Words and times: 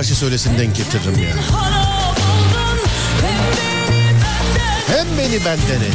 karşı 0.00 0.16
söylesin 0.16 0.58
denk 0.58 0.76
getiririm 0.76 1.22
ya. 1.22 1.30
Hem 4.86 5.18
beni 5.18 5.44
bendeni. 5.44 5.90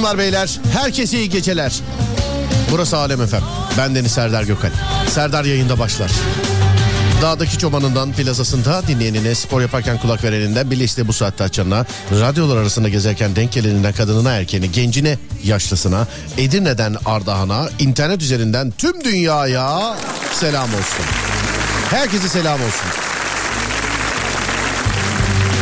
Hanımlar 0.00 0.18
beyler 0.18 0.60
herkese 0.72 1.18
iyi 1.18 1.28
geceler. 1.30 1.80
Burası 2.70 2.96
Alem 2.96 3.22
Efem. 3.22 3.42
Ben 3.78 3.94
Deniz 3.94 4.12
Serdar 4.12 4.42
Gökal. 4.42 4.70
Serdar 5.08 5.44
yayında 5.44 5.78
başlar. 5.78 6.10
Dağdaki 7.22 7.58
çobanından 7.58 8.12
plazasında 8.12 8.82
dinleyenine, 8.88 9.34
spor 9.34 9.60
yaparken 9.60 9.98
kulak 9.98 10.24
vereninden, 10.24 10.70
liste 10.70 11.08
bu 11.08 11.12
saatte 11.12 11.44
açanına, 11.44 11.86
radyolar 12.12 12.56
arasında 12.56 12.88
gezerken 12.88 13.36
denk 13.36 13.52
geleninden 13.52 13.92
kadınına 13.92 14.32
erkeğine, 14.32 14.66
gencine, 14.66 15.18
yaşlısına, 15.44 16.06
Edirne'den 16.38 16.96
Ardahan'a, 17.04 17.68
internet 17.78 18.22
üzerinden 18.22 18.70
tüm 18.78 19.04
dünyaya 19.04 19.96
selam 20.34 20.68
olsun. 20.68 21.04
Herkese 21.90 22.28
selam 22.28 22.60
olsun. 22.60 22.88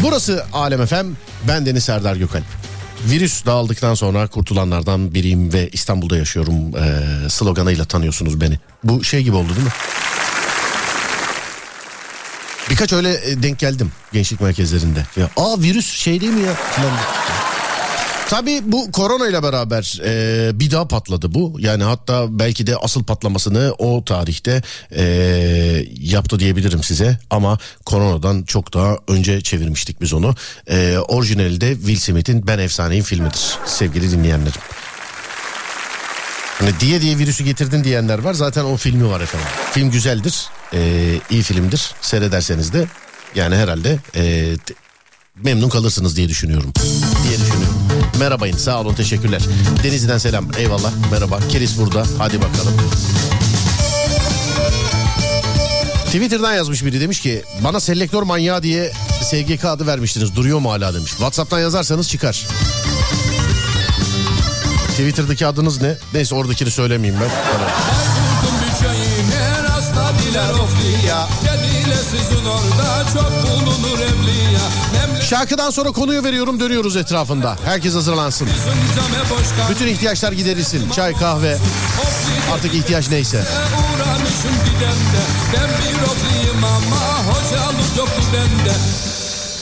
Burası 0.02 0.44
Alem 0.52 0.80
Efem, 0.80 1.06
ben 1.48 1.66
Deniz 1.66 1.84
Serdar 1.84 2.16
Gökalp. 2.16 2.57
Virüs 3.06 3.46
dağıldıktan 3.46 3.94
sonra 3.94 4.26
kurtulanlardan 4.26 5.14
biriyim 5.14 5.52
ve 5.52 5.68
İstanbul'da 5.72 6.16
yaşıyorum 6.16 6.54
ee, 6.76 7.28
sloganıyla 7.28 7.84
tanıyorsunuz 7.84 8.40
beni. 8.40 8.58
Bu 8.84 9.04
şey 9.04 9.22
gibi 9.22 9.36
oldu 9.36 9.48
değil 9.48 9.66
mi? 9.66 9.72
Birkaç 12.70 12.92
öyle 12.92 13.30
e, 13.30 13.42
denk 13.42 13.58
geldim 13.58 13.92
gençlik 14.12 14.40
merkezlerinde. 14.40 15.06
Ya, 15.16 15.30
Aa 15.36 15.60
virüs 15.60 15.86
şey 15.96 16.20
değil 16.20 16.32
mi 16.32 16.42
ya? 16.46 16.52
Tabii 18.28 18.60
bu 18.64 18.92
korona 18.92 19.28
ile 19.28 19.42
beraber 19.42 20.00
e, 20.04 20.50
bir 20.60 20.70
daha 20.70 20.88
patladı 20.88 21.34
bu. 21.34 21.56
Yani 21.58 21.84
hatta 21.84 22.38
belki 22.38 22.66
de 22.66 22.76
asıl 22.76 23.04
patlamasını 23.04 23.74
o 23.78 24.04
tarihte 24.04 24.62
e, 24.96 25.02
yaptı 26.00 26.40
diyebilirim 26.40 26.82
size. 26.82 27.18
Ama 27.30 27.58
koronadan 27.86 28.42
çok 28.42 28.74
daha 28.74 28.96
önce 29.08 29.40
çevirmiştik 29.40 30.00
biz 30.00 30.12
onu. 30.12 30.34
E, 30.70 30.98
orijinali 31.08 31.60
de 31.60 31.74
Will 31.74 31.98
Smith'in 31.98 32.46
Ben 32.46 32.58
Efsaneyim 32.58 33.04
filmidir 33.04 33.58
sevgili 33.66 34.10
dinleyenlerim. 34.10 34.60
Hani 36.58 36.80
diye 36.80 37.00
diye 37.00 37.18
virüsü 37.18 37.44
getirdin 37.44 37.84
diyenler 37.84 38.18
var. 38.18 38.34
Zaten 38.34 38.64
o 38.64 38.76
filmi 38.76 39.10
var 39.10 39.20
efendim. 39.20 39.48
Film 39.72 39.90
güzeldir. 39.90 40.46
E, 40.74 40.80
iyi 41.30 41.42
filmdir. 41.42 41.94
Seyrederseniz 42.00 42.72
de 42.72 42.86
yani 43.34 43.56
herhalde 43.56 43.98
e, 44.16 44.54
memnun 45.44 45.68
kalırsınız 45.68 46.16
diye 46.16 46.28
düşünüyorum. 46.28 46.72
Diye 47.24 47.38
düşünüyorum. 47.38 47.97
Merhabayın 48.18 48.56
sağ 48.56 48.80
olun 48.80 48.94
teşekkürler. 48.94 49.42
Denizli'den 49.82 50.18
selam 50.18 50.46
eyvallah 50.58 50.92
merhaba. 51.10 51.38
Keris 51.52 51.78
burada 51.78 52.02
hadi 52.18 52.38
bakalım. 52.42 52.74
Twitter'dan 56.06 56.54
yazmış 56.54 56.84
biri 56.84 57.00
demiş 57.00 57.20
ki 57.20 57.42
bana 57.64 57.80
selektör 57.80 58.22
manyağı 58.22 58.62
diye 58.62 58.92
SGK 59.22 59.64
adı 59.64 59.86
vermiştiniz 59.86 60.36
duruyor 60.36 60.58
mu 60.58 60.72
hala 60.72 60.94
demiş. 60.94 61.10
Whatsapp'tan 61.10 61.60
yazarsanız 61.60 62.08
çıkar. 62.08 62.46
Twitter'daki 64.90 65.46
adınız 65.46 65.82
ne? 65.82 65.96
Neyse 66.14 66.34
oradakini 66.34 66.70
söylemeyeyim 66.70 67.20
ben. 67.20 67.30
Tamam. 67.52 67.68
Şarkıdan 75.28 75.70
sonra 75.70 75.92
konuyu 75.92 76.24
veriyorum 76.24 76.60
dönüyoruz 76.60 76.96
etrafında. 76.96 77.56
Herkes 77.64 77.94
hazırlansın. 77.94 78.48
Bütün 79.70 79.86
ihtiyaçlar 79.86 80.32
giderilsin. 80.32 80.90
Çay, 80.90 81.12
kahve, 81.12 81.58
artık 82.54 82.74
ihtiyaç 82.74 83.10
neyse. 83.10 83.44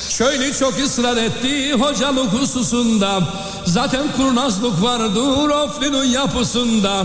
Şöyle 0.09 0.53
çok 0.53 0.79
ısrar 0.85 1.17
etti 1.17 1.73
hocalık 1.73 2.33
hususunda. 2.33 3.21
Zaten 3.65 4.13
kurnazlık 4.17 4.83
vardır 4.83 5.49
oflinin 5.49 6.05
yapısında. 6.05 7.05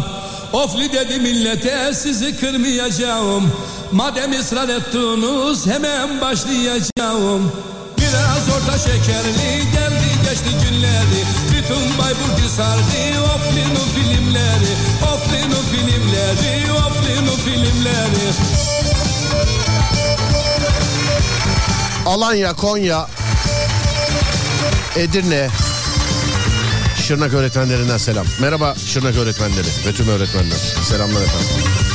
Ofli 0.53 0.93
dedi 0.93 1.19
millete 1.19 1.93
sizi 1.93 2.39
kırmayacağım. 2.39 3.51
Madem 3.91 4.39
ısrar 4.39 4.69
ettiniz 4.69 5.67
hemen 5.67 6.21
başlayacağım. 6.21 7.51
Biraz 8.11 8.49
orta 8.55 8.77
şekerli 8.77 9.71
geldi 9.71 10.05
geçti 10.29 10.49
günleri. 10.63 11.25
Bütün 11.51 11.97
Bayburt 11.97 12.49
sardı 12.49 13.21
Ofli'nin 13.35 13.75
filmleri. 13.95 14.73
Ofli'nin 15.13 15.63
filmleri, 15.71 16.71
Ofli'nin 16.71 17.37
filmleri. 17.37 18.33
Alanya, 22.05 22.53
Konya, 22.53 23.07
Edirne, 24.95 25.49
Şırnak 27.07 27.33
öğretmenlerinden 27.33 27.97
selam. 27.97 28.25
Merhaba 28.39 28.75
Şırnak 28.87 29.15
öğretmenleri 29.15 29.67
ve 29.87 29.93
tüm 29.93 30.07
öğretmenler. 30.07 30.57
Selamlar 30.89 31.21
efendim. 31.21 31.90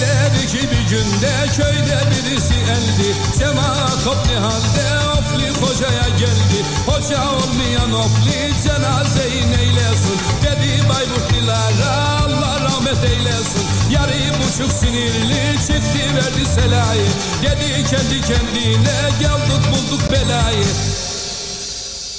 İleriki 0.00 0.70
bir 0.70 0.88
günde 0.90 1.32
köyde 1.56 1.98
birisi 2.10 2.54
eldi. 2.54 3.16
Cemaat 3.38 4.04
toplu 4.04 4.34
halde 4.34 5.08
ofli 5.18 5.48
hocaya 5.60 6.08
geldi. 6.18 6.58
Hoca 6.86 7.18
olmayan 7.30 7.92
ofli 7.92 8.52
cenazeyi 8.64 9.50
neylesin. 9.50 10.18
Dedi 10.42 10.88
Bayburtlilara 10.88 11.92
Allah 12.24 12.60
rahmet 12.64 13.04
eylesin. 13.04 13.66
Yarı 13.90 14.12
buçuk 14.38 14.72
sinirli 14.72 15.58
çıktı 15.58 16.16
verdi 16.16 16.46
selayı. 16.54 17.06
Dedi 17.42 17.84
kendi 17.90 18.20
kendine 18.20 19.00
geldik 19.20 19.62
bulduk 19.70 20.12
belayı. 20.12 20.64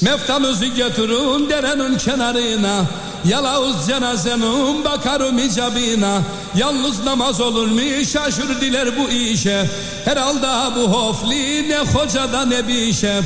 Meftamızı 0.02 0.66
getirin 0.66 1.50
derenin 1.50 1.98
kenarına. 1.98 2.86
Yalavuz 3.26 3.88
cenazenin 3.88 4.86
bakarım 4.86 5.38
icabına. 5.38 6.22
Yalnız 6.56 7.04
namaz 7.04 7.42
olur 7.42 7.68
mu 7.68 8.06
şaşır 8.14 8.62
diler 8.62 8.90
bu 9.00 9.10
işe. 9.10 9.66
Herhalde 10.06 10.76
bu 10.76 10.94
hofli 10.94 11.70
ne 11.70 11.78
hocada 11.78 12.46
ne 12.46 12.68
bir 12.68 12.82
işe. 12.82 13.22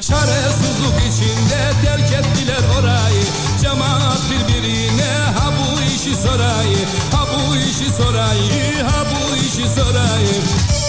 Çaresizlik 0.00 0.96
içinde 1.08 1.72
terk 1.84 2.12
ettiler 2.12 2.62
orayı. 2.80 3.24
Cemaat 3.62 4.20
birbirine 4.30 5.12
ha 5.38 5.52
bu 5.58 5.80
işi 5.82 6.16
sorayı 6.16 6.78
Ha 7.12 7.26
bu 7.32 7.56
işi 7.56 7.92
sorayı 7.92 8.82
ha 8.82 9.04
bu 9.10 9.36
işi 9.36 9.68
sorayı 9.74 10.79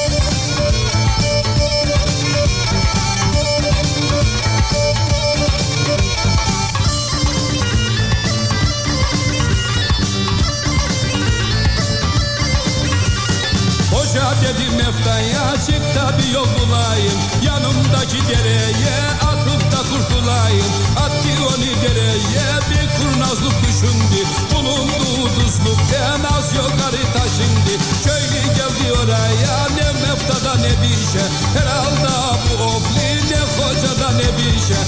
Hoca 14.11 14.31
dedi 14.41 14.75
meftaya 14.75 15.55
çık 15.65 15.95
da 15.95 16.17
bir 16.17 16.33
yol 16.33 16.45
bulayım 16.45 17.19
Yanımdaki 17.43 18.17
dereye 18.27 18.99
atıp 19.23 19.71
da 19.71 19.77
kurtulayım. 19.77 20.65
Attı 20.97 21.29
onu 21.47 21.81
dereye 21.83 22.49
bir 22.69 22.85
kurnazlık 22.97 23.63
düşündü. 23.63 24.19
Bulunduğu 24.53 25.29
düzlükten 25.39 26.37
az 26.37 26.53
yukarı 26.53 27.03
taşındı. 27.13 27.73
Köylü 28.03 28.43
geldi 28.55 28.99
oraya 29.03 29.67
ne 29.75 29.99
meftada 30.01 30.55
ne 30.55 30.69
bir 30.81 31.11
şey 31.11 31.27
Herhalde 31.57 32.13
bu 32.43 32.63
ofli 32.63 33.31
ne 33.31 33.39
hocada 33.39 34.11
ne 34.11 34.37
bir 34.37 34.59
şey 34.59 34.83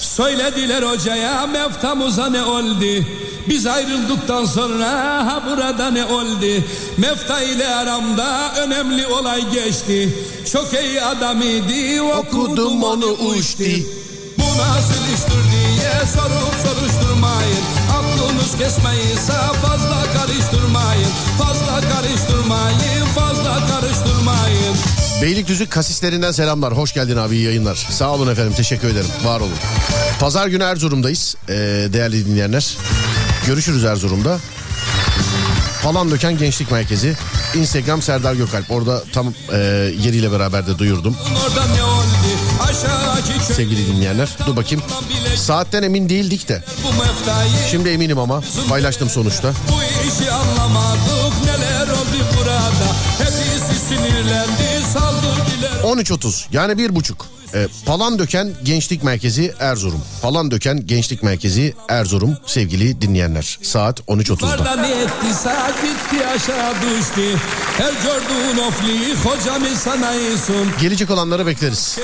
Söylediler 0.00 0.82
hocaya 0.82 1.46
meftamıza 1.46 2.30
ne 2.30 2.42
oldu 2.42 3.04
Biz 3.48 3.66
ayrıldıktan 3.66 4.44
sonra 4.44 4.90
ha 5.26 5.42
burada 5.46 5.90
ne 5.90 6.04
oldu? 6.04 6.64
Mefta 6.98 7.40
ile 7.40 7.68
aramda 7.68 8.52
önemli 8.58 9.06
olay 9.06 9.50
geçti. 9.50 10.08
Çok 10.52 10.72
iyi 10.72 11.02
adam 11.02 11.42
idi 11.42 12.02
okudum 12.02 12.82
onu 12.82 13.06
uçtu. 13.06 13.64
Bu 14.38 14.42
nasıl 14.58 15.04
iştir 15.14 15.44
diye 15.52 15.92
sorup 16.14 16.54
soruşturmayın. 16.64 17.64
Aklınız 17.98 18.58
kesmeyinse 18.58 19.32
fazla 19.62 20.02
karıştırmayın. 20.16 21.10
Fazla 21.38 21.80
karıştırmayın, 21.80 23.06
fazla 23.14 23.66
karıştırmayın. 23.66 24.76
Beylikdüzü 25.22 25.68
kasislerinden 25.68 26.32
selamlar. 26.32 26.76
Hoş 26.76 26.92
geldin 26.92 27.16
abi 27.16 27.36
iyi 27.36 27.44
yayınlar. 27.44 27.86
Sağ 27.90 28.10
olun 28.14 28.32
efendim 28.32 28.52
teşekkür 28.56 28.88
ederim. 28.88 29.06
Var 29.24 29.40
olun. 29.40 29.52
Pazar 30.20 30.46
günü 30.46 30.62
Erzurum'dayız 30.62 31.36
ee, 31.48 31.52
değerli 31.92 32.26
dinleyenler. 32.26 32.76
Görüşürüz 33.46 33.84
Erzurum'da. 33.84 34.38
Falan 35.82 36.10
Döken 36.10 36.38
Gençlik 36.38 36.70
Merkezi. 36.70 37.16
Instagram 37.54 38.02
Serdar 38.02 38.34
Gökalp. 38.34 38.70
Orada 38.70 39.02
tam 39.12 39.34
e, 39.52 39.56
yeriyle 39.98 40.32
beraber 40.32 40.66
de 40.66 40.78
duyurdum. 40.78 41.16
Sevgili 43.56 43.86
dinleyenler. 43.86 44.28
Dur 44.46 44.56
bakayım. 44.56 44.84
Saatten 45.36 45.82
emin 45.82 46.08
değildik 46.08 46.48
de. 46.48 46.64
Şimdi 47.70 47.88
eminim 47.88 48.18
ama 48.18 48.42
paylaştım 48.68 49.10
sonuçta. 49.10 49.52
Bu 49.68 50.08
işi 50.08 50.30
anlamadık 50.32 51.44
neler 51.44 51.88
oldu 51.88 52.26
burada. 52.38 52.60
Hepsi 53.18 53.86
sinirlendi 53.88 54.86
saldı 54.92 55.26
13.30 55.84 56.44
yani 56.52 56.78
bir 56.78 56.94
buçuk. 56.94 57.26
E, 57.54 57.68
Palandöken 57.86 58.52
Gençlik 58.64 59.02
Merkezi 59.02 59.54
Erzurum. 59.58 60.02
Palandöken 60.22 60.86
Gençlik 60.86 61.22
Merkezi 61.22 61.74
Erzurum 61.88 62.36
sevgili 62.46 63.00
dinleyenler. 63.00 63.58
Saat 63.62 64.00
13.30'da. 64.00 64.76
ne 64.76 64.90
etti 64.90 65.34
saat 65.42 65.74
bitti 65.82 66.26
aşağı 66.26 66.74
düştü. 66.74 67.38
Her 67.78 67.92
gördüğün 67.92 68.58
ofli 68.62 69.14
hocamı 69.14 69.76
sanayısın. 69.76 70.66
Gelecek 70.80 71.10
olanları 71.10 71.46
bekleriz. 71.46 71.98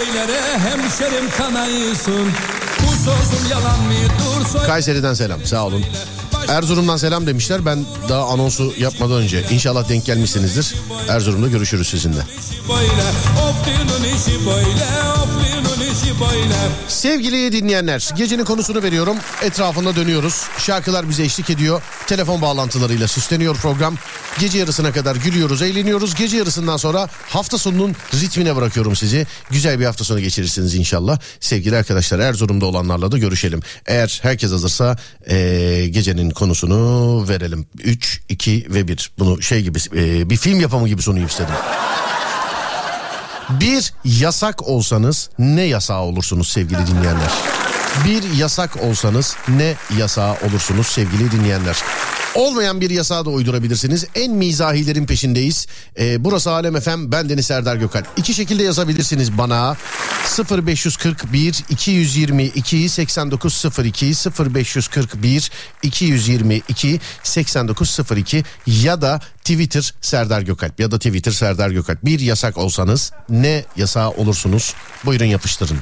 Kayseri'den 4.66 5.14
selam 5.14 5.44
sağ 5.44 5.66
olun. 5.66 5.84
Erzurum'dan 6.50 6.96
selam 6.96 7.26
demişler. 7.26 7.66
Ben 7.66 7.84
daha 8.08 8.26
anonsu 8.28 8.72
yapmadan 8.78 9.16
önce 9.16 9.44
inşallah 9.50 9.88
denk 9.88 10.04
gelmişsinizdir. 10.06 10.74
Erzurum'da 11.08 11.48
görüşürüz 11.48 11.88
sizinle. 11.88 12.22
Sevgili 16.88 17.52
dinleyenler 17.52 18.10
gecenin 18.16 18.44
konusunu 18.44 18.82
veriyorum. 18.82 19.16
Etrafında 19.42 19.96
dönüyoruz. 19.96 20.44
Şarkılar 20.58 21.08
bize 21.08 21.22
eşlik 21.22 21.50
ediyor. 21.50 21.82
Telefon 22.06 22.42
bağlantılarıyla 22.42 23.08
süsleniyor 23.08 23.56
program. 23.56 23.96
Gece 24.38 24.58
yarısına 24.58 24.92
kadar 24.92 25.16
gülüyoruz, 25.16 25.62
eğleniyoruz. 25.62 26.14
Gece 26.14 26.36
yarısından 26.36 26.76
sonra 26.76 27.08
hafta 27.28 27.58
sonunun 27.58 27.96
ritmine 28.14 28.56
bırakıyorum 28.56 28.96
sizi. 28.96 29.26
Güzel 29.50 29.80
bir 29.80 29.84
hafta 29.84 30.04
sonu 30.04 30.20
geçirirsiniz 30.20 30.74
inşallah. 30.74 31.18
Sevgili 31.40 31.76
arkadaşlar 31.76 32.18
Erzurum'da 32.18 32.66
olanlarla 32.66 33.12
da 33.12 33.18
görüşelim. 33.18 33.60
Eğer 33.86 34.20
herkes 34.22 34.52
hazırsa 34.52 34.96
ee, 35.30 35.86
gecenin 35.90 36.30
konusunu 36.30 37.28
verelim. 37.28 37.66
3, 37.84 38.20
2 38.28 38.66
ve 38.68 38.88
1. 38.88 39.10
Bunu 39.18 39.42
şey 39.42 39.62
gibi 39.62 39.78
e, 39.94 40.30
bir 40.30 40.36
film 40.36 40.60
yapımı 40.60 40.88
gibi 40.88 41.02
sunayım 41.02 41.26
istedim. 41.26 41.54
Bir 43.50 43.92
yasak 44.04 44.68
olsanız 44.68 45.30
ne 45.38 45.62
yasağı 45.62 46.00
olursunuz 46.00 46.48
sevgili 46.48 46.86
dinleyenler? 46.86 47.32
Bir 48.04 48.38
yasak 48.38 48.82
olsanız 48.82 49.36
ne 49.48 49.74
yasağı 49.98 50.32
olursunuz 50.32 50.86
sevgili 50.86 51.32
dinleyenler? 51.32 51.76
Olmayan 52.34 52.80
bir 52.80 52.90
yasağı 52.90 53.24
da 53.24 53.30
uydurabilirsiniz. 53.30 54.06
En 54.14 54.32
mizahilerin 54.32 55.06
peşindeyiz. 55.06 55.66
Ee, 55.98 56.24
burası 56.24 56.50
Alem 56.50 56.76
Efem. 56.76 57.12
Ben 57.12 57.28
Deniz 57.28 57.46
Serdar 57.46 57.76
Gökal. 57.76 58.02
İki 58.16 58.34
şekilde 58.34 58.62
yazabilirsiniz 58.62 59.38
bana. 59.38 59.76
0541 60.66 61.64
222 61.70 62.88
8902 62.88 64.12
0541 64.54 65.50
222 65.82 67.00
8902 67.22 68.44
ya 68.66 69.02
da 69.02 69.20
Twitter 69.38 69.94
Serdar 70.00 70.40
Gökalp 70.42 70.80
ya 70.80 70.90
da 70.90 70.98
Twitter 70.98 71.32
Serdar 71.32 71.70
Gökalp. 71.70 72.04
Bir 72.04 72.20
yasak 72.20 72.58
olsanız 72.58 73.12
ne 73.28 73.64
yasağı 73.76 74.10
olursunuz? 74.10 74.74
Buyurun 75.04 75.24
yapıştırın. 75.24 75.78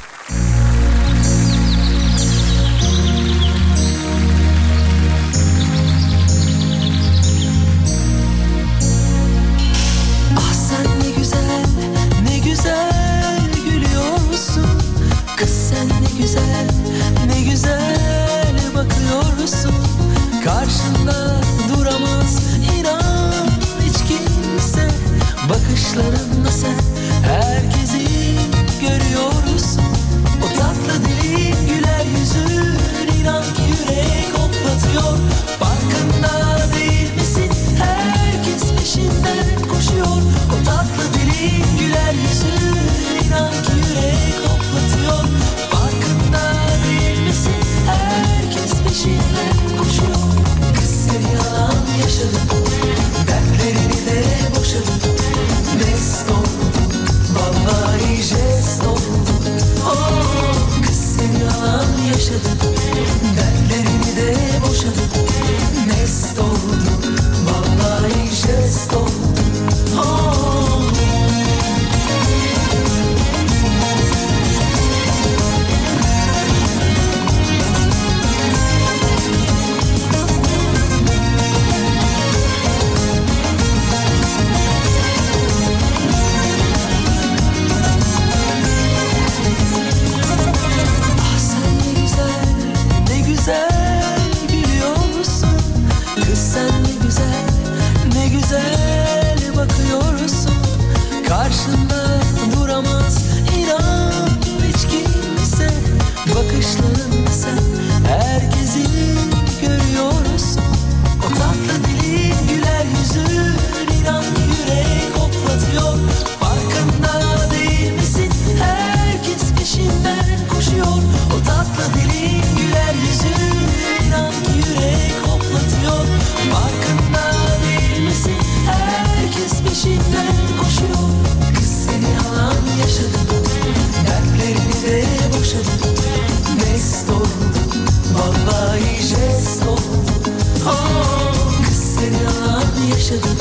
Yalan 143.11 143.23
yaşadım 143.23 143.38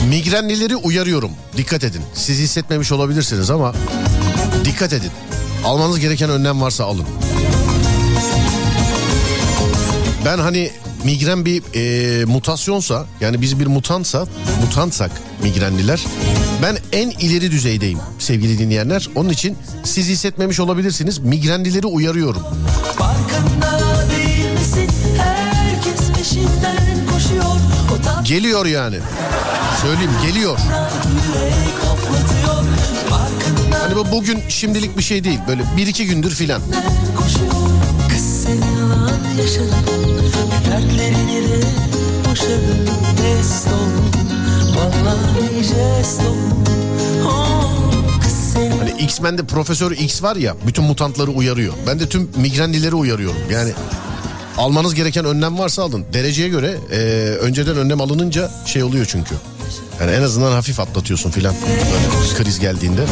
Migrenlileri 0.08 0.76
uyarıyorum. 0.76 1.30
Dikkat 1.56 1.84
edin. 1.84 2.02
Siz 2.14 2.38
hissetmemiş 2.38 2.92
olabilirsiniz 2.92 3.50
ama 3.50 3.72
dikkat 4.64 4.92
edin. 4.92 5.10
Almanız 5.64 6.00
gereken 6.00 6.30
önlem 6.30 6.60
varsa 6.60 6.84
alın. 6.84 7.06
Ben 10.24 10.38
hani 10.38 10.70
migren 11.04 11.44
bir 11.44 11.62
e, 11.74 12.24
mutasyonsa 12.24 13.06
yani 13.20 13.42
biz 13.42 13.60
bir 13.60 13.66
mutantsa 13.66 14.26
mutantsak 14.64 15.10
migrenliler 15.42 16.06
ben 16.62 16.78
en 16.92 17.10
ileri 17.10 17.50
düzeydeyim 17.50 17.98
sevgili 18.18 18.58
dinleyenler. 18.58 19.08
Onun 19.14 19.28
için 19.28 19.56
siz 19.84 20.08
hissetmemiş 20.08 20.60
olabilirsiniz. 20.60 21.18
Migrenlileri 21.18 21.86
uyarıyorum. 21.86 22.42
Geliyor 28.24 28.66
yani. 28.66 28.96
Söyleyeyim 29.82 30.10
geliyor. 30.26 30.58
Hani 33.82 33.96
bu 33.96 34.12
bugün 34.12 34.42
şimdilik 34.48 34.98
bir 34.98 35.02
şey 35.02 35.24
değil. 35.24 35.38
Böyle 35.48 35.62
bir 35.76 35.86
iki 35.86 36.06
gündür 36.06 36.30
filan. 36.30 36.62
Kız 38.08 38.42
sen 38.44 38.54
yalan 38.78 39.36
yaşadın. 39.38 40.06
Dertlerini 40.70 41.48
de 41.48 41.66
boşadın. 42.30 42.88
Jest 43.22 43.66
oldun. 43.66 44.25
Hani 48.78 48.90
X-Men'de 49.02 49.46
Profesör 49.46 49.92
X 49.92 50.22
var 50.22 50.36
ya 50.36 50.56
bütün 50.66 50.84
mutantları 50.84 51.30
uyarıyor. 51.30 51.72
Ben 51.86 52.00
de 52.00 52.08
tüm 52.08 52.30
migrenlileri 52.36 52.94
uyarıyorum. 52.94 53.36
Yani 53.52 53.72
almanız 54.58 54.94
gereken 54.94 55.24
önlem 55.24 55.58
varsa 55.58 55.82
alın. 55.82 56.04
Dereceye 56.12 56.48
göre 56.48 56.76
e, 56.92 56.96
önceden 57.40 57.76
önlem 57.76 58.00
alınınca 58.00 58.50
şey 58.66 58.82
oluyor 58.82 59.06
çünkü. 59.08 59.34
Yani 60.00 60.10
en 60.10 60.22
azından 60.22 60.52
hafif 60.52 60.80
atlatıyorsun 60.80 61.30
filan. 61.30 61.54
Kriz 62.36 62.60
geldiğinde. 62.60 63.02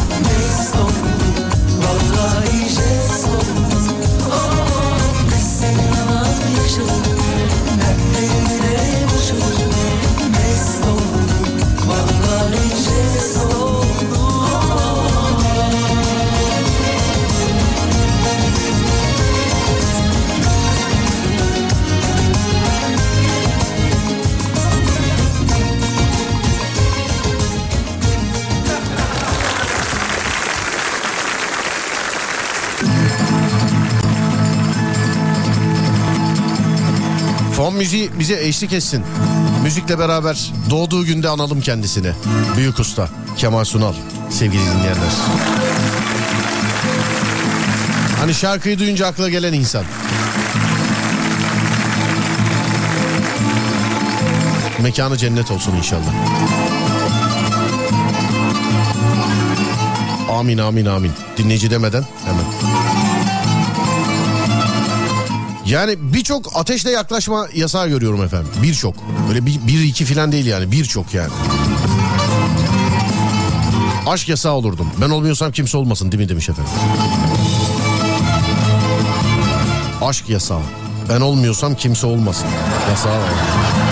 Müziği 37.76 38.10
bize 38.18 38.46
eşlik 38.46 38.72
etsin. 38.72 39.04
Müzikle 39.62 39.98
beraber 39.98 40.52
doğduğu 40.70 41.04
günde 41.04 41.28
analım 41.28 41.60
kendisini. 41.60 42.12
Büyük 42.56 42.80
usta 42.80 43.08
Kemal 43.36 43.64
Sunal 43.64 43.94
sevgili 44.30 44.60
dinleyenler. 44.60 45.12
Hani 48.20 48.34
şarkıyı 48.34 48.78
duyunca 48.78 49.06
akla 49.06 49.28
gelen 49.28 49.52
insan. 49.52 49.84
Mekanı 54.82 55.16
cennet 55.16 55.50
olsun 55.50 55.76
inşallah. 55.76 56.12
Amin 60.30 60.58
amin 60.58 60.86
amin. 60.86 61.12
Dinleyici 61.38 61.70
demeden 61.70 62.04
hemen. 62.24 63.03
Yani 65.74 65.96
birçok 66.00 66.56
ateşle 66.56 66.90
yaklaşma 66.90 67.48
yasağı 67.54 67.88
görüyorum 67.88 68.24
efendim. 68.24 68.48
Birçok. 68.62 68.94
Böyle 69.28 69.46
bir, 69.46 69.66
bir 69.66 69.82
iki 69.82 70.04
filan 70.04 70.32
değil 70.32 70.46
yani 70.46 70.72
birçok 70.72 71.14
yani. 71.14 71.30
Aşk 74.06 74.28
yasağı 74.28 74.52
olurdum. 74.52 74.90
Ben 75.00 75.10
olmuyorsam 75.10 75.52
kimse 75.52 75.76
olmasın 75.76 76.12
değil 76.12 76.22
mi 76.22 76.28
demiş 76.28 76.48
efendim. 76.48 76.72
Aşk 80.02 80.28
yasağı. 80.28 80.62
Ben 81.08 81.20
olmuyorsam 81.20 81.74
kimse 81.74 82.06
olmasın. 82.06 82.46
Yasağı 82.90 83.12
var. 83.12 83.83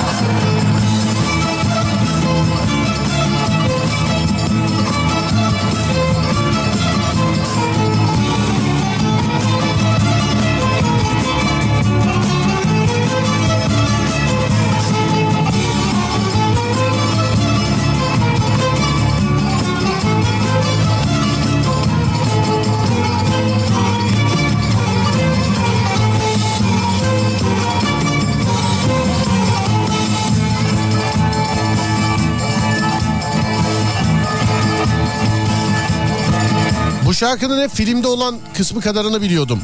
Şarkının 37.23 37.63
hep 37.63 37.71
filmde 37.71 38.09
olan 38.09 38.39
kısmı 38.57 38.81
kadarını 38.81 39.23
biliyordum. 39.23 39.61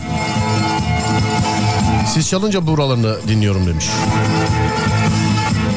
Siz 2.15 2.29
çalınca 2.29 2.67
buralarını 2.67 3.17
dinliyorum 3.29 3.67
demiş. 3.67 3.87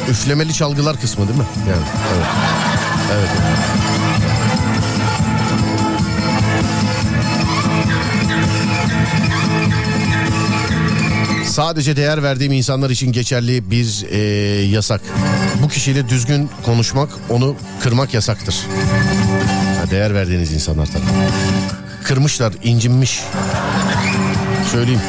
Üflemeli 0.09 0.53
çalgılar 0.53 1.00
kısmı 1.00 1.27
değil 1.27 1.39
mi? 1.39 1.45
Yani 1.69 1.83
evet. 2.15 2.25
Evet. 3.13 3.29
evet. 3.41 3.57
Sadece 11.47 11.95
değer 11.95 12.23
verdiğim 12.23 12.51
insanlar 12.51 12.89
için 12.89 13.11
geçerli 13.11 13.71
bir 13.71 14.05
e, 14.09 14.17
yasak. 14.65 15.01
Bu 15.63 15.67
kişiyle 15.67 16.09
düzgün 16.09 16.50
konuşmak, 16.65 17.09
onu 17.29 17.55
kırmak 17.83 18.13
yasaktır. 18.13 18.55
Değer 19.91 20.13
verdiğiniz 20.13 20.53
insanlar 20.53 20.86
tabii. 20.86 21.03
Kırmışlar, 22.03 22.53
incinmiş. 22.63 23.21
Söyleyeyim. 24.71 25.01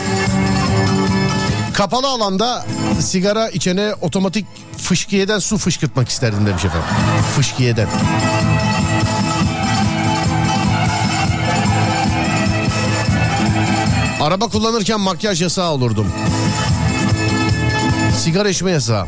Kapalı 1.73 2.07
alanda 2.07 2.67
sigara 3.01 3.49
içene 3.49 3.95
otomatik 4.01 4.47
fışkiyeden 4.79 5.39
su 5.39 5.59
fışkırtmak 5.59 6.09
isterdim 6.09 6.47
demiş 6.47 6.65
efendim. 6.65 6.89
Fışkiyeden. 7.37 7.89
Araba 14.21 14.49
kullanırken 14.49 15.01
makyaj 15.01 15.43
yasağı 15.43 15.71
olurdum. 15.71 16.07
Sigara 18.19 18.49
içme 18.49 18.71
yasağı. 18.71 19.07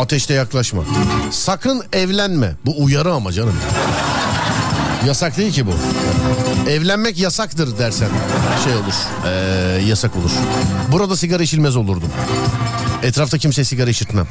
Ateşte 0.00 0.34
yaklaşma. 0.34 0.82
Sakın 1.30 1.82
evlenme. 1.92 2.52
Bu 2.66 2.84
uyarı 2.84 3.12
ama 3.12 3.32
canım. 3.32 3.54
Yasak 5.06 5.36
değil 5.36 5.52
ki 5.52 5.66
bu. 5.66 5.70
Evlenmek 6.70 7.18
yasaktır 7.18 7.78
dersen 7.78 8.08
şey 8.64 8.74
olur. 8.74 8.94
ee, 9.26 9.82
yasak 9.86 10.16
olur. 10.16 10.30
Burada 10.92 11.16
sigara 11.16 11.42
içilmez 11.42 11.76
olurdum. 11.76 12.08
Etrafta 13.02 13.38
kimse 13.38 13.64
sigara 13.64 13.90
içirtmem. 13.90 14.26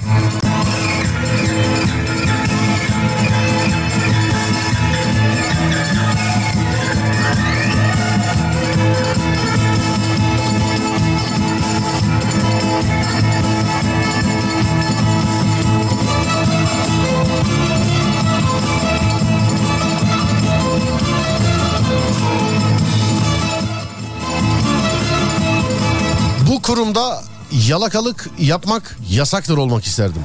Yalakalık 27.69 28.29
yapmak 28.39 28.97
yasaktır 29.09 29.57
olmak 29.57 29.85
isterdim. 29.85 30.21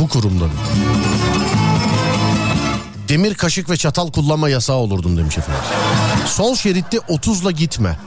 Bu 0.00 0.08
kurumda. 0.08 0.44
Demir 3.08 3.34
kaşık 3.34 3.70
ve 3.70 3.76
çatal 3.76 4.12
kullanma 4.12 4.48
yasağı 4.48 4.76
olurdum 4.76 5.16
demiş 5.16 5.38
efendim. 5.38 5.62
Sol 6.26 6.54
şeritte 6.54 6.96
30'la 6.96 7.50
gitme. 7.50 7.98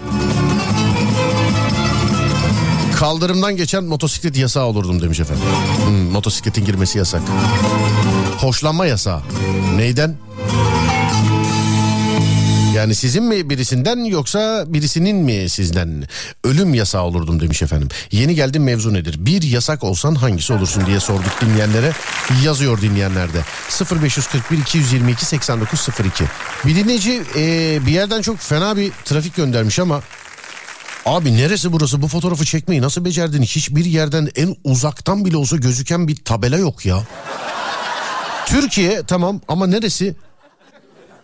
Kaldırımdan 2.95 3.55
geçen 3.57 3.83
motosiklet 3.83 4.37
yasağı 4.37 4.65
olurdum 4.65 5.01
demiş 5.01 5.19
efendim. 5.19 5.43
Hmm, 5.85 6.11
motosikletin 6.11 6.65
girmesi 6.65 6.97
yasak. 6.97 7.21
Hoşlanma 8.37 8.85
yasağı. 8.85 9.21
Neyden? 9.75 10.24
Yani 12.75 12.95
sizin 12.95 13.23
mi 13.23 13.49
birisinden 13.49 14.03
yoksa 14.03 14.63
birisinin 14.67 15.15
mi 15.15 15.49
sizden? 15.49 16.03
Ölüm 16.43 16.73
yasağı 16.73 17.03
olurdum 17.03 17.39
demiş 17.39 17.61
efendim. 17.61 17.87
Yeni 18.11 18.35
geldim 18.35 18.63
mevzu 18.63 18.93
nedir? 18.93 19.25
Bir 19.25 19.41
yasak 19.41 19.83
olsan 19.83 20.15
hangisi 20.15 20.53
olursun 20.53 20.85
diye 20.85 20.99
sorduk 20.99 21.41
dinleyenlere. 21.41 21.91
Yazıyor 22.43 22.81
dinleyenlerde. 22.81 23.41
0541 24.01 24.57
222 24.57 25.25
8902. 25.25 26.23
Bir 26.65 26.75
dinleyici 26.75 27.21
e, 27.35 27.79
bir 27.85 27.91
yerden 27.91 28.21
çok 28.21 28.37
fena 28.39 28.77
bir 28.77 28.91
trafik 29.05 29.35
göndermiş 29.35 29.79
ama 29.79 30.01
Abi 31.05 31.37
neresi 31.37 31.71
burası 31.71 32.01
bu 32.01 32.07
fotoğrafı 32.07 32.45
çekmeyi 32.45 32.81
nasıl 32.81 33.05
becerdin? 33.05 33.41
Hiçbir 33.41 33.85
yerden 33.85 34.29
en 34.35 34.55
uzaktan 34.63 35.25
bile 35.25 35.37
olsa 35.37 35.57
gözüken 35.57 36.07
bir 36.07 36.15
tabela 36.15 36.57
yok 36.57 36.85
ya. 36.85 37.03
Türkiye 38.45 39.03
tamam 39.03 39.41
ama 39.47 39.67
neresi? 39.67 40.15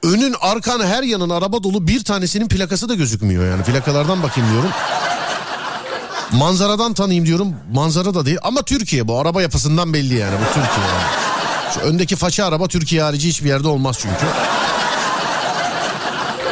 Önün 0.03 0.35
arkan 0.41 0.79
her 0.85 1.03
yanın 1.03 1.29
araba 1.29 1.63
dolu 1.63 1.87
bir 1.87 2.03
tanesinin 2.03 2.47
plakası 2.47 2.89
da 2.89 2.93
gözükmüyor 2.93 3.51
yani. 3.51 3.63
Plakalardan 3.63 4.23
bakayım 4.23 4.51
diyorum. 4.51 4.69
Manzaradan 6.31 6.93
tanıyayım 6.93 7.25
diyorum. 7.25 7.55
Manzara 7.73 8.13
da 8.13 8.25
değil 8.25 8.37
ama 8.43 8.61
Türkiye 8.61 9.07
bu 9.07 9.19
araba 9.19 9.41
yapısından 9.41 9.93
belli 9.93 10.15
yani 10.15 10.35
bu 10.35 10.45
Türkiye. 10.45 10.87
Yani. 10.87 11.03
Şu 11.73 11.79
öndeki 11.79 12.15
faça 12.15 12.45
araba 12.45 12.67
Türkiye 12.67 13.01
harici 13.01 13.29
hiçbir 13.29 13.49
yerde 13.49 13.67
olmaz 13.67 13.97
çünkü. 14.01 14.25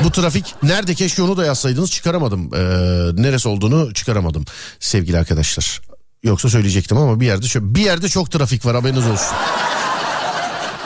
Bu 0.04 0.12
trafik 0.12 0.56
nerede 0.64 0.96
keşke 0.96 1.22
onu 1.22 1.38
da 1.38 1.46
yazsaydınız 1.46 1.92
çıkaramadım. 1.92 2.50
Ee, 2.54 2.60
neresi 3.24 3.50
olduğunu 3.50 3.94
çıkaramadım 3.94 4.46
sevgili 4.80 5.18
arkadaşlar. 5.18 5.82
Yoksa 6.24 6.50
söyleyecektim 6.50 6.98
ama 6.98 7.20
bir 7.20 7.26
yerde 7.26 7.76
bir 7.76 7.82
yerde 7.82 8.10
çok 8.10 8.32
trafik 8.32 8.66
var 8.66 8.76
haberiniz 8.76 9.08
olsun. 9.08 9.38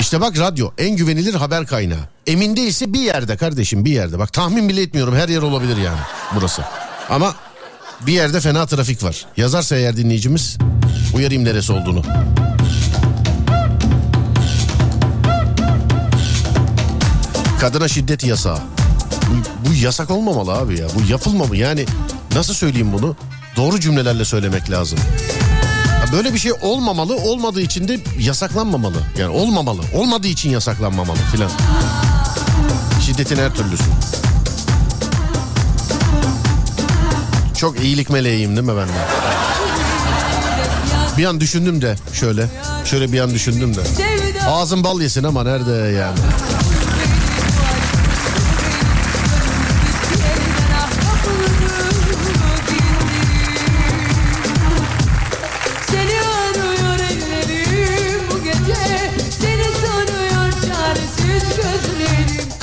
İşte 0.04 0.22
bak 0.22 0.39
radyo 0.39 0.70
en 0.78 0.96
güvenilir 0.96 1.34
haber 1.34 1.66
kaynağı. 1.66 2.00
Emin 2.28 2.56
değilse 2.56 2.94
bir 2.94 3.00
yerde 3.00 3.38
kardeşim 3.38 3.86
bir 3.86 3.92
yerde. 3.92 4.20
Bak 4.20 4.34
tahmin 4.34 4.70
bile 4.70 4.82
etmiyorum 4.82 5.16
her 5.16 5.30
yer 5.30 5.42
olabilir 5.42 5.78
yani 5.78 6.00
burası. 6.36 6.63
Ama 7.10 7.36
bir 8.08 8.13
yerde 8.13 8.39
fena 8.39 8.66
trafik 8.66 9.04
var. 9.04 9.26
Yazarsa 9.38 9.76
eğer 9.76 9.98
dinleyicimiz 9.98 10.58
uyarayım 11.16 11.44
neresi 11.44 11.74
olduğunu. 11.74 12.04
Kadına 17.60 17.88
şiddet 17.88 18.24
yasağı. 18.24 18.58
Bu, 19.30 19.70
bu 19.70 19.74
yasak 19.74 20.12
olmamalı 20.12 20.54
abi 20.54 20.80
ya. 20.80 20.88
Bu 20.96 21.12
yapılmamalı. 21.12 21.58
Yani 21.58 21.86
nasıl 22.36 22.54
söyleyeyim 22.54 22.94
bunu? 22.94 23.16
Doğru 23.56 23.80
cümlelerle 23.80 24.26
söylemek 24.26 24.72
lazım. 24.72 25.00
Böyle 26.13 26.34
bir 26.34 26.39
şey 26.39 26.52
olmamalı, 26.62 27.15
olmadığı 27.15 27.62
için 27.62 27.88
de 27.88 27.99
yasaklanmamalı. 28.19 28.97
Yani 29.17 29.30
olmamalı, 29.30 29.82
olmadığı 29.93 30.28
için 30.28 30.49
yasaklanmamalı 30.49 31.17
filan. 31.32 31.49
Şiddetin 33.06 33.38
her 33.38 33.54
türlüsü. 33.56 33.84
Çok 37.58 37.84
iyilik 37.84 38.10
meleğiyim 38.10 38.56
değil 38.56 38.67
mi 38.67 38.73
ben 38.78 38.88
de? 38.88 38.91
Bir 41.17 41.26
an 41.26 41.39
düşündüm 41.39 41.82
de 41.82 41.95
şöyle. 42.13 42.47
Şöyle 42.86 43.12
bir 43.12 43.19
an 43.19 43.34
düşündüm 43.34 43.76
de. 43.76 43.82
Ağzım 44.47 44.84
bal 44.84 45.02
yesin 45.02 45.23
ama 45.23 45.43
nerede 45.43 45.71
yani? 45.71 46.17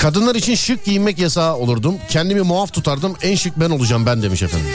Kadınlar 0.01 0.35
için 0.35 0.55
şık 0.55 0.85
giyinmek 0.85 1.19
yasağı 1.19 1.55
olurdum. 1.55 1.95
Kendimi 2.09 2.41
muaf 2.41 2.73
tutardım. 2.73 3.15
En 3.21 3.35
şık 3.35 3.59
ben 3.59 3.69
olacağım 3.69 4.05
ben 4.05 4.21
demiş 4.21 4.43
efendim. 4.43 4.67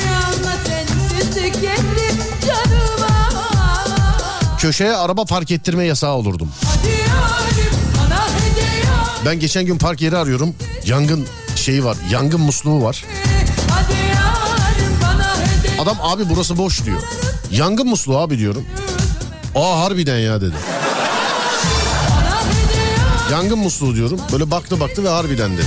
Köşeye 4.59 4.93
araba 4.97 5.25
park 5.25 5.51
ettirme 5.51 5.85
yasağı 5.85 6.15
olurdum. 6.15 6.51
Ben 9.27 9.41
geçen 9.41 9.67
gün 9.67 9.79
park 9.79 10.01
yeri 10.01 10.17
arıyorum. 10.17 10.55
Yangın 10.85 11.27
şeyi 11.57 11.85
var. 11.85 11.97
Yangın 12.11 12.41
musluğu 12.41 12.83
var. 12.83 13.05
Adam 15.79 15.97
abi 16.03 16.29
burası 16.29 16.59
boş 16.59 16.85
diyor. 16.85 17.01
Yangın 17.51 17.89
musluğu 17.89 18.19
abi 18.19 18.39
diyorum. 18.39 18.65
Aa 19.55 19.81
harbiden 19.81 20.19
ya 20.19 20.41
dedi. 20.41 20.55
Yangın 23.33 23.59
musluğu 23.59 23.95
diyorum. 23.95 24.21
Böyle 24.33 24.51
baktı 24.51 24.81
baktı 24.81 25.05
ve 25.05 25.09
harbiden 25.09 25.53
dedi. 25.53 25.67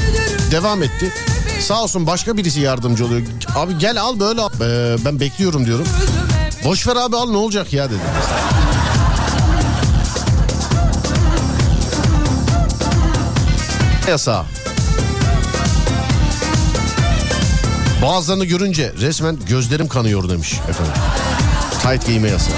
Devam 0.52 0.84
etti. 0.84 1.12
Sağ 1.60 1.84
olsun 1.84 2.08
başka 2.08 2.38
birisi 2.38 2.60
yardımcı 2.60 3.06
oluyor. 3.06 3.22
Abi 3.56 3.78
gel 3.78 4.02
al 4.02 4.20
böyle 4.20 4.42
al. 4.42 4.50
Ee, 4.62 4.96
ben 5.06 5.20
bekliyorum 5.20 5.66
diyorum. 5.66 5.86
Boş 6.66 6.88
ver 6.88 6.96
abi 6.96 7.16
al 7.16 7.32
ne 7.32 7.38
olacak 7.38 7.74
ya 7.74 7.90
dedi. 7.90 8.00
Yasa. 14.08 14.46
Bazılarını 18.02 18.46
görünce 18.46 18.94
resmen 19.02 19.38
gözlerim 19.48 19.88
kanıyor 19.88 20.30
demiş 20.30 20.54
efendim. 20.70 20.94
Tight 21.84 22.06
giyme 22.08 22.30
yasağı. 22.30 22.54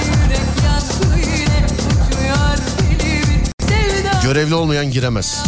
Görevli 4.31 4.55
olmayan 4.55 4.91
giremez. 4.91 5.43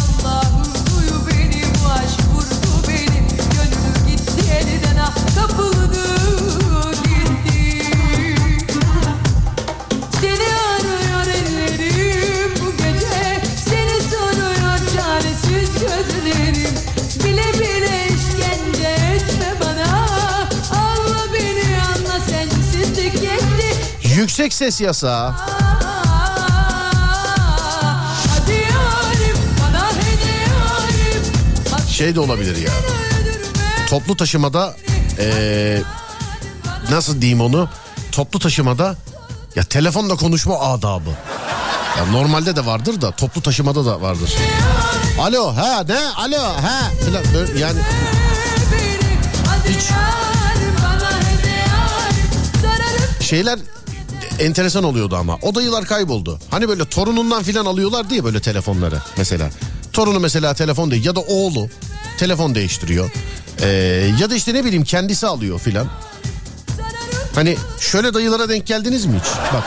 Yüksek 24.16 24.52
ses 24.52 24.80
yasağı. 24.80 25.53
Şey 31.94 32.14
de 32.14 32.20
olabilir 32.20 32.56
ya. 32.56 32.72
Toplu 33.90 34.16
taşımada 34.16 34.76
ee, 35.18 35.82
nasıl 36.90 37.20
diyeyim 37.20 37.40
onu? 37.40 37.68
Toplu 38.12 38.38
taşımada 38.38 38.96
ya 39.56 39.64
telefonla 39.64 40.16
konuşma 40.16 40.60
adabı. 40.60 41.10
Ya 41.98 42.06
normalde 42.06 42.56
de 42.56 42.66
vardır 42.66 43.00
da 43.00 43.10
toplu 43.10 43.42
taşımada 43.42 43.86
da 43.86 44.00
vardır. 44.00 44.34
Alo 45.20 45.56
ha 45.56 45.84
ne 45.88 45.98
alo 45.98 46.42
ha 46.42 46.90
falan 47.04 47.22
yani 47.58 47.78
hiç 49.68 49.84
şeyler 53.26 53.58
enteresan 54.38 54.84
oluyordu 54.84 55.16
ama. 55.16 55.38
O 55.42 55.54
dayılar 55.54 55.84
kayboldu. 55.84 56.38
Hani 56.50 56.68
böyle 56.68 56.84
torunundan 56.84 57.42
filan 57.42 57.66
alıyorlar 57.66 58.10
diye 58.10 58.24
böyle 58.24 58.40
telefonları 58.40 58.98
mesela. 59.16 59.50
Torunu 59.94 60.20
mesela 60.20 60.54
telefon 60.54 60.90
değil 60.90 61.04
ya 61.04 61.16
da 61.16 61.20
oğlu 61.20 61.68
telefon 62.18 62.54
değiştiriyor. 62.54 63.10
Ee, 63.60 63.66
ya 64.20 64.30
da 64.30 64.34
işte 64.34 64.54
ne 64.54 64.64
bileyim 64.64 64.84
kendisi 64.84 65.26
alıyor 65.26 65.58
filan. 65.58 65.86
Hani 67.34 67.56
şöyle 67.80 68.14
dayılara 68.14 68.48
denk 68.48 68.66
geldiniz 68.66 69.06
mi 69.06 69.20
hiç? 69.24 69.32
Bak 69.54 69.64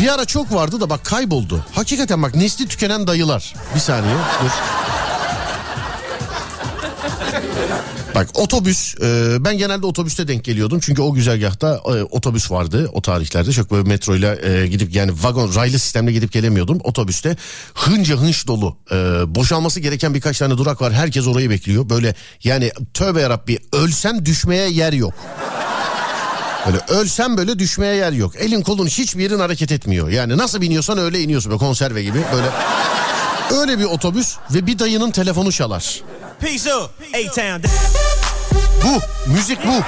bir 0.00 0.14
ara 0.14 0.24
çok 0.24 0.54
vardı 0.54 0.80
da 0.80 0.90
bak 0.90 1.04
kayboldu. 1.04 1.64
Hakikaten 1.72 2.22
bak 2.22 2.34
nesli 2.34 2.68
tükenen 2.68 3.06
dayılar. 3.06 3.54
Bir 3.74 3.80
saniye 3.80 4.14
dur. 4.14 4.50
Bak 8.20 8.28
otobüs 8.34 8.94
e, 9.02 9.36
ben 9.44 9.58
genelde 9.58 9.86
otobüste 9.86 10.28
denk 10.28 10.44
geliyordum 10.44 10.80
çünkü 10.80 11.02
o 11.02 11.12
güzergahta 11.12 11.74
e, 11.74 12.02
otobüs 12.02 12.50
vardı 12.50 12.90
o 12.92 13.02
tarihlerde 13.02 13.52
çok 13.52 13.70
böyle 13.70 13.88
metroyla 13.88 14.36
e, 14.36 14.66
gidip 14.66 14.94
yani 14.94 15.12
vagon 15.22 15.54
raylı 15.54 15.78
sistemle 15.78 16.12
gidip 16.12 16.32
gelemiyordum 16.32 16.78
otobüste 16.84 17.36
hınca 17.74 18.16
hınç 18.16 18.46
dolu 18.46 18.76
e, 18.90 18.94
boşalması 19.34 19.80
gereken 19.80 20.14
birkaç 20.14 20.38
tane 20.38 20.58
durak 20.58 20.82
var 20.82 20.92
herkes 20.92 21.26
orayı 21.26 21.50
bekliyor 21.50 21.90
böyle 21.90 22.14
yani 22.44 22.70
tövbe 22.94 23.20
yarabbi 23.20 23.58
ölsem 23.72 24.26
düşmeye 24.26 24.70
yer 24.70 24.92
yok. 24.92 25.14
Böyle 26.66 26.78
ölsem 26.88 27.36
böyle 27.36 27.58
düşmeye 27.58 27.94
yer 27.94 28.12
yok. 28.12 28.32
Elin 28.38 28.62
kolun 28.62 28.86
hiçbir 28.86 29.22
yerin 29.22 29.38
hareket 29.38 29.72
etmiyor. 29.72 30.08
Yani 30.08 30.36
nasıl 30.36 30.60
biniyorsan 30.60 30.98
öyle 30.98 31.20
iniyorsun 31.20 31.50
böyle 31.50 31.58
konserve 31.58 32.02
gibi 32.02 32.18
böyle 32.34 32.50
Öyle 33.50 33.78
bir 33.78 33.84
otobüs 33.84 34.36
ve 34.54 34.66
bir 34.66 34.78
dayının 34.78 35.10
telefonu 35.10 35.52
çalar. 35.52 36.00
Peace 36.40 36.74
up, 36.74 36.90
A-Town. 37.14 37.68
Bu, 38.84 39.00
müzik 39.32 39.58
bu. 39.66 39.82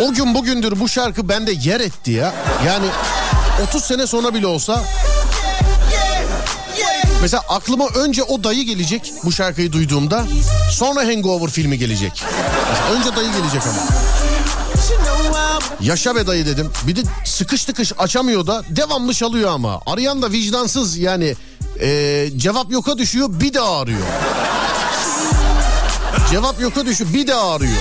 O 0.00 0.12
gün 0.12 0.34
bugündür 0.34 0.80
bu 0.80 0.88
şarkı 0.88 1.28
bende 1.28 1.52
yer 1.52 1.80
etti 1.80 2.10
ya. 2.10 2.34
Yani 2.66 2.86
30 3.68 3.84
sene 3.84 4.06
sonra 4.06 4.34
bile 4.34 4.46
olsa 4.46 4.84
Mesela 7.22 7.42
aklıma 7.48 7.86
önce 7.86 8.22
o 8.22 8.44
dayı 8.44 8.64
gelecek 8.64 9.12
bu 9.24 9.32
şarkıyı 9.32 9.72
duyduğumda. 9.72 10.24
Sonra 10.72 11.00
Hangover 11.00 11.50
filmi 11.50 11.78
gelecek. 11.78 12.24
Önce 12.92 13.16
dayı 13.16 13.32
gelecek 13.32 13.62
ama. 13.62 13.82
Yaşa 15.80 16.16
be 16.16 16.26
dayı 16.26 16.46
dedim. 16.46 16.70
Bir 16.86 16.96
de 16.96 17.00
sıkış 17.24 17.64
tıkış 17.64 17.92
açamıyor 17.98 18.46
da 18.46 18.64
devamlı 18.68 19.14
çalıyor 19.14 19.50
ama. 19.50 19.80
Arayan 19.86 20.22
da 20.22 20.32
vicdansız 20.32 20.96
yani 20.96 21.34
ee, 21.80 22.30
cevap 22.36 22.72
yoka 22.72 22.98
düşüyor 22.98 23.28
bir 23.30 23.54
daha 23.54 23.80
arıyor. 23.80 24.06
Cevap 26.30 26.60
yoka 26.60 26.86
düşüyor 26.86 27.14
bir 27.14 27.26
daha 27.26 27.54
arıyor. 27.54 27.72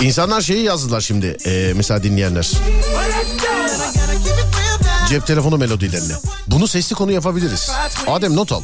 İnsanlar 0.00 0.40
şeyi 0.40 0.64
yazdılar 0.64 1.00
şimdi 1.00 1.36
ee, 1.46 1.72
mesela 1.76 2.02
dinleyenler. 2.02 2.50
Cep 5.08 5.26
telefonu 5.26 5.58
melodilerini. 5.58 6.12
Bunu 6.46 6.68
sesli 6.68 6.94
konu 6.94 7.12
yapabiliriz. 7.12 7.70
Adem 8.06 8.36
not 8.36 8.52
al. 8.52 8.62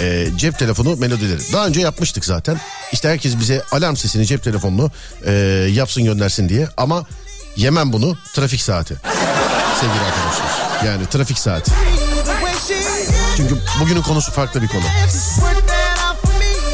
Ee, 0.00 0.28
cep 0.36 0.58
telefonu 0.58 0.96
melodileri. 0.96 1.52
Daha 1.52 1.66
önce 1.66 1.80
yapmıştık 1.80 2.24
zaten. 2.24 2.60
İşte 2.92 3.08
herkes 3.08 3.38
bize 3.38 3.62
alarm 3.72 3.96
sesini 3.96 4.26
cep 4.26 4.42
telefonunu 4.44 4.90
ee, 5.26 5.32
yapsın 5.72 6.04
göndersin 6.04 6.48
diye. 6.48 6.68
Ama 6.76 7.06
yemem 7.56 7.92
bunu 7.92 8.16
trafik 8.34 8.60
saati. 8.60 8.96
Sevgili 9.80 10.00
arkadaşlar. 10.00 10.84
Yani 10.86 11.06
trafik 11.06 11.38
saati. 11.38 11.72
Çünkü 13.36 13.56
bugünün 13.80 14.02
konusu 14.02 14.32
farklı 14.32 14.62
bir 14.62 14.68
konu. 14.68 14.84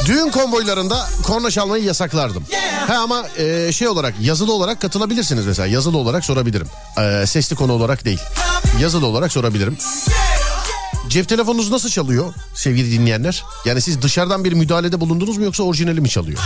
Düğün 0.07 0.31
konvoylarında 0.31 1.09
korna 1.23 1.51
çalmayı 1.51 1.85
yasaklardım. 1.85 2.45
Ha 2.89 2.95
ama 2.95 3.25
e, 3.39 3.73
şey 3.73 3.89
olarak 3.89 4.15
yazılı 4.21 4.53
olarak 4.53 4.81
katılabilirsiniz 4.81 5.47
mesela. 5.47 5.67
Yazılı 5.67 5.99
olarak 5.99 6.25
sorabilirim. 6.25 6.67
E, 6.99 7.27
sesli 7.27 7.57
konu 7.57 7.73
olarak 7.73 8.05
değil. 8.05 8.21
Yazılı 8.81 9.07
olarak 9.07 9.33
sorabilirim. 9.33 9.77
Cep 11.09 11.29
telefonunuz 11.29 11.71
nasıl 11.71 11.89
çalıyor 11.89 12.35
sevgili 12.55 12.93
dinleyenler? 12.93 13.45
Yani 13.65 13.81
siz 13.81 14.03
dışarıdan 14.03 14.45
bir 14.45 14.53
müdahalede 14.53 15.01
bulundunuz 15.01 15.39
mu 15.39 15.45
yoksa 15.45 15.63
orijinali 15.63 16.01
mi 16.01 16.09
çalıyor? 16.09 16.39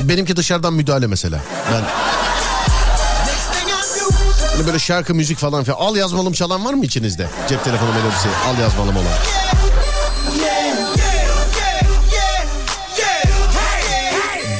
Benimki 0.00 0.36
dışarıdan 0.36 0.72
müdahale 0.72 1.06
mesela. 1.06 1.40
Ben 1.72 1.82
Next 1.82 3.52
thing 3.52 3.68
I 3.68 3.72
knew, 3.72 4.54
hani 4.56 4.66
böyle 4.66 4.78
şarkı 4.78 5.14
müzik 5.14 5.38
falan 5.38 5.64
filan. 5.64 5.76
Al 5.78 5.96
yazmalım 5.96 6.32
çalan 6.32 6.64
var 6.64 6.74
mı 6.74 6.84
içinizde? 6.84 7.28
Cep 7.48 7.64
telefonu 7.64 7.90
melodisi 7.92 8.28
al 8.48 8.58
yazmalım 8.62 8.96
olan. 8.96 9.06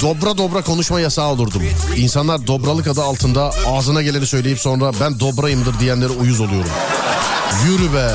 Dobra 0.00 0.38
dobra 0.38 0.62
konuşma 0.62 1.00
yasağı 1.00 1.28
olurdum. 1.28 1.62
İnsanlar 1.96 2.46
dobralık 2.46 2.86
adı 2.86 3.02
altında 3.02 3.52
ağzına 3.66 4.02
geleni 4.02 4.26
söyleyip 4.26 4.60
sonra 4.60 4.92
ben 5.00 5.20
dobrayımdır 5.20 5.80
diyenlere 5.80 6.08
uyuz 6.12 6.40
oluyorum. 6.40 6.70
Yürü 7.66 7.94
be. 7.94 8.10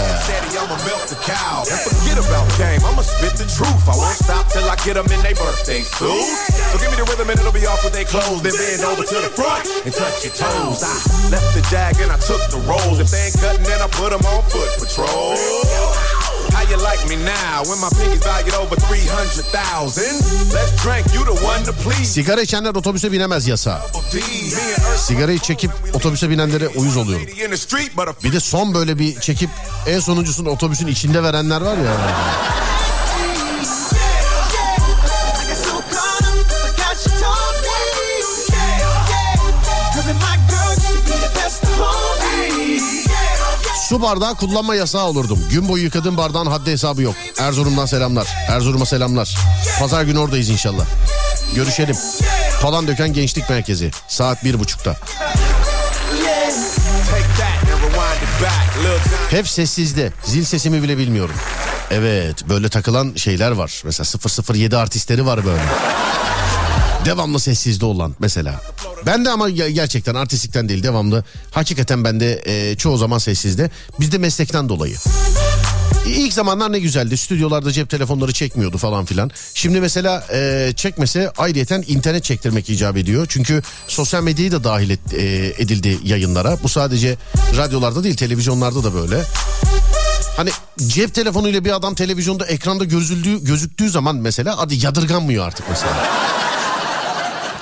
You 16.69 16.77
like 16.77 17.01
me 17.07 17.15
now 17.15 17.63
when 17.65 17.79
my 17.79 17.89
pinky's 17.89 18.23
valued 18.23 18.55
over 18.55 18.75
300,000? 18.75 20.03
Let's 20.53 20.71
drink, 20.83 21.05
you 21.13 21.23
the 21.25 21.33
one 21.45 21.63
to 21.63 21.73
please. 21.73 22.05
Sigara 22.05 22.41
içenler 22.41 22.75
otobüse 22.75 23.11
binemez 23.11 23.47
Earth 23.49 23.67
Sigarayı 24.97 25.39
çekip 25.39 25.71
otobüse 25.93 26.29
binenlere 26.29 26.67
uyuz 26.67 26.97
oluyorum. 26.97 27.27
Bir 28.23 28.33
de 28.33 28.39
son 28.39 28.73
böyle 28.73 28.99
bir 28.99 29.19
çekip 29.19 29.49
en 29.87 29.99
sonuncusunu 29.99 30.49
otobüsün 30.49 30.87
içinde 30.87 31.23
verenler 31.23 31.61
var 31.61 31.77
ya. 31.77 31.93
My 40.19 40.37
girl 40.47 40.75
be 41.07 41.11
the 41.11 41.31
best 41.35 41.63
of 41.63 41.69
homies. 41.77 42.04
Su 43.89 44.01
bardağı 44.01 44.35
kullanma 44.35 44.75
yasağı 44.75 45.05
olurdum. 45.05 45.39
Gün 45.49 45.67
boyu 45.69 45.83
yıkadığım 45.83 46.17
bardağın 46.17 46.45
haddi 46.45 46.71
hesabı 46.71 47.01
yok. 47.01 47.15
Erzurum'dan 47.37 47.85
selamlar. 47.85 48.27
Erzurum'a 48.47 48.85
selamlar. 48.85 49.37
Pazar 49.79 50.03
günü 50.03 50.19
oradayız 50.19 50.49
inşallah. 50.49 50.85
Görüşelim. 51.55 51.95
Falan 52.61 52.87
döken 52.87 53.13
gençlik 53.13 53.49
merkezi. 53.49 53.91
Saat 54.07 54.43
bir 54.43 54.59
buçukta. 54.59 54.95
Hep 59.29 59.47
sessizde. 59.47 60.11
Zil 60.25 60.43
sesimi 60.43 60.83
bile 60.83 60.97
bilmiyorum. 60.97 61.35
Evet 61.91 62.49
böyle 62.49 62.69
takılan 62.69 63.13
şeyler 63.15 63.51
var. 63.51 63.81
Mesela 63.85 64.53
007 64.53 64.77
artistleri 64.77 65.25
var 65.25 65.45
böyle. 65.45 65.61
Devamlı 67.05 67.39
sessizde 67.39 67.85
olan 67.85 68.15
mesela. 68.19 68.61
Ben 69.05 69.25
de 69.25 69.29
ama 69.29 69.49
ge- 69.49 69.69
gerçekten 69.69 70.15
artistlikten 70.15 70.69
değil 70.69 70.83
devamlı. 70.83 71.23
Hakikaten 71.51 72.03
ben 72.03 72.19
de 72.19 72.41
e, 72.45 72.75
çoğu 72.75 72.97
zaman 72.97 73.17
sessizde. 73.17 73.69
Bizde 73.99 74.17
meslekten 74.17 74.69
dolayı. 74.69 74.95
İlk 76.07 76.33
zamanlar 76.33 76.71
ne 76.71 76.79
güzeldi. 76.79 77.17
Stüdyolarda 77.17 77.71
cep 77.71 77.89
telefonları 77.89 78.33
çekmiyordu 78.33 78.77
falan 78.77 79.05
filan. 79.05 79.31
Şimdi 79.53 79.79
mesela 79.81 80.23
e, 80.33 80.71
çekmese 80.75 81.31
ayrıyeten 81.37 81.83
internet 81.87 82.23
çektirmek 82.23 82.69
icap 82.69 82.97
ediyor. 82.97 83.25
Çünkü 83.29 83.61
sosyal 83.87 84.23
medyayı 84.23 84.51
da 84.51 84.63
dahil 84.63 84.89
et- 84.89 85.13
e, 85.13 85.53
edildi 85.63 85.99
yayınlara. 86.03 86.57
Bu 86.63 86.69
sadece 86.69 87.17
radyolarda 87.57 88.03
değil 88.03 88.15
televizyonlarda 88.17 88.83
da 88.83 88.93
böyle. 88.93 89.21
Hani 90.37 90.49
cep 90.87 91.13
telefonuyla 91.13 91.65
bir 91.65 91.75
adam 91.75 91.95
televizyonda 91.95 92.45
ekranda 92.45 92.83
gözüldüğü, 92.83 93.43
gözüktüğü 93.43 93.89
zaman 93.89 94.15
mesela 94.15 94.57
hadi 94.57 94.85
yadırganmıyor 94.85 95.47
artık 95.47 95.65
mesela. 95.69 95.93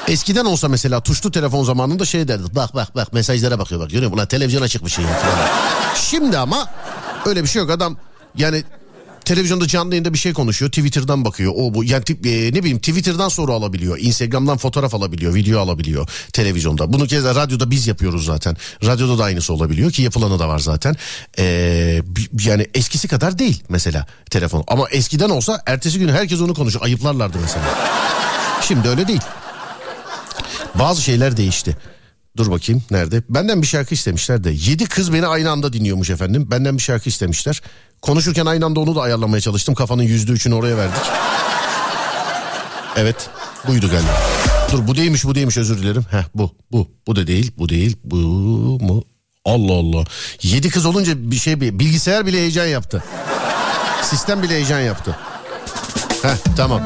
Eskiden 0.08 0.46
olsa 0.46 0.68
mesela 0.68 1.02
tuşlu 1.02 1.32
telefon 1.32 1.64
zamanında 1.64 2.06
şey 2.06 2.28
derdik. 2.28 2.56
Bak 2.56 2.76
bak 2.76 2.96
bak 2.96 3.14
mesajlara 3.14 3.60
bakıyor 3.60 3.82
bak 3.82 3.90
görüyor 3.90 4.12
musun? 4.12 4.18
Ulan 4.18 4.28
televizyona 4.28 4.68
çıkmış 4.68 4.94
şey. 4.94 5.06
Şimdi 5.96 6.38
ama 6.38 6.70
öyle 7.26 7.44
bir 7.44 7.48
şey 7.48 7.62
yok. 7.62 7.72
Adam 7.72 7.98
yani 8.38 8.64
televizyonda 9.26 9.68
canlı 9.68 9.94
yayında 9.94 10.14
bir 10.14 10.18
şey 10.18 10.34
konuşuyor. 10.34 10.72
Twitter'dan 10.72 11.26
bakıyor. 11.26 11.54
O 11.56 11.74
bu 11.74 11.84
yani 11.84 12.04
e, 12.26 12.54
ne 12.54 12.60
bileyim 12.60 12.80
Twitter'dan 12.80 13.30
soru 13.30 13.54
alabiliyor. 13.54 13.98
Instagram'dan 14.00 14.58
fotoğraf 14.58 14.96
alabiliyor. 14.96 15.34
Video 15.34 15.60
alabiliyor 15.60 16.10
televizyonda. 16.34 16.94
Bunu 16.94 17.08
kez 17.08 17.24
radyoda 17.24 17.72
biz 17.72 17.88
yapıyoruz 17.88 18.26
zaten. 18.26 18.58
Radyoda 18.86 19.18
da 19.18 19.24
aynısı 19.24 19.54
olabiliyor 19.54 19.92
ki 19.92 20.02
yapılanı 20.02 20.40
da 20.40 20.48
var 20.48 20.60
zaten. 20.60 20.96
Ee, 21.40 22.02
yani 22.46 22.68
eskisi 22.74 23.08
kadar 23.08 23.40
değil 23.40 23.64
mesela 23.70 24.08
telefon. 24.30 24.64
Ama 24.68 24.90
eskiden 24.90 25.30
olsa 25.30 25.62
ertesi 25.66 26.00
gün 26.00 26.10
herkes 26.10 26.42
onu 26.42 26.54
konuşuyor. 26.54 26.86
Ayıplarlardı 26.86 27.38
mesela. 27.42 27.66
Şimdi 28.62 28.90
öyle 28.90 29.08
değil. 29.08 29.22
Bazı 30.76 31.02
şeyler 31.02 31.38
değişti. 31.38 31.78
Dur 32.38 32.52
bakayım 32.52 32.84
nerede? 32.92 33.24
Benden 33.30 33.62
bir 33.62 33.68
şarkı 33.68 33.94
istemişler 33.94 34.44
de. 34.44 34.52
Yedi 34.52 34.86
kız 34.86 35.14
beni 35.14 35.28
aynı 35.28 35.52
anda 35.52 35.74
dinliyormuş 35.74 36.10
efendim. 36.10 36.48
Benden 36.52 36.78
bir 36.78 36.82
şarkı 36.82 37.10
istemişler. 37.10 37.62
Konuşurken 38.02 38.46
aynı 38.46 38.66
anda 38.66 38.80
onu 38.80 38.96
da 38.96 39.02
ayarlamaya 39.02 39.42
çalıştım. 39.42 39.76
Kafanın 39.76 40.04
yüzde 40.04 40.32
üçünü 40.32 40.54
oraya 40.56 40.78
verdik. 40.78 41.02
Evet 42.96 43.30
buydu 43.68 43.90
galiba. 43.90 44.22
Dur 44.72 44.88
bu 44.88 44.96
değilmiş 44.96 45.26
bu 45.26 45.36
değilmiş 45.36 45.58
özür 45.58 45.78
dilerim. 45.78 46.06
Heh 46.12 46.24
bu 46.36 46.56
bu 46.72 46.92
bu 47.08 47.16
da 47.16 47.28
değil 47.28 47.52
bu 47.58 47.70
değil 47.70 47.98
bu 48.04 48.16
mu? 48.82 49.04
Allah 49.46 49.74
Allah. 49.74 50.04
Yedi 50.42 50.70
kız 50.70 50.86
olunca 50.86 51.32
bir 51.32 51.36
şey 51.36 51.62
bir 51.62 51.80
bilgisayar 51.80 52.26
bile 52.26 52.38
heyecan 52.38 52.66
yaptı. 52.66 53.04
Sistem 54.04 54.44
bile 54.44 54.54
heyecan 54.54 54.80
yaptı. 54.80 55.18
Heh 56.22 56.56
tamam. 56.58 56.82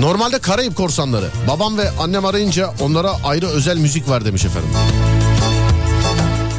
Normalde 0.00 0.38
Karayip 0.38 0.76
Korsanları. 0.76 1.28
Babam 1.48 1.78
ve 1.78 1.90
annem 2.00 2.24
arayınca 2.24 2.70
onlara 2.80 3.12
ayrı 3.24 3.46
özel 3.46 3.76
müzik 3.76 4.08
var 4.08 4.24
demiş 4.24 4.44
efendim. 4.44 4.70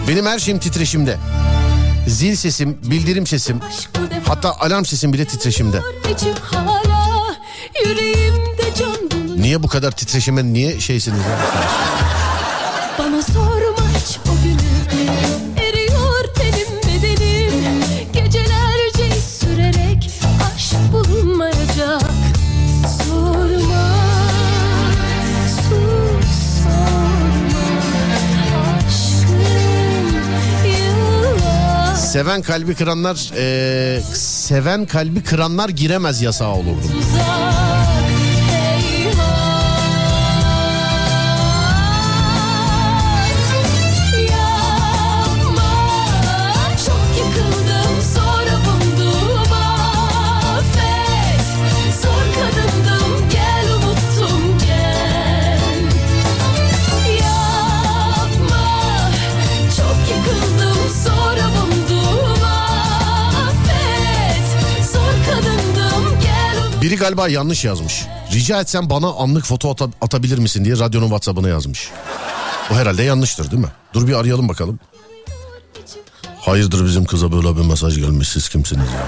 Benim 0.08 0.25
her 0.25 0.39
şeyim 0.39 0.60
titreşimde. 0.60 1.17
Zil 2.08 2.36
sesim, 2.36 2.78
bildirim 2.84 3.28
sesim, 3.28 3.60
hatta 4.28 4.56
alarm 4.60 4.86
sesim 4.86 5.13
bile 5.13 5.25
titreşimde. 5.25 5.82
Niye 9.38 9.63
bu 9.63 9.67
kadar 9.67 9.91
titreşime 9.91 10.43
niye 10.54 10.80
şeysiniz? 10.80 11.19
Bana 12.99 13.21
sorma 13.21 13.59
Seven 32.10 32.41
kalbi 32.41 32.76
kıranlar, 32.76 33.32
eee, 33.36 34.02
seven 34.13 34.86
kalbi 34.86 35.24
kıranlar 35.24 35.69
giremez 35.69 36.22
yasağı 36.22 36.54
olurdu. 36.54 36.86
Uzak 37.00 37.59
Biri 66.89 66.97
galiba 66.97 67.28
yanlış 67.28 67.65
yazmış. 67.65 68.06
Rica 68.34 68.62
etsem 68.62 68.89
bana 68.89 69.08
anlık 69.08 69.45
foto 69.45 69.69
ata- 69.69 69.89
atabilir 70.02 70.38
misin 70.38 70.65
diye 70.65 70.80
radyonun 70.80 71.06
WhatsApp'ına 71.06 71.49
yazmış. 71.49 71.89
O 72.71 72.75
herhalde 72.75 73.04
yanlıştır 73.04 73.52
değil 73.52 73.62
mi? 73.62 73.71
Dur 73.93 74.08
bir 74.08 74.13
arayalım 74.13 74.49
bakalım. 74.49 74.80
Hayırdır 76.41 76.86
bizim 76.86 77.06
kıza 77.06 77.32
böyle 77.32 77.58
bir 77.58 77.62
mesaj 77.65 77.97
gelmiş 77.97 78.28
siz 78.30 78.49
kimsiniz 78.49 78.88
ya? 78.88 79.08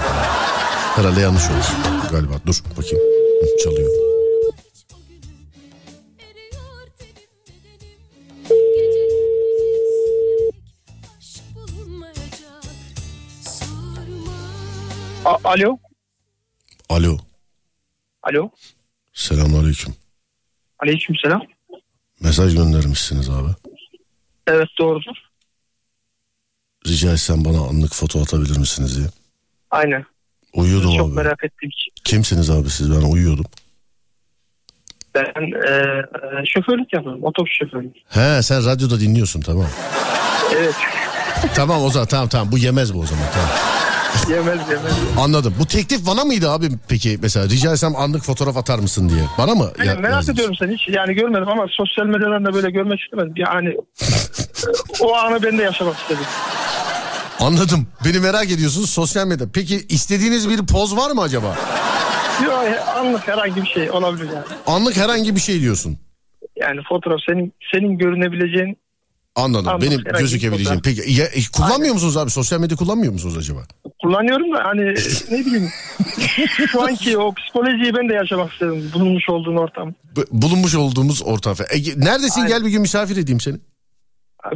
Herhalde 0.96 1.20
yanlış 1.20 1.42
olmuş 1.50 1.66
galiba. 2.10 2.34
Dur 2.46 2.62
bakayım. 2.78 2.98
Çalıyor. 3.64 3.88
A- 15.24 15.38
Alo. 15.44 15.78
Alo. 16.88 17.18
Alo. 18.22 18.50
Selamünaleyküm. 19.12 19.94
Aleykümselam. 20.78 21.42
Mesaj 22.20 22.54
göndermişsiniz 22.56 23.28
abi. 23.30 23.48
Evet 24.46 24.68
doğrudur. 24.78 25.16
Rica 26.86 27.12
etsem 27.12 27.44
bana 27.44 27.58
anlık 27.60 27.94
foto 27.94 28.20
atabilir 28.22 28.58
misiniz 28.58 28.96
diye. 28.98 29.06
Aynen. 29.70 30.04
Uyuyordum 30.54 30.96
Çok 30.96 31.08
abi. 31.08 31.14
merak 31.14 31.44
ettik. 31.44 31.74
Kimsiniz 32.04 32.50
abi 32.50 32.70
siz? 32.70 32.90
Ben 32.90 33.00
uyuyordum. 33.12 33.44
Ben 35.14 35.42
e, 35.68 35.70
e, 35.70 36.46
şoförlük 36.46 36.92
yapıyorum. 36.92 37.24
Otobüs 37.24 37.52
şoförü. 37.58 37.92
He 38.08 38.42
sen 38.42 38.64
radyoda 38.64 39.00
dinliyorsun 39.00 39.40
tamam. 39.40 39.66
Evet. 40.56 40.74
tamam 41.54 41.82
o 41.82 41.90
zaman 41.90 42.08
tamam 42.08 42.28
tamam 42.28 42.52
bu 42.52 42.58
yemez 42.58 42.94
bu 42.94 43.00
o 43.00 43.06
zaman 43.06 43.24
tamam. 43.34 43.50
Yemez 44.30 44.60
yemez. 44.70 44.92
Anladım. 45.20 45.54
Bu 45.60 45.66
teklif 45.66 46.06
bana 46.06 46.24
mıydı 46.24 46.50
abi 46.50 46.68
peki 46.88 47.18
mesela 47.22 47.46
rica 47.48 47.72
etsem 47.72 47.96
anlık 47.96 48.22
fotoğraf 48.22 48.56
atar 48.56 48.78
mısın 48.78 49.08
diye. 49.08 49.24
Bana 49.38 49.54
mı? 49.54 49.70
Aynen, 49.80 49.94
ya- 49.94 50.00
merak 50.00 50.14
yazdınız? 50.16 50.34
ediyorum 50.38 50.54
seni 50.58 50.72
hiç 50.74 50.88
yani 50.88 51.14
görmedim 51.14 51.48
ama 51.48 51.66
sosyal 51.70 52.06
medyadan 52.06 52.44
da 52.44 52.54
böyle 52.54 52.70
görmek 52.70 53.00
istemedim. 53.00 53.32
Yani 53.36 53.76
o 55.00 55.14
anı 55.16 55.42
ben 55.42 55.58
de 55.58 55.62
yaşamak 55.62 55.96
istedim. 55.98 56.24
Anladım. 57.40 57.86
Beni 58.04 58.18
merak 58.20 58.50
ediyorsunuz 58.50 58.90
sosyal 58.90 59.26
medya. 59.26 59.46
Peki 59.54 59.86
istediğiniz 59.88 60.48
bir 60.48 60.66
poz 60.66 60.96
var 60.96 61.10
mı 61.10 61.20
acaba? 61.22 61.56
Yok 62.44 62.64
anlık 62.96 63.28
herhangi 63.28 63.62
bir 63.62 63.66
şey 63.68 63.90
olabilir 63.90 64.26
yani. 64.26 64.44
Anlık 64.66 64.96
herhangi 64.96 65.34
bir 65.36 65.40
şey 65.40 65.60
diyorsun. 65.60 65.98
Yani 66.56 66.80
fotoğraf 66.88 67.20
senin 67.28 67.52
senin 67.74 67.98
görünebileceğin 67.98 68.76
Anladım. 69.36 69.68
Anlık 69.68 69.82
Benim 69.82 69.98
herhangi 70.06 70.20
gözükebileceğim. 70.20 70.78
fotoğraf. 70.78 70.96
Peki 70.96 71.12
ya, 71.12 71.26
e, 71.26 71.40
kullanmıyor 71.52 71.94
musunuz 71.94 72.16
abi? 72.16 72.30
Sosyal 72.30 72.60
medya 72.60 72.76
kullanmıyor 72.76 73.12
musunuz 73.12 73.36
acaba? 73.38 73.60
kullanıyorum 74.02 74.52
da 74.52 74.64
hani 74.64 74.80
ne 75.30 75.46
bileyim 75.46 75.70
şu 76.72 76.82
anki 76.82 77.18
o 77.18 77.34
psikolojiyi 77.34 77.94
ben 77.94 78.08
de 78.08 78.14
yaşamak 78.14 78.52
istedim 78.52 78.90
bulunmuş 78.94 79.28
olduğun 79.28 79.56
ortam. 79.56 79.94
B- 80.16 80.20
Bulunmuş 80.30 80.74
olduğumuz 80.74 81.22
ortam. 81.22 81.54
E, 81.70 81.78
neredesin? 81.96 82.40
Aynen. 82.40 82.48
Gel 82.48 82.64
bir 82.64 82.70
gün 82.70 82.80
misafir 82.82 83.16
edeyim 83.16 83.40
seni. 83.40 83.56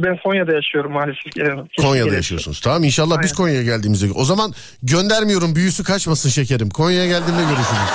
Ben 0.03 0.17
Konya'da 0.23 0.53
yaşıyorum 0.53 0.91
maalesef. 0.91 1.23
Keşke 1.23 1.43
Konya'da 1.81 1.97
gelsem. 2.05 2.13
yaşıyorsunuz. 2.17 2.61
Tamam 2.61 2.83
inşallah 2.83 3.15
biz 3.21 3.25
Aynen. 3.31 3.35
Konya'ya 3.35 3.63
geldiğimizde. 3.63 4.11
O 4.11 4.25
zaman 4.25 4.53
göndermiyorum 4.83 5.55
büyüsü 5.55 5.83
kaçmasın 5.83 6.29
şekerim. 6.29 6.69
Konya'ya 6.69 7.05
geldiğimde 7.05 7.41
görüşürüz. 7.43 7.89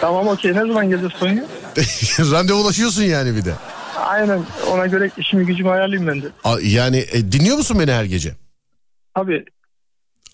Tamam 0.00 0.28
okey 0.28 0.52
ne 0.52 0.58
zaman 0.60 0.88
geleceğiz 0.90 1.14
Konya'ya? 1.20 1.44
Randevulaşıyorsun 2.32 3.02
yani 3.02 3.36
bir 3.36 3.44
de. 3.44 3.52
Aynen 4.00 4.40
ona 4.70 4.86
göre 4.86 5.10
işimi 5.18 5.46
gücümü 5.46 5.70
ayarlayayım 5.70 6.08
ben 6.08 6.22
de. 6.22 6.26
A- 6.44 6.60
Yani 6.62 7.04
e, 7.12 7.32
dinliyor 7.32 7.56
musun 7.56 7.76
beni 7.80 7.92
her 7.92 8.04
gece? 8.04 8.34
Abi 9.14 9.44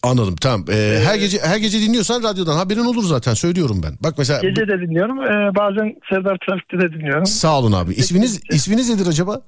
Anladım 0.02 0.37
tamam. 0.37 0.64
Ee, 0.70 1.00
her 1.05 1.14
gece 1.16 1.38
her 1.40 1.57
gece 1.57 1.81
dinliyorsan 1.81 2.22
radyodan 2.22 2.57
haberin 2.57 2.85
olur 2.85 3.05
zaten 3.05 3.35
söylüyorum 3.35 3.81
ben. 3.83 3.98
Bak 4.00 4.14
mesela 4.18 4.40
gece 4.40 4.68
de 4.68 4.81
dinliyorum 4.81 5.22
ee, 5.22 5.55
bazen 5.55 5.94
Serdar 6.09 6.38
Trafik'te 6.46 6.79
de 6.79 6.92
dinliyorum. 6.92 7.26
sağ 7.26 7.59
olun 7.59 7.72
abi. 7.72 7.92
İsminiz 7.94 8.40
isminiz 8.50 8.88
nedir 8.90 9.07
acaba? 9.07 9.40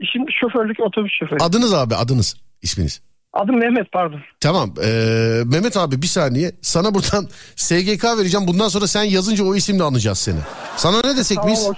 İşim 0.00 0.22
şoförlük 0.40 0.80
otobüs 0.80 1.12
şoförü. 1.20 1.38
Adınız 1.40 1.74
abi 1.74 1.94
adınız 1.94 2.36
isminiz. 2.62 3.00
Adım 3.32 3.58
Mehmet 3.58 3.92
pardon. 3.92 4.20
Tamam 4.40 4.74
ee, 4.84 5.42
Mehmet 5.46 5.76
abi 5.76 6.02
bir 6.02 6.06
saniye 6.06 6.52
sana 6.62 6.94
buradan 6.94 7.28
SGK 7.56 8.04
vereceğim 8.04 8.46
bundan 8.46 8.68
sonra 8.68 8.86
sen 8.86 9.02
yazınca 9.02 9.44
o 9.44 9.54
isimle 9.54 9.82
anacağız 9.82 10.18
seni. 10.18 10.38
Sana 10.76 11.00
ne 11.04 11.16
desek 11.16 11.36
Tamam, 11.36 11.52
biz? 11.52 11.68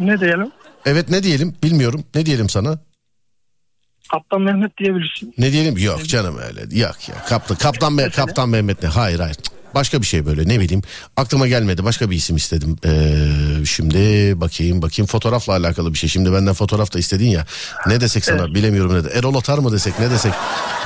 Ne 0.00 0.20
diyelim? 0.20 0.52
Evet 0.84 1.10
ne 1.10 1.22
diyelim? 1.22 1.54
Bilmiyorum. 1.62 2.04
Ne 2.14 2.26
diyelim 2.26 2.48
sana? 2.48 2.78
Kaptan 4.10 4.40
Mehmet 4.40 4.78
diyebilirsin. 4.78 5.34
Ne 5.38 5.52
diyelim? 5.52 5.78
Yok 5.78 6.08
canım 6.08 6.38
öyle. 6.38 6.60
Yok 6.60 7.08
ya. 7.08 7.14
Kaptan 7.28 7.56
kaptan 7.56 7.92
Me- 7.92 8.10
kaptan 8.10 8.48
Mehmet 8.48 8.82
ne? 8.82 8.88
Hayır 8.88 9.20
hayır. 9.20 9.36
Başka 9.74 10.00
bir 10.00 10.06
şey 10.06 10.26
böyle. 10.26 10.48
Ne 10.48 10.60
bileyim. 10.60 10.82
Aklıma 11.16 11.48
gelmedi. 11.48 11.84
Başka 11.84 12.10
bir 12.10 12.16
isim 12.16 12.36
istedim. 12.36 12.76
Ee, 12.84 13.64
şimdi 13.66 13.96
bakayım 14.40 14.82
bakayım. 14.82 15.06
Fotoğrafla 15.06 15.52
alakalı 15.52 15.92
bir 15.92 15.98
şey. 15.98 16.08
Şimdi 16.08 16.32
benden 16.32 16.54
fotoğraf 16.54 16.94
da 16.94 16.98
istedin 16.98 17.28
ya. 17.28 17.46
Ne 17.86 18.00
desek 18.00 18.24
sana? 18.24 18.54
Bilemiyorum 18.54 18.94
ne 18.94 19.04
de 19.04 19.08
Erol 19.08 19.34
Atar 19.34 19.58
mı 19.58 19.72
desek? 19.72 19.98
Ne 19.98 20.10
desek? 20.10 20.32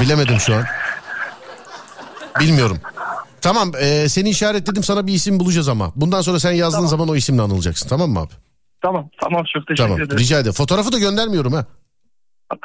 Bilemedim 0.01 0.41
şu 0.41 0.55
an. 0.55 0.65
Bilmiyorum. 2.41 2.79
Tamam 3.41 3.73
ee, 3.81 4.09
seni 4.09 4.31
işaretledim. 4.31 4.83
Sana 4.83 5.07
bir 5.07 5.13
isim 5.13 5.41
bulacağız 5.41 5.69
ama. 5.69 5.93
Bundan 5.97 6.23
sonra 6.23 6.41
sen 6.41 6.53
yazdığın 6.53 6.87
zaman 6.87 7.09
o 7.09 7.17
isimle 7.17 7.43
anılacaksın. 7.43 7.89
Tamam 7.89 8.11
mı 8.11 8.19
abi 8.21 8.33
Tamam 8.83 9.11
tamam 9.23 9.45
çok 9.55 9.67
teşekkür 9.67 9.77
tamam 9.85 10.01
ederim. 10.03 10.19
rica 10.19 10.39
ederim. 10.39 10.53
Fotoğrafı 10.53 10.93
da 10.93 10.99
göndermiyorum 10.99 11.53
ha. 11.53 11.65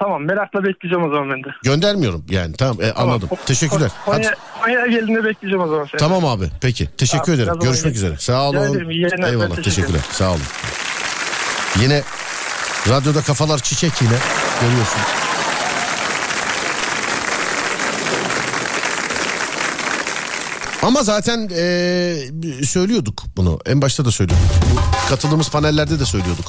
Tamam 0.01 0.25
merakla 0.25 0.63
bekleyeceğim 0.63 1.05
o 1.09 1.13
zaman 1.13 1.29
ben 1.31 1.43
de. 1.43 1.47
göndermiyorum 1.63 2.25
yani 2.29 2.53
tamam 2.55 2.81
e, 2.81 2.93
Tamam. 2.93 3.09
anladım. 3.09 3.29
teşekkürler. 3.45 3.89
Hadi. 4.05 4.15
Konya, 4.15 4.31
Konya'ya 4.61 4.87
geldiğinde 4.87 5.23
bekleyeceğim 5.23 5.61
o 5.63 5.67
zaman 5.67 5.85
seni. 5.91 5.99
Tamam 5.99 6.25
abi 6.25 6.45
peki. 6.61 6.89
Teşekkür 6.97 7.25
Tamam, 7.25 7.39
ederim. 7.41 7.59
görüşmek 7.59 7.95
üzere. 7.95 8.17
Sağ 8.17 8.49
olun. 8.49 8.57
Ederim, 8.57 8.89
eyvallah 8.89 9.47
teşekkür 9.47 9.63
teşekkürler. 9.63 10.01
sağ 10.11 10.29
olun. 10.31 10.41
Yine 11.81 12.01
radyoda 12.89 13.21
kafalar 13.21 13.59
çiçek 13.59 14.01
yine. 14.01 14.15
Görüyorsun 14.61 15.22
Ama 20.83 21.03
zaten 21.03 21.49
e, 21.55 22.65
söylüyorduk 22.65 23.23
bunu. 23.37 23.59
En 23.65 23.81
başta 23.81 24.05
da 24.05 24.11
söylüyorduk. 24.11 24.47
Bu 24.73 25.09
katıldığımız 25.09 25.49
panellerde 25.49 25.99
de 25.99 26.05
söylüyorduk. 26.05 26.45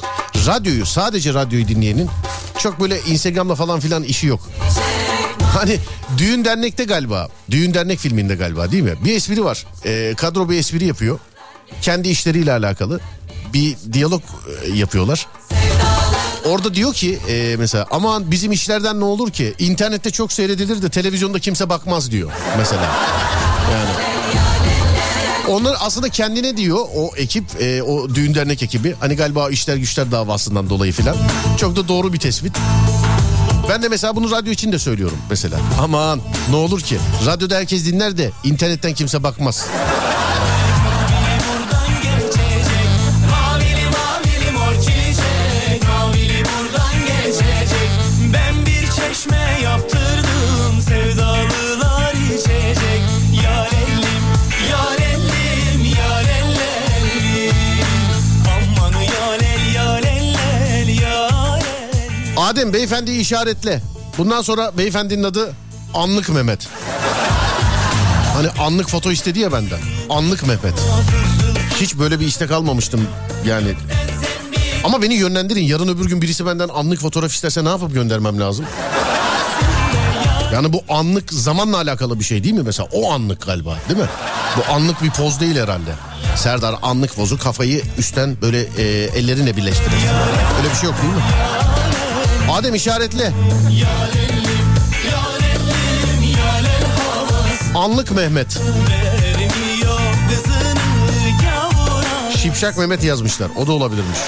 Radyoyu 0.47 0.85
sadece 0.85 1.33
radyoyu 1.33 1.67
dinleyenin 1.67 2.09
çok 2.59 2.79
böyle 2.79 3.01
Instagram'la 3.01 3.55
falan 3.55 3.79
filan 3.79 4.03
işi 4.03 4.27
yok. 4.27 4.49
Hani 5.53 5.79
düğün 6.17 6.45
dernekte 6.45 6.83
galiba. 6.83 7.27
Düğün 7.51 7.73
dernek 7.73 7.99
filminde 7.99 8.35
galiba 8.35 8.71
değil 8.71 8.83
mi? 8.83 8.93
Bir 9.05 9.15
espri 9.15 9.43
var. 9.43 9.65
E, 9.85 10.13
kadro 10.17 10.49
bir 10.49 10.57
espri 10.57 10.85
yapıyor. 10.85 11.19
Kendi 11.81 12.09
işleriyle 12.09 12.51
alakalı. 12.51 12.99
Bir 13.53 13.75
diyalog 13.93 14.21
e, 14.65 14.71
yapıyorlar. 14.77 15.27
Orada 16.45 16.73
diyor 16.73 16.93
ki 16.93 17.19
e, 17.29 17.55
mesela 17.59 17.87
aman 17.91 18.31
bizim 18.31 18.51
işlerden 18.51 18.99
ne 18.99 19.03
olur 19.03 19.31
ki 19.31 19.53
internette 19.59 20.11
çok 20.11 20.33
seyredilir 20.33 20.81
de 20.81 20.89
televizyonda 20.89 21.39
kimse 21.39 21.69
bakmaz 21.69 22.11
diyor 22.11 22.31
mesela. 22.57 22.83
Yani. 23.71 24.24
Onlar 25.49 25.77
aslında 25.79 26.09
kendine 26.09 26.57
diyor 26.57 26.79
o 26.95 27.11
ekip 27.17 27.61
e, 27.61 27.83
o 27.83 28.15
düğün 28.15 28.35
dernek 28.35 28.63
ekibi 28.63 28.95
hani 28.99 29.15
galiba 29.15 29.49
işler 29.49 29.75
güçler 29.75 30.11
davasından 30.11 30.69
dolayı 30.69 30.91
filan 30.91 31.15
çok 31.57 31.75
da 31.75 31.87
doğru 31.87 32.13
bir 32.13 32.19
tespit. 32.19 32.57
Ben 33.69 33.83
de 33.83 33.89
mesela 33.89 34.15
bunu 34.15 34.31
radyo 34.31 34.51
için 34.51 34.71
de 34.71 34.79
söylüyorum 34.79 35.17
mesela. 35.29 35.59
Aman 35.81 36.21
ne 36.49 36.55
olur 36.55 36.81
ki 36.81 36.97
radyoda 37.25 37.55
herkes 37.55 37.85
dinler 37.85 38.17
de 38.17 38.31
internetten 38.43 38.93
kimse 38.93 39.23
bakmaz. 39.23 39.65
Adem 62.75 62.81
beyefendiyi 62.89 63.21
işaretle. 63.21 63.81
Bundan 64.17 64.41
sonra 64.41 64.77
beyefendinin 64.77 65.23
adı 65.23 65.53
Anlık 65.93 66.29
Mehmet. 66.29 66.67
Hani 68.33 68.49
anlık 68.49 68.89
foto 68.89 69.11
istedi 69.11 69.39
ya 69.39 69.51
benden. 69.51 69.79
Anlık 70.09 70.47
Mehmet. 70.47 70.73
Hiç 71.79 71.97
böyle 71.99 72.19
bir 72.19 72.27
istek 72.27 72.51
almamıştım 72.51 73.07
yani. 73.45 73.73
Ama 74.83 75.01
beni 75.01 75.13
yönlendirin. 75.13 75.63
Yarın 75.63 75.87
öbür 75.87 76.05
gün 76.05 76.21
birisi 76.21 76.45
benden 76.45 76.69
anlık 76.69 76.99
fotoğraf 76.99 77.33
isterse 77.33 77.63
ne 77.63 77.69
yapıp 77.69 77.93
göndermem 77.93 78.39
lazım? 78.39 78.65
Yani 80.53 80.73
bu 80.73 80.83
anlık 80.89 81.33
zamanla 81.33 81.77
alakalı 81.77 82.19
bir 82.19 82.23
şey 82.25 82.43
değil 82.43 82.55
mi 82.55 82.63
mesela? 82.65 82.89
O 82.91 83.11
anlık 83.11 83.45
galiba 83.45 83.77
değil 83.89 83.99
mi? 83.99 84.09
Bu 84.57 84.73
anlık 84.73 85.03
bir 85.03 85.09
poz 85.09 85.39
değil 85.39 85.55
herhalde. 85.55 85.91
Serdar 86.35 86.75
anlık 86.81 87.15
pozu 87.15 87.39
kafayı 87.39 87.81
üstten 87.97 88.37
böyle 88.41 88.61
e, 88.61 88.83
ellerinle 89.03 89.57
birleştirir. 89.57 89.91
Öyle 90.57 90.69
bir 90.71 90.75
şey 90.75 90.89
yok 90.89 91.01
değil 91.01 91.13
mi? 91.13 91.21
Adem 92.51 92.75
işaretle. 92.75 93.33
Anlık 97.75 98.11
Mehmet. 98.11 98.59
Şipşak 102.37 102.77
Mehmet 102.77 103.03
yazmışlar. 103.03 103.49
O 103.55 103.67
da 103.67 103.71
olabilirmiş. 103.71 104.19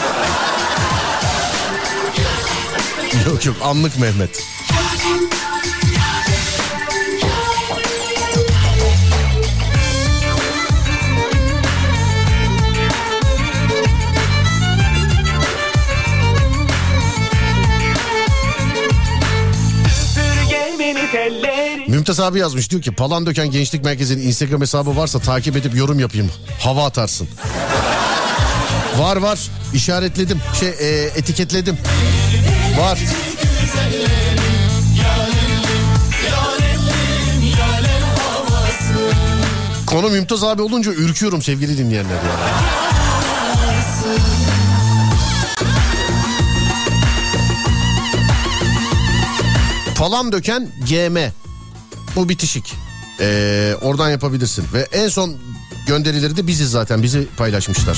yok 3.27 3.45
yok 3.45 3.55
anlık 3.63 3.99
Mehmet. 3.99 4.56
Mümtaz 21.97 22.19
abi 22.19 22.39
yazmış 22.39 22.69
diyor 22.69 22.81
ki 22.81 22.91
Palandöken 22.91 23.51
Gençlik 23.51 23.83
Merkezi'nin 23.83 24.27
Instagram 24.27 24.61
hesabı 24.61 24.95
varsa 24.95 25.19
takip 25.19 25.55
edip 25.55 25.75
yorum 25.75 25.99
yapayım. 25.99 26.31
Hava 26.59 26.85
atarsın. 26.85 27.27
var 28.97 29.17
var 29.17 29.39
işaretledim 29.73 30.39
şey 30.59 30.69
e, 30.69 31.09
etiketledim. 31.15 31.77
Var. 32.79 32.99
Konu 39.85 40.09
Mümtaz 40.09 40.43
abi 40.43 40.61
olunca 40.61 40.91
ürküyorum 40.91 41.41
sevgili 41.41 41.77
dinleyenler 41.77 42.15
ya. 42.15 42.37
Falan 49.95 50.31
döken 50.31 50.67
GM. 50.89 51.46
Bu 52.17 52.29
bitişik. 52.29 52.73
Ee, 53.19 53.75
oradan 53.81 54.09
yapabilirsin. 54.09 54.65
Ve 54.73 54.87
en 54.91 55.07
son 55.07 55.35
gönderileri 55.87 56.37
de 56.37 56.47
biziz 56.47 56.71
zaten. 56.71 57.03
Bizi 57.03 57.27
paylaşmışlar. 57.37 57.97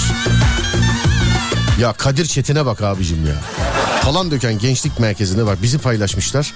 Ya 1.79 1.93
Kadir 1.93 2.25
Çetin'e 2.25 2.65
bak 2.65 2.81
abicim 2.81 3.27
ya. 3.27 3.35
Falan 4.01 4.31
döken 4.31 4.59
gençlik 4.59 4.99
merkezine 4.99 5.45
bak 5.45 5.61
bizi 5.61 5.77
paylaşmışlar. 5.77 6.53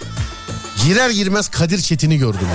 Girer 0.85 1.09
girmez 1.09 1.47
Kadir 1.47 1.81
Çetin'i 1.81 2.17
gördüm. 2.17 2.47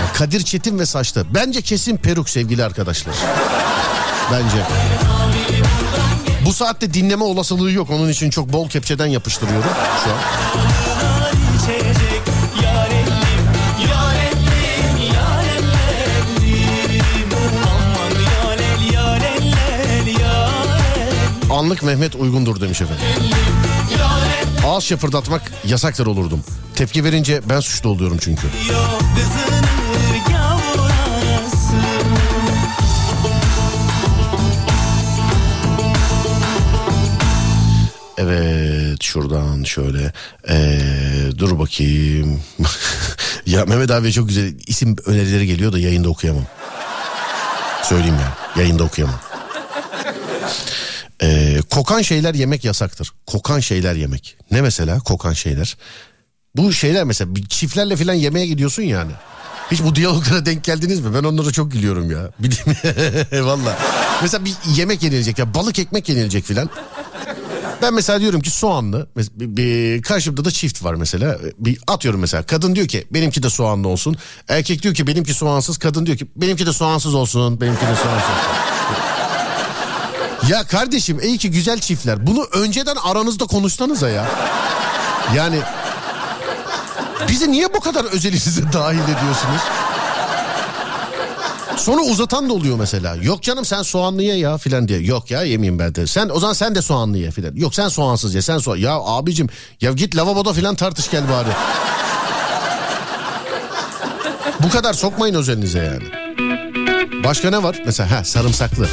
Ya 0.00 0.12
Kadir 0.12 0.40
Çetin 0.40 0.78
ve 0.78 0.86
saçta. 0.86 1.24
Bence 1.34 1.62
kesin 1.62 1.96
peruk 1.96 2.28
sevgili 2.28 2.64
arkadaşlar. 2.64 3.14
Bence. 4.32 4.66
Bu 6.46 6.52
saatte 6.52 6.94
dinleme 6.94 7.24
olasılığı 7.24 7.72
yok. 7.72 7.90
Onun 7.90 8.08
için 8.08 8.30
çok 8.30 8.52
bol 8.52 8.68
kepçeden 8.68 9.06
yapıştırıyorum 9.06 9.70
şu 10.04 10.10
an. 10.10 10.95
Yar 21.56 21.62
el 21.62 21.66
Anlık 21.66 21.82
Mehmet 21.82 22.14
uygundur 22.14 22.60
demiş 22.60 22.80
efendim. 22.80 23.04
Ağız 24.66 24.84
şapırdatmak 24.84 25.52
yasaktır 25.64 26.06
olurdum. 26.06 26.40
Tepki 26.74 27.04
verince 27.04 27.40
ben 27.48 27.60
suçlu 27.60 27.90
oluyorum 27.90 28.18
çünkü. 28.20 28.46
Evet 38.18 39.02
şuradan 39.02 39.62
şöyle. 39.64 40.12
Ee, 40.48 40.78
dur 41.38 41.58
bakayım. 41.58 42.40
ya 43.46 43.64
Mehmet 43.64 43.90
abi 43.90 44.12
çok 44.12 44.28
güzel 44.28 44.54
isim 44.66 44.96
önerileri 45.06 45.46
geliyor 45.46 45.72
da 45.72 45.78
yayında 45.78 46.08
okuyamam. 46.08 46.44
Söyleyeyim 47.82 48.16
ya 48.16 48.62
yayında 48.62 48.84
okuyamam. 48.84 49.25
Ee, 51.22 51.58
kokan 51.70 52.02
şeyler 52.02 52.34
yemek 52.34 52.64
yasaktır. 52.64 53.12
Kokan 53.26 53.60
şeyler 53.60 53.94
yemek. 53.94 54.36
Ne 54.50 54.60
mesela 54.62 54.98
kokan 54.98 55.32
şeyler? 55.32 55.76
Bu 56.56 56.72
şeyler 56.72 57.04
mesela 57.04 57.30
çiftlerle 57.48 57.96
falan 57.96 58.14
yemeğe 58.14 58.46
gidiyorsun 58.46 58.82
yani. 58.82 59.12
Hiç 59.70 59.82
bu 59.82 59.94
diyaloglara 59.96 60.46
denk 60.46 60.64
geldiniz 60.64 61.00
mi? 61.00 61.14
Ben 61.14 61.24
onlara 61.24 61.50
çok 61.52 61.72
gülüyorum 61.72 62.10
ya. 62.10 62.30
Bileyim 62.38 62.76
valla. 63.46 63.78
Mesela 64.22 64.44
bir 64.44 64.54
yemek 64.76 65.02
yenilecek 65.02 65.38
ya 65.38 65.54
balık 65.54 65.78
ekmek 65.78 66.08
yenilecek 66.08 66.44
filan. 66.44 66.70
Ben 67.82 67.94
mesela 67.94 68.20
diyorum 68.20 68.40
ki 68.40 68.50
soğanlı. 68.50 69.06
bir- 69.16 69.56
bir- 69.56 70.02
Karşımda 70.02 70.44
da 70.44 70.50
çift 70.50 70.84
var 70.84 70.94
mesela. 70.94 71.38
Bir 71.58 71.78
atıyorum 71.86 72.20
mesela. 72.20 72.42
Kadın 72.42 72.74
diyor 72.74 72.88
ki 72.88 73.06
benimki 73.10 73.42
de 73.42 73.50
soğanlı 73.50 73.88
olsun. 73.88 74.16
Erkek 74.48 74.82
diyor 74.82 74.94
ki 74.94 75.06
benimki 75.06 75.34
soğansız. 75.34 75.78
Kadın 75.78 76.06
diyor 76.06 76.18
ki 76.18 76.26
benimki 76.36 76.66
de 76.66 76.72
soğansız 76.72 77.14
olsun. 77.14 77.60
Benimki 77.60 77.82
de 77.86 77.96
soğansız. 78.02 78.30
Ya 80.48 80.64
kardeşim 80.64 81.20
iyi 81.20 81.38
ki 81.38 81.50
güzel 81.50 81.80
çiftler. 81.80 82.26
Bunu 82.26 82.44
önceden 82.52 82.96
aranızda 83.04 83.46
konuşsanıza 83.46 84.08
ya. 84.08 84.26
Yani 85.36 85.60
bizi 87.28 87.50
niye 87.52 87.74
bu 87.74 87.80
kadar 87.80 88.04
özelinize 88.04 88.62
dahil 88.72 89.02
ediyorsunuz? 89.02 89.60
Sonra 91.76 92.02
uzatan 92.02 92.48
da 92.48 92.52
oluyor 92.52 92.76
mesela. 92.78 93.14
Yok 93.16 93.42
canım 93.42 93.64
sen 93.64 93.82
soğanlı 93.82 94.22
ye 94.22 94.36
ya 94.36 94.58
filan 94.58 94.88
diye. 94.88 95.00
Yok 95.00 95.30
ya 95.30 95.42
yemeyeyim 95.42 95.78
ben 95.78 95.94
de. 95.94 96.06
Sen 96.06 96.28
o 96.28 96.40
zaman 96.40 96.54
sen 96.54 96.74
de 96.74 96.82
soğanlı 96.82 97.18
ye 97.18 97.30
filan. 97.30 97.56
Yok 97.56 97.74
sen 97.74 97.88
soğansız 97.88 98.34
ye 98.34 98.42
sen 98.42 98.58
soğan. 98.58 98.76
Ya 98.76 98.94
abicim 98.94 99.48
ya 99.80 99.92
git 99.92 100.16
lavaboda 100.16 100.52
filan 100.52 100.74
tartış 100.74 101.10
gel 101.10 101.22
bari. 101.28 101.48
Bu 104.62 104.70
kadar 104.70 104.92
sokmayın 104.92 105.34
özelinize 105.34 105.78
yani. 105.78 106.04
Başka 107.24 107.50
ne 107.50 107.62
var? 107.62 107.82
Mesela 107.86 108.10
ha 108.10 108.24
sarımsaklı. 108.24 108.88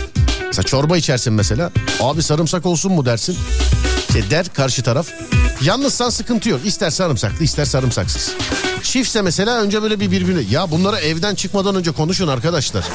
Mesela 0.54 0.64
çorba 0.66 0.98
içersin 0.98 1.34
mesela. 1.34 1.72
Abi 2.02 2.24
sarımsak 2.24 2.66
olsun 2.66 2.92
mu 2.92 3.06
dersin? 3.06 3.38
Şey 4.14 4.30
der 4.30 4.46
karşı 4.54 4.84
taraf. 4.84 5.08
Yalnızsan 5.62 6.10
sıkıntı 6.10 6.50
yok. 6.50 6.60
İster 6.66 6.90
sarımsaklı 6.90 7.44
ister 7.44 7.66
sarımsaksız. 7.66 8.32
Çiftse 8.84 9.22
mesela 9.22 9.62
önce 9.62 9.82
böyle 9.82 10.00
bir 10.00 10.12
birbirine. 10.12 10.42
Ya 10.52 10.72
bunları 10.72 10.98
evden 10.98 11.36
çıkmadan 11.36 11.76
önce 11.76 11.92
konuşun 11.92 12.28
arkadaşlar. 12.28 12.86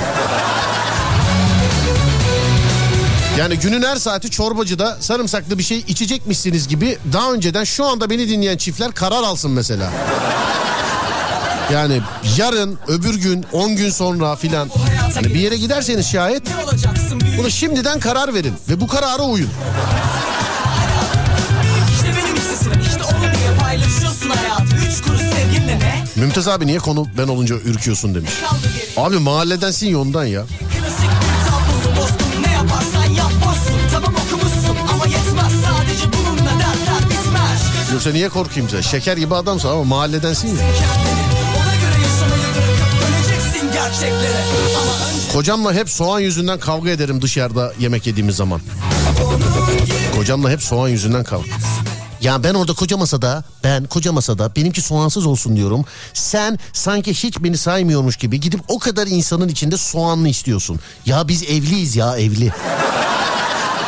Yani 3.38 3.58
günün 3.58 3.82
her 3.82 3.96
saati 3.96 4.30
çorbacıda 4.30 4.96
sarımsaklı 5.00 5.58
bir 5.58 5.62
şey 5.62 5.78
içecekmişsiniz 5.78 6.68
gibi 6.68 6.98
daha 7.12 7.32
önceden 7.32 7.64
şu 7.64 7.84
anda 7.84 8.10
beni 8.10 8.28
dinleyen 8.28 8.56
çiftler 8.56 8.92
karar 8.92 9.22
alsın 9.22 9.50
mesela. 9.50 9.92
Yani 11.72 12.00
yarın, 12.36 12.78
öbür 12.88 13.14
gün, 13.14 13.46
10 13.52 13.76
gün 13.76 13.90
sonra 13.90 14.36
filan. 14.36 14.70
Hani 15.14 15.34
bir 15.34 15.40
yere 15.40 15.56
giderseniz 15.56 16.06
şayet 16.06 16.42
bunu 17.38 17.50
şimdiden 17.50 18.00
karar 18.00 18.34
verin 18.34 18.54
ve 18.68 18.80
bu 18.80 18.86
karara 18.86 19.22
uyun. 19.22 19.50
İşte 21.94 22.06
benim 22.06 22.36
işte 22.36 22.56
sıra 22.56 22.74
işte 22.74 23.02
onu 23.02 23.20
diye 23.22 23.58
paylaşıyorsun 23.60 24.30
hayatı 24.30 24.76
Üç 24.76 25.02
kuruş 25.02 25.20
sevginle 25.20 25.78
ne? 25.78 26.04
Mümtaz 26.16 26.48
abi 26.48 26.66
niye 26.66 26.78
konu 26.78 27.06
ben 27.18 27.28
olunca 27.28 27.54
ürküyorsun 27.56 28.14
demiş. 28.14 28.30
Abi 28.96 29.18
mahalledensin 29.18 29.86
ya 29.86 29.98
ondan 29.98 30.24
ya. 30.24 30.42
Yoksa 37.92 38.10
niye 38.10 38.28
korkayım 38.28 38.68
sen? 38.70 38.80
Şeker 38.80 39.16
gibi 39.16 39.34
adamsın 39.34 39.68
ama 39.68 39.84
mahalledensin 39.84 40.48
ya. 40.48 40.64
Kocamla 45.32 45.74
hep 45.74 45.90
soğan 45.90 46.20
yüzünden 46.20 46.58
kavga 46.58 46.90
ederim 46.90 47.22
dışarıda 47.22 47.72
yemek 47.80 48.06
yediğimiz 48.06 48.36
zaman. 48.36 48.60
Kocamla 50.16 50.50
hep 50.50 50.62
soğan 50.62 50.88
yüzünden 50.88 51.24
kavga. 51.24 51.48
Ya 52.20 52.42
ben 52.44 52.54
orada 52.54 52.72
koca 52.72 52.96
masada, 52.96 53.44
ben 53.64 53.84
koca 53.84 54.12
masada 54.12 54.56
benimki 54.56 54.82
soğansız 54.82 55.26
olsun 55.26 55.56
diyorum. 55.56 55.84
Sen 56.14 56.58
sanki 56.72 57.14
hiç 57.14 57.38
beni 57.38 57.56
saymıyormuş 57.58 58.16
gibi 58.16 58.40
gidip 58.40 58.60
o 58.68 58.78
kadar 58.78 59.06
insanın 59.06 59.48
içinde 59.48 59.76
soğanlı 59.76 60.28
istiyorsun. 60.28 60.80
Ya 61.06 61.28
biz 61.28 61.42
evliyiz 61.42 61.96
ya 61.96 62.16
evli. 62.18 62.52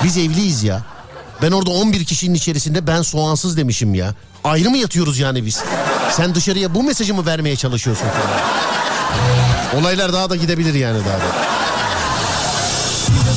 Biz 0.04 0.16
evliyiz 0.16 0.62
ya. 0.62 0.82
Ben 1.42 1.52
orada 1.52 1.70
11 1.70 2.04
kişinin 2.04 2.34
içerisinde 2.34 2.86
ben 2.86 3.02
soğansız 3.02 3.56
demişim 3.56 3.94
ya. 3.94 4.14
Ayrı 4.44 4.70
mı 4.70 4.78
yatıyoruz 4.78 5.18
yani 5.18 5.46
biz? 5.46 5.62
Sen 6.16 6.34
dışarıya 6.34 6.74
bu 6.74 6.82
mesajı 6.82 7.14
mı 7.14 7.26
vermeye 7.26 7.56
çalışıyorsun 7.56 8.06
falan? 8.06 8.40
Olaylar 9.80 10.12
daha 10.12 10.30
da 10.30 10.36
gidebilir 10.36 10.74
yani 10.74 10.98
daha 10.98 11.18
da. 11.18 11.50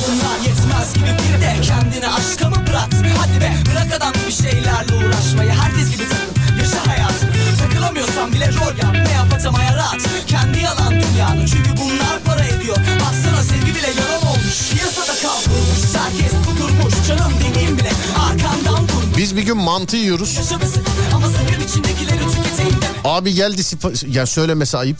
bunlar 0.08 0.38
yetmez 0.48 0.94
gibi 0.94 1.04
bir 1.06 1.40
de 1.40 1.60
Kendini 1.62 2.08
aşka 2.08 2.48
mı 2.50 2.56
bırak? 2.68 2.88
Hadi 3.18 3.40
be 3.40 3.52
bırak 3.70 3.92
adam 3.96 4.12
bir 4.26 4.32
şeylerle 4.32 4.94
uğraşmayı. 5.06 5.50
Herkes 5.50 5.90
gibi 5.90 6.02
takıl 6.08 6.58
yaşa 6.58 6.86
hayatını 6.86 7.30
Takılamıyorsan 7.58 8.32
bile 8.32 8.46
rol 8.48 8.76
yap. 8.82 8.94
Ne 9.06 9.12
yap 9.12 9.32
atamaya 9.34 9.76
rahat. 9.76 10.00
Kendi 10.26 10.60
yalan 10.60 10.92
dünyanı 10.92 11.46
Çünkü 11.46 11.70
bunlar 11.76 12.18
para 12.26 12.44
ediyor. 12.44 12.76
Baksana 12.76 13.42
sevgi 13.42 13.74
bile 13.74 13.86
yalan 14.00 14.26
olmuş. 14.26 14.70
Piyasada 14.72 15.12
kavrulmuş 15.22 15.80
Herkes 16.04 16.32
kudurmuş 16.46 16.94
Canım 17.08 17.32
dediğim 17.50 17.78
bile 17.78 17.90
arkandan 18.30 18.88
durmuş 18.88 19.16
Biz 19.16 19.36
bir 19.36 19.42
gün 19.42 19.56
mantı 19.56 19.96
yiyoruz. 19.96 20.36
Yaşamasın 20.36 20.82
ama 21.14 21.26
sakın 21.28 21.64
içindekileri 21.64 22.18
tüketeyim 22.30 22.72
deme. 22.82 22.94
Abi 23.04 23.34
geldi 23.34 23.60
sipa- 23.64 24.16
ya 24.18 24.26
söylemesi 24.26 24.78
ayıp. 24.78 24.96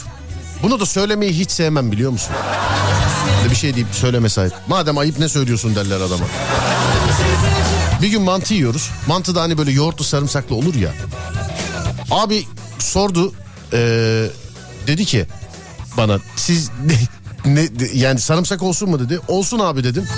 Bunu 0.65 0.81
da 0.81 0.87
söylemeyi 0.87 1.33
hiç 1.33 1.51
sevmem 1.51 1.93
biliyor 1.93 2.11
musun? 2.11 2.31
Bir 3.51 3.55
şey 3.57 3.75
deyip 3.75 3.87
söylemesi 3.93 4.41
ayıp. 4.41 4.53
Madem 4.69 4.99
ayıp 4.99 5.19
ne 5.19 5.29
söylüyorsun 5.29 5.75
derler 5.75 5.97
adama. 6.01 6.25
Bir 8.03 8.09
gün 8.09 8.23
mantı 8.23 8.55
yiyoruz. 8.55 8.91
Mantı 9.07 9.35
da 9.35 9.41
hani 9.43 9.59
böyle 9.59 9.71
yoğurtlu 9.73 10.05
sarımsaklı 10.05 10.57
olur 10.57 10.75
ya. 10.75 10.91
Abi 12.11 12.47
sordu. 12.79 13.33
eee, 13.73 13.79
dedi 14.87 15.05
ki 15.05 15.27
bana 15.97 16.19
siz 16.37 16.71
ne, 17.45 17.55
ne- 17.55 17.89
yani 17.95 18.21
sarımsak 18.21 18.63
olsun 18.63 18.91
mu 18.91 19.01
dedi. 19.01 19.21
Olsun 19.29 19.59
abi 19.59 19.85
dedim. 19.85 20.09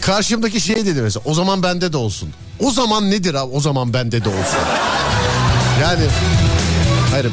Karşımdaki 0.00 0.60
şey 0.60 0.86
dedi 0.86 1.02
mesela 1.02 1.22
o 1.24 1.34
zaman 1.34 1.62
bende 1.62 1.92
de 1.92 1.96
olsun. 1.96 2.28
O 2.60 2.70
zaman 2.70 3.10
nedir 3.10 3.34
abi 3.34 3.52
o 3.52 3.60
zaman 3.60 3.92
bende 3.94 4.24
de 4.24 4.28
olsun. 4.28 4.58
Yani 5.82 6.04
hayır 7.10 7.26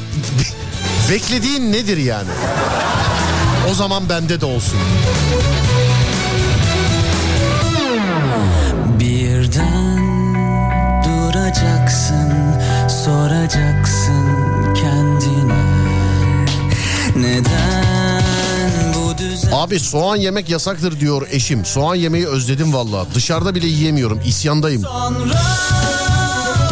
beklediğin 1.12 1.72
nedir 1.74 1.98
yani? 1.98 2.30
O 3.72 3.74
zaman 3.74 4.10
bende 4.10 4.42
de 4.42 4.46
olsun. 4.46 4.80
Birden 9.00 10.06
duracaksın, 11.06 12.34
soracaksın 13.06 14.26
kendine 14.76 15.66
Neden 17.16 18.24
bu 18.96 19.18
düzen 19.18 19.52
Abi 19.52 19.80
soğan 19.80 20.16
yemek 20.16 20.50
yasaktır 20.50 21.00
diyor 21.00 21.28
eşim. 21.32 21.66
Soğan 21.66 21.96
yemeyi 21.96 22.28
özledim 22.28 22.74
valla. 22.74 23.06
Dışarıda 23.16 23.56
bile 23.56 23.68
yiyemiyorum. 23.68 24.22
İsyandayım. 24.26 24.82
sonra 24.82 25.42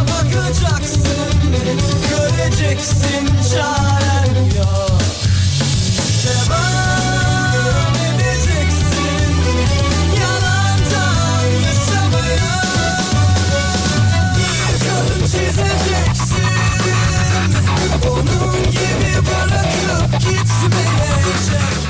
bakacaksın 0.02 1.04
Göreceksin 2.10 3.30
çaren 3.54 4.03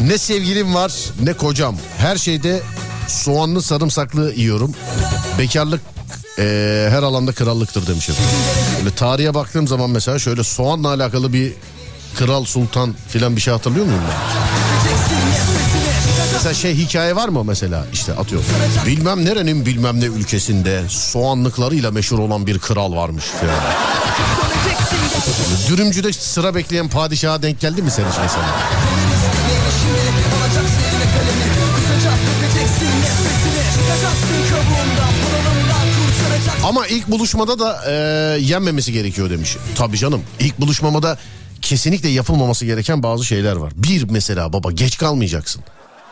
Ne 0.02 0.18
sevgilim 0.18 0.76
var 0.76 0.94
ne 1.24 1.34
kocam. 1.34 1.78
Her 1.98 2.18
şeyde 2.18 2.62
soğanlı 3.08 3.62
sarımsaklı 3.62 4.34
yiyorum. 4.34 4.72
Bekarlık 5.40 5.82
eee, 6.38 6.88
her 6.90 7.04
alanda 7.04 7.32
krallıktır 7.32 7.88
demişim. 7.88 8.16
Böyle 8.80 8.96
tarihe 8.96 9.34
baktığım 9.34 9.68
zaman 9.68 9.90
mesela 9.90 10.20
şöyle 10.20 10.44
soğanla 10.44 10.88
alakalı 10.88 11.34
bir 11.34 11.54
kral 12.14 12.46
sultan 12.46 12.96
filan 13.08 13.36
bir 13.36 13.42
şey 13.42 13.54
hatırlıyor 13.54 13.86
muyum 13.86 14.02
ben? 14.10 14.44
Mesela 16.34 16.54
şey 16.54 16.76
hikaye 16.76 17.16
var 17.16 17.30
mı 17.30 17.44
mesela 17.44 17.86
işte 17.94 18.14
atıyorum. 18.14 18.48
Bilmem 18.86 19.26
nerenin 19.26 19.66
bilmem 19.66 20.02
ne 20.02 20.06
ülkesinde 20.06 20.84
soğanlıklarıyla 20.90 21.92
meşhur 21.92 22.20
olan 22.20 22.48
bir 22.48 22.60
kral 22.60 22.96
varmış. 22.96 23.26
falan. 23.26 23.56
Dürümcüde 25.70 26.14
sıra 26.14 26.56
bekleyen 26.56 26.88
padişaha 26.90 27.42
denk 27.42 27.60
geldi 27.60 27.82
mi 27.82 27.92
sen 27.92 28.04
hiç 28.04 28.18
mesela? 28.24 28.46
Ama 36.64 36.88
ilk 36.88 37.08
buluşmada 37.08 37.60
da 37.60 37.82
e, 37.88 37.94
yenmemesi 38.40 38.92
gerekiyor 38.94 39.30
demiş. 39.30 39.58
Tabii 39.76 39.98
canım 39.98 40.22
ilk 40.40 40.60
buluşmamada 40.60 41.18
kesinlikle 41.64 42.10
yapılmaması 42.10 42.66
gereken 42.66 43.04
bazı 43.04 43.26
şeyler 43.26 43.56
var. 43.56 43.74
Bir 43.76 44.10
mesela 44.10 44.54
baba 44.54 44.72
geç 44.72 44.98
kalmayacaksın. 44.98 45.64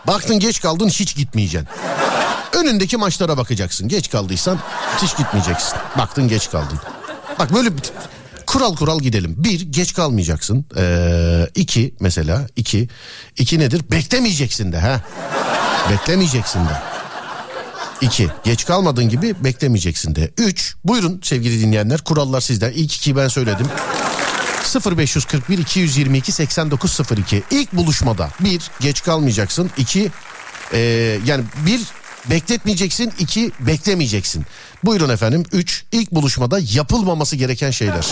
Baktın 0.08 0.40
geç 0.40 0.62
kaldın 0.62 0.90
hiç 0.90 1.16
gitmeyeceksin. 1.16 1.68
Önündeki 2.54 2.98
maçlara 2.98 3.38
bakacaksın. 3.38 3.88
Geç 3.88 4.10
kaldıysan 4.10 4.60
hiç 5.02 5.18
gitmeyeceksin. 5.18 5.74
Baktın 5.98 6.28
geç 6.28 6.52
kaldın. 6.52 6.80
Bak 7.40 7.54
böyle 7.54 7.70
kural 8.48 8.76
kural 8.76 9.00
gidelim. 9.00 9.36
Bir 9.38 9.62
geç 9.62 9.94
kalmayacaksın. 9.94 10.66
Ee, 10.78 11.48
iki 11.56 11.96
mesela 12.00 12.48
iki. 12.56 12.88
iki 13.38 13.60
nedir? 13.60 13.82
Beklemeyeceksin 13.92 14.72
de 14.72 14.80
ha. 14.80 15.02
Beklemeyeceksin 15.92 16.60
de. 16.60 16.82
İki, 18.02 18.28
geç 18.44 18.66
kalmadığın 18.66 19.10
gibi 19.10 19.44
beklemeyeceksin 19.44 20.16
de. 20.16 20.32
Üç, 20.38 20.76
buyurun 20.86 21.20
sevgili 21.24 21.62
dinleyenler 21.62 22.02
kurallar 22.02 22.42
sizden. 22.42 22.72
İlk 22.72 22.96
ikiyi 22.96 23.16
ben 23.16 23.28
söyledim. 23.28 23.68
0541 24.98 25.58
222 25.58 26.32
8902 26.32 27.44
İlk 27.52 27.74
buluşmada 27.74 28.30
bir 28.40 28.72
geç 28.80 29.04
kalmayacaksın. 29.04 29.72
İki 29.78 30.12
e, 30.74 30.80
yani 31.26 31.44
bir 31.66 31.82
bekletmeyeceksin. 32.30 33.14
iki 33.20 33.52
beklemeyeceksin. 33.60 34.46
Buyurun 34.84 35.10
efendim. 35.10 35.44
Üç 35.52 35.84
ilk 35.92 36.12
buluşmada 36.12 36.60
yapılmaması 36.74 37.36
gereken 37.36 37.72
şeyler. 37.72 38.08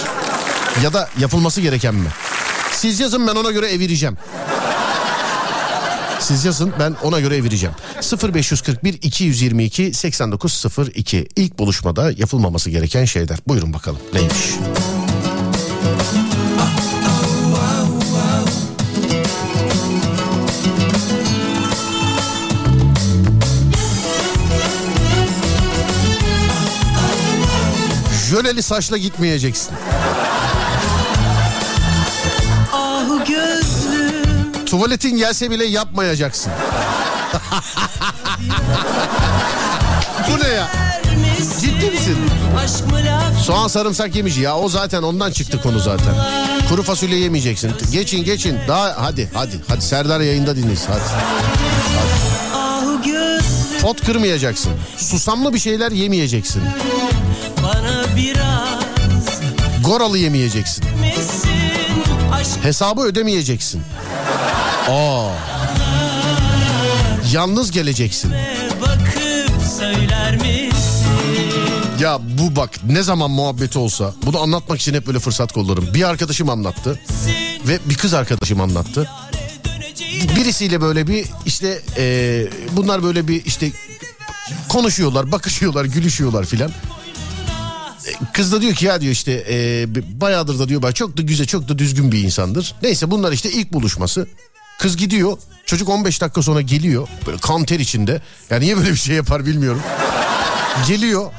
Ya 0.84 0.94
da 0.94 1.10
yapılması 1.20 1.62
gereken 1.62 1.96
mi? 1.96 2.10
Siz 2.72 3.00
yazın 3.00 3.28
ben 3.28 3.36
ona 3.36 3.52
göre 3.52 3.72
evireceğim. 3.72 4.18
Siz 6.20 6.46
yazın 6.46 6.74
ben 6.80 6.96
ona 7.04 7.20
göre 7.20 7.36
evireceğim. 7.36 7.76
0541 8.34 8.94
222 8.94 9.94
8902 9.94 11.28
İlk 11.36 11.60
buluşmada 11.60 12.12
yapılmaması 12.12 12.70
gereken 12.70 13.06
şeyler. 13.06 13.38
Buyurun 13.48 13.74
bakalım 13.74 14.00
neymiş? 14.14 14.50
Jöleli 28.30 28.64
saçla 28.64 28.98
gitmeyeceksin. 28.98 29.74
Ah 32.74 33.26
Tuvaletin 34.66 35.18
gelse 35.18 35.52
bile 35.52 35.66
yapmayacaksın. 35.66 36.52
Bu 40.32 40.44
ne 40.44 40.48
ya? 40.48 40.68
Ciddi 41.62 41.92
misin? 41.92 42.18
Soğan 43.44 43.68
sarımsak 43.68 44.16
yemiş. 44.16 44.38
Ya 44.38 44.58
o 44.58 44.70
zaten 44.70 45.04
ondan 45.04 45.32
çıktı 45.32 45.62
konu 45.62 45.80
zaten. 45.80 46.14
Kuru 46.70 46.84
fasulye 46.84 47.20
yemeyeceksin. 47.20 47.72
Geçin 47.92 48.24
geçin. 48.24 48.58
Daha 48.68 48.96
hadi 48.98 49.30
hadi. 49.34 49.60
Hadi 49.68 49.82
Serdar 49.82 50.20
yayında 50.20 50.56
dinleyin. 50.56 50.80
Hadi. 50.88 51.00
ah 52.56 53.06
gözlüm 53.06 53.82
Pot 53.82 54.06
kırmayacaksın. 54.06 54.72
Susamlı 54.98 55.54
bir 55.54 55.60
şeyler 55.60 55.92
yemeyeceksin. 55.92 56.64
Goralı 59.86 60.18
yemeyeceksin. 60.18 60.86
Hesabı 62.64 63.02
ödemeyeceksin. 63.02 63.82
Aa. 64.90 65.30
Yalnız 67.32 67.72
geleceksin. 67.72 68.34
bakıp 68.82 69.62
söyler 69.80 70.36
misin 70.36 70.69
Ya 72.00 72.20
bu 72.40 72.56
bak 72.56 72.70
ne 72.90 73.04
zaman 73.04 73.32
muhabbeti 73.32 73.80
olsa 73.80 74.14
bunu 74.26 74.40
anlatmak 74.42 74.82
için 74.82 74.94
hep 74.94 75.08
böyle 75.08 75.20
fırsat 75.20 75.52
kollarım. 75.54 75.94
Bir 75.94 76.04
arkadaşım 76.10 76.50
anlattı 76.50 77.00
ve 77.68 77.80
bir 77.86 77.96
kız 77.96 78.14
arkadaşım 78.14 78.62
anlattı. 78.62 79.10
Birisiyle 80.36 80.82
böyle 80.82 81.08
bir 81.08 81.26
işte 81.46 81.82
eee, 81.98 82.50
bunlar 82.72 83.04
böyle 83.04 83.28
bir 83.28 83.46
işte 83.46 83.72
konuşuyorlar, 84.70 85.32
bakışıyorlar, 85.32 85.86
gülüşüyorlar 85.86 86.46
filan. 86.46 86.70
E, 88.08 88.12
Kız 88.34 88.52
da 88.52 88.62
diyor 88.62 88.74
ki 88.74 88.86
ya 88.86 89.02
diyor 89.02 89.14
işte 89.14 89.32
eee, 89.50 89.88
bayağıdır 90.22 90.60
da 90.60 90.70
diyor 90.70 90.92
çok 90.94 91.18
da 91.18 91.22
güzel 91.22 91.48
çok 91.48 91.70
da 91.70 91.78
düzgün 91.80 92.12
bir 92.12 92.24
insandır. 92.24 92.76
Neyse 92.84 93.12
bunlar 93.12 93.32
işte 93.32 93.52
ilk 93.52 93.74
buluşması. 93.74 94.28
Kız 94.80 94.98
gidiyor 94.98 95.38
çocuk 95.66 95.90
15 95.90 96.22
dakika 96.22 96.42
sonra 96.42 96.62
geliyor 96.62 97.08
böyle 97.28 97.38
kan 97.38 97.64
ter 97.66 97.80
içinde. 97.80 98.22
Yani 98.50 98.66
niye 98.66 98.78
böyle 98.78 98.92
bir 98.92 98.96
şey 98.96 99.16
yapar 99.16 99.46
bilmiyorum. 99.46 99.82
Geliyor 100.88 101.32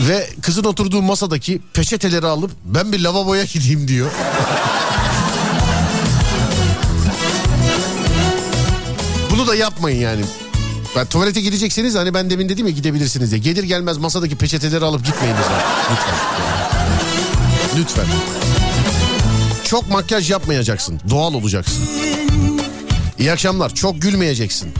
ve 0.00 0.30
kızın 0.42 0.64
oturduğu 0.64 1.02
masadaki 1.02 1.60
peçeteleri 1.72 2.26
alıp 2.26 2.50
ben 2.64 2.92
bir 2.92 3.00
lavaboya 3.00 3.44
gideyim 3.44 3.88
diyor. 3.88 4.10
Bunu 9.30 9.46
da 9.46 9.54
yapmayın 9.54 10.00
yani. 10.00 10.24
Ben 10.96 11.06
tuvalete 11.06 11.40
gidecekseniz 11.40 11.94
hani 11.94 12.14
ben 12.14 12.30
demin 12.30 12.48
dedim 12.48 12.66
ya 12.66 12.72
gidebilirsiniz 12.72 13.30
diye. 13.30 13.40
Gelir 13.40 13.64
gelmez 13.64 13.98
masadaki 13.98 14.36
peçeteleri 14.36 14.84
alıp 14.84 15.04
gitmeyin 15.06 15.36
mesela. 15.36 15.62
Lütfen. 15.90 16.14
Lütfen. 17.78 18.06
Çok 19.64 19.90
makyaj 19.90 20.30
yapmayacaksın. 20.30 21.00
Doğal 21.10 21.34
olacaksın. 21.34 21.84
İyi 23.18 23.32
akşamlar. 23.32 23.74
Çok 23.74 24.02
gülmeyeceksin. 24.02 24.74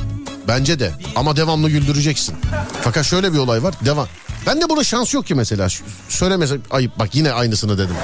Bence 0.48 0.78
de. 0.78 0.92
Ama 1.16 1.36
devamlı 1.36 1.70
güldüreceksin. 1.70 2.34
Fakat 2.82 3.06
şöyle 3.06 3.32
bir 3.32 3.38
olay 3.38 3.62
var. 3.62 3.74
Devam. 3.84 4.08
Ben 4.46 4.60
de 4.60 4.68
buna 4.68 4.84
şans 4.84 5.14
yok 5.14 5.26
ki 5.26 5.34
mesela. 5.34 5.68
Söylemese 6.08 6.56
ayıp. 6.70 6.98
Bak 6.98 7.14
yine 7.14 7.32
aynısını 7.32 7.78
dedim. 7.78 7.96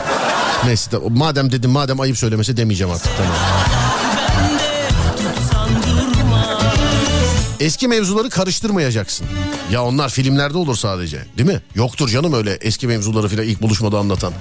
Neyse 0.64 0.92
de, 0.92 0.96
madem 1.08 1.52
dedim 1.52 1.70
madem 1.70 2.00
ayıp 2.00 2.18
söylemese 2.18 2.56
demeyeceğim 2.56 2.92
artık 2.92 3.12
tamam. 3.16 3.32
Eski 7.60 7.88
mevzuları 7.88 8.30
karıştırmayacaksın. 8.30 9.26
Ya 9.72 9.84
onlar 9.84 10.08
filmlerde 10.08 10.58
olur 10.58 10.76
sadece 10.76 11.24
değil 11.38 11.48
mi? 11.48 11.60
Yoktur 11.74 12.08
canım 12.08 12.32
öyle 12.32 12.52
eski 12.60 12.86
mevzuları 12.86 13.28
filan 13.28 13.46
ilk 13.46 13.62
buluşmada 13.62 13.98
anlatan. 13.98 14.32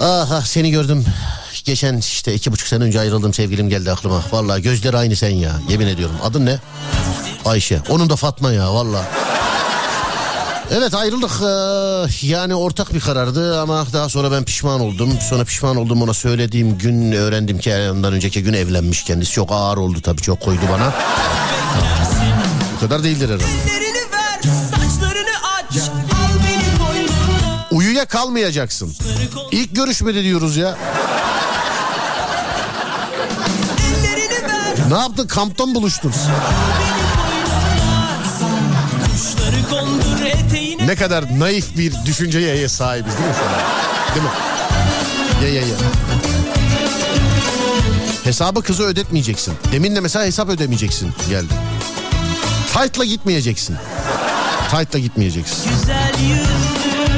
Ah 0.00 0.30
ah 0.32 0.44
seni 0.44 0.70
gördüm. 0.70 1.04
Geçen 1.64 1.96
işte 1.96 2.34
iki 2.34 2.52
buçuk 2.52 2.68
sene 2.68 2.84
önce 2.84 3.00
ayrıldığım 3.00 3.34
sevgilim 3.34 3.68
geldi 3.68 3.92
aklıma. 3.92 4.22
Vallahi 4.32 4.62
gözleri 4.62 4.96
aynı 4.96 5.16
sen 5.16 5.30
ya. 5.30 5.52
Yemin 5.68 5.86
ediyorum. 5.86 6.16
Adın 6.22 6.46
ne? 6.46 6.58
Ayşe. 7.44 7.82
Onun 7.88 8.10
da 8.10 8.16
Fatma 8.16 8.52
ya 8.52 8.74
vallahi. 8.74 9.06
Evet 10.70 10.94
ayrıldık. 10.94 11.30
Ee, 11.42 12.26
Yani 12.26 12.54
ortak 12.54 12.94
bir 12.94 13.00
karardı 13.00 13.60
ama 13.60 13.86
daha 13.92 14.08
sonra 14.08 14.32
ben 14.32 14.44
pişman 14.44 14.80
oldum. 14.80 15.12
Sonra 15.30 15.44
pişman 15.44 15.76
oldum 15.76 16.02
ona 16.02 16.14
söylediğim 16.14 16.78
gün 16.78 17.12
öğrendim 17.12 17.58
ki 17.58 17.74
ondan 17.92 18.12
önceki 18.12 18.42
gün 18.42 18.52
evlenmiş 18.52 19.04
kendisi. 19.04 19.32
Çok 19.32 19.52
ağır 19.52 19.76
oldu 19.76 20.00
tabii 20.02 20.22
çok 20.22 20.40
koydu 20.40 20.60
bana. 20.72 20.92
Bu 22.76 22.80
kadar 22.80 23.04
değildir 23.04 23.28
herhalde. 23.28 23.44
Uyuya 27.70 28.04
kalmayacaksın. 28.04 28.94
İlk 29.52 29.76
görüşmede 29.76 30.22
diyoruz 30.22 30.56
ya. 30.56 30.76
Ne 34.88 34.98
yaptın 34.98 35.26
kamptan 35.26 35.74
buluştun. 35.74 36.12
Ne 40.92 40.96
kadar 40.96 41.38
naif 41.38 41.76
bir 41.78 41.94
düşünceye 42.06 42.68
sahibiz 42.68 43.12
değil 43.18 43.28
mi 43.28 43.34
şu 43.38 43.44
an? 43.44 43.50
Değil 44.14 44.26
mi? 44.26 44.30
Ye 45.42 45.48
ye 45.48 45.68
ye. 45.68 45.74
Hesabı 48.24 48.62
kızı 48.62 48.82
ödetmeyeceksin. 48.82 49.54
Demin 49.72 49.96
de 49.96 50.00
mesela 50.00 50.24
hesap 50.24 50.48
ödemeyeceksin 50.48 51.12
geldi. 51.28 51.54
Tight'la 52.72 53.04
gitmeyeceksin. 53.04 53.76
Tight'la 54.70 54.98
gitmeyeceksin. 54.98 55.70
Güzel 55.70 56.12
yüzlü 56.28 57.12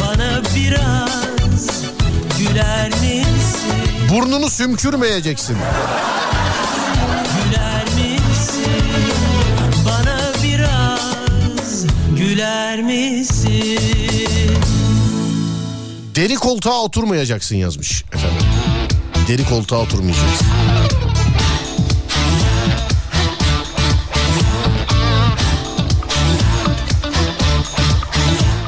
Bana 0.00 0.42
biraz 0.56 1.70
Güler 2.38 2.88
misin 2.90 4.10
Burnunu 4.10 4.50
sümkürmeyeceksin. 4.50 5.56
Güler 12.36 12.82
misin 12.82 13.78
Deri 16.14 16.34
koltuğa 16.34 16.82
oturmayacaksın 16.82 17.56
yazmış 17.56 18.04
efendim. 18.12 18.46
Deri 19.28 19.44
koltuğa 19.44 19.78
oturmayacaksın. 19.78 20.46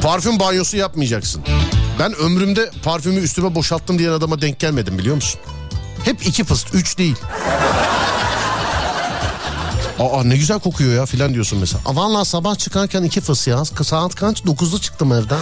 Parfüm 0.03 0.41
banyosu 0.41 0.77
yapmayacaksın. 0.77 1.43
Ben 1.99 2.15
ömrümde 2.15 2.71
parfümü 2.85 3.21
üstüme 3.21 3.55
boşalttım 3.55 3.99
diyen 3.99 4.13
adama 4.13 4.41
denk 4.41 4.59
gelmedim 4.59 4.99
biliyor 4.99 5.17
musun? 5.17 5.41
Hep 6.05 6.27
iki 6.27 6.45
fıst, 6.45 6.75
üç 6.75 6.99
değil. 6.99 7.17
Aa 10.01 10.25
ne 10.25 10.37
güzel 10.37 10.59
kokuyor 10.59 10.95
ya 10.95 11.07
filan 11.07 11.35
diyorsun 11.35 11.59
mesela. 11.59 11.81
Aa, 11.87 11.97
vallahi 11.97 12.25
sabah 12.29 12.59
çıkarken 12.59 13.03
iki 13.03 13.21
fıs 13.21 13.47
ya. 13.47 13.65
Saat 13.65 14.15
kaç? 14.15 14.47
Dokuzda 14.47 14.79
çıktım 14.79 15.13
evden. 15.13 15.41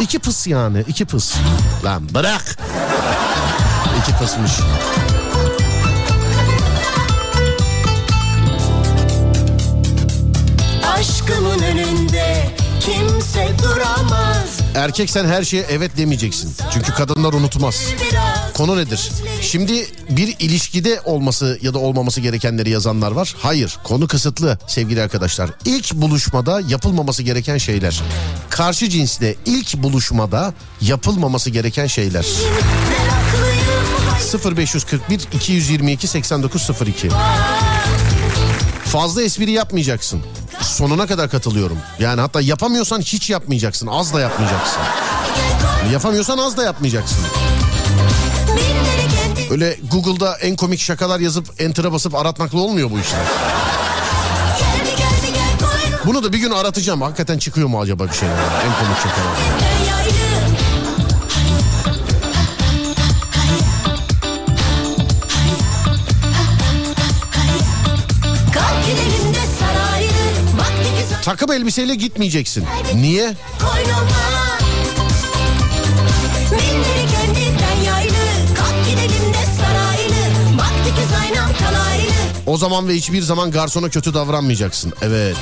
İki 0.00 0.18
pıs 0.18 0.46
yani 0.46 0.84
iki 0.88 1.04
pıs. 1.04 1.34
Lan 1.84 2.14
bırak. 2.14 2.58
İki 4.02 4.12
pısmış. 4.16 4.52
Aşkımın 10.98 11.58
önünde 11.58 12.50
kimse 12.80 13.48
duramaz 13.62 14.60
Erkek 14.74 15.10
sen 15.10 15.24
her 15.24 15.44
şeye 15.44 15.66
evet 15.70 15.96
demeyeceksin. 15.96 16.54
Çünkü 16.72 16.92
kadınlar 16.94 17.32
unutmaz. 17.32 17.86
biraz 18.00 18.25
Konu 18.56 18.76
nedir? 18.76 19.10
Şimdi 19.40 19.86
bir 20.10 20.36
ilişkide 20.38 21.00
olması 21.04 21.58
ya 21.62 21.74
da 21.74 21.78
olmaması 21.78 22.20
gerekenleri 22.20 22.70
yazanlar 22.70 23.12
var. 23.12 23.34
Hayır 23.38 23.78
konu 23.84 24.08
kısıtlı 24.08 24.58
sevgili 24.66 25.02
arkadaşlar. 25.02 25.50
İlk 25.64 25.94
buluşmada 25.94 26.60
yapılmaması 26.68 27.22
gereken 27.22 27.58
şeyler. 27.58 28.02
Karşı 28.50 28.88
cinsle 28.88 29.34
ilk 29.46 29.76
buluşmada 29.76 30.54
yapılmaması 30.80 31.50
gereken 31.50 31.86
şeyler. 31.86 32.26
meraklıyım 34.34 34.56
0541 34.56 35.20
222 35.32 36.06
8902 36.06 37.08
Fazla 38.84 39.22
espri 39.22 39.50
yapmayacaksın. 39.50 40.22
Sonuna 40.60 41.06
kadar 41.06 41.30
katılıyorum. 41.30 41.78
Yani 41.98 42.20
hatta 42.20 42.40
yapamıyorsan 42.40 43.00
hiç 43.00 43.30
yapmayacaksın. 43.30 43.86
Az 43.86 44.14
da 44.14 44.20
yapmayacaksın. 44.20 44.82
Yapamıyorsan 45.92 46.38
az 46.38 46.56
da 46.56 46.64
yapmayacaksın. 46.64 47.18
Öyle 49.50 49.76
Google'da 49.92 50.36
en 50.38 50.56
komik 50.56 50.80
şakalar 50.80 51.20
yazıp 51.20 51.46
enter'a 51.58 51.92
basıp 51.92 52.14
aratmakla 52.14 52.58
olmuyor 52.58 52.90
bu 52.90 52.98
işler. 52.98 53.20
Bunu 56.06 56.24
da 56.24 56.32
bir 56.32 56.38
gün 56.38 56.50
aratacağım. 56.50 57.02
Hakikaten 57.02 57.38
çıkıyor 57.38 57.68
mu 57.68 57.80
acaba 57.80 58.04
bir 58.08 58.14
şeyler? 58.14 58.34
En 58.36 58.84
komik 58.84 58.96
şakalar. 58.96 59.36
Takım 71.22 71.52
elbiseyle 71.52 71.94
gitmeyeceksin. 71.94 72.64
Niye? 72.94 73.34
koynuma 73.60 74.35
O 82.46 82.56
zaman 82.56 82.88
ve 82.88 82.94
hiçbir 82.94 83.22
zaman 83.22 83.50
garsona 83.50 83.88
kötü 83.88 84.14
davranmayacaksın. 84.14 84.92
Evet. 85.02 85.36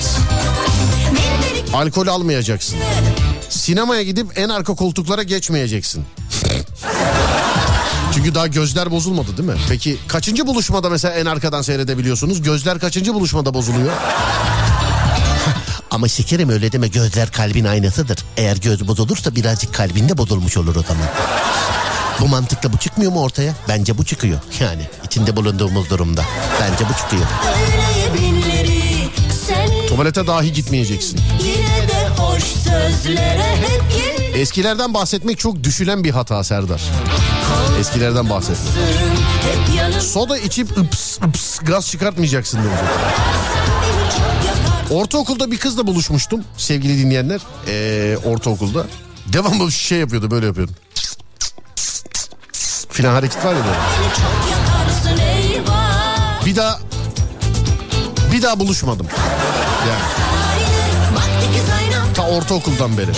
Alkol 1.75 2.07
almayacaksın. 2.07 2.79
Sinemaya 3.49 4.03
gidip 4.03 4.39
en 4.39 4.49
arka 4.49 4.75
koltuklara 4.75 5.23
geçmeyeceksin. 5.23 6.05
Çünkü 8.15 8.35
daha 8.35 8.47
gözler 8.47 8.91
bozulmadı 8.91 9.37
değil 9.37 9.49
mi? 9.49 9.55
Peki 9.69 9.97
kaçıncı 10.09 10.47
buluşmada 10.47 10.91
mesela 10.91 11.15
en 11.15 11.27
arkadan 11.27 11.63
seyredebiliyorsunuz? 11.63 12.43
Gözler 12.43 12.79
kaçıncı 12.79 13.15
buluşmada 13.15 13.55
bozuluyor? 13.55 13.93
Ama 15.91 16.09
şekerim 16.09 16.49
öyle 16.49 16.73
deme 16.73 16.89
gözler 16.89 17.33
kalbin 17.33 17.65
aynasıdır. 17.65 18.19
Eğer 18.37 18.57
göz 18.57 18.89
bozulursa 18.89 19.37
birazcık 19.37 19.75
kalbinde 19.75 20.19
bozulmuş 20.19 20.57
olur 20.57 20.77
o 20.77 20.83
zaman. 20.83 21.07
Bu 22.21 22.29
mantıkla 22.29 22.73
bu 22.73 22.77
çıkmıyor 22.79 23.13
mu 23.13 23.21
ortaya? 23.23 23.55
Bence 23.69 23.99
bu 23.99 24.05
çıkıyor. 24.05 24.39
Yani 24.61 24.83
içinde 25.05 25.37
bulunduğumuz 25.37 25.91
durumda. 25.91 26.25
Bence 26.61 26.85
bu 26.89 26.99
çıkıyor. 26.99 27.23
Tuvalete 29.89 30.27
dahi 30.27 30.53
gitmeyeceksin. 30.53 31.21
Eskilerden 34.35 34.95
bahsetmek 34.95 35.39
çok 35.39 35.65
düşülen 35.65 36.05
bir 36.05 36.11
hata 36.11 36.45
Serdar. 36.45 36.83
Eskilerden 37.81 38.31
bahsetmek. 38.31 38.75
Soda 40.03 40.39
içip 40.39 40.79
ıps 40.79 41.19
ıps 41.23 41.59
gaz 41.59 41.91
çıkartmayacaksın 41.91 42.59
demiş. 42.59 42.81
Ortaokulda 44.91 45.51
bir 45.51 45.59
kızla 45.59 45.87
buluşmuştum 45.87 46.45
sevgili 46.57 46.99
dinleyenler. 46.99 47.41
Ee, 47.69 48.17
ortaokulda. 48.25 48.87
Devamlı 49.33 49.73
şey 49.73 49.99
yapıyordu 49.99 50.31
böyle 50.31 50.47
yapıyordu. 50.47 50.73
Filan 52.95 53.15
hareket 53.15 53.45
var 53.45 53.53
ya 53.55 53.59
böyle. 53.65 53.77
Bir 56.47 56.57
daha 56.57 56.79
bir 58.33 58.43
daha 58.43 58.61
buluşmadım. 58.61 59.07
Yani 59.89 60.03
ta 62.15 62.27
ortaokuldan 62.27 62.99
beri. 62.99 63.11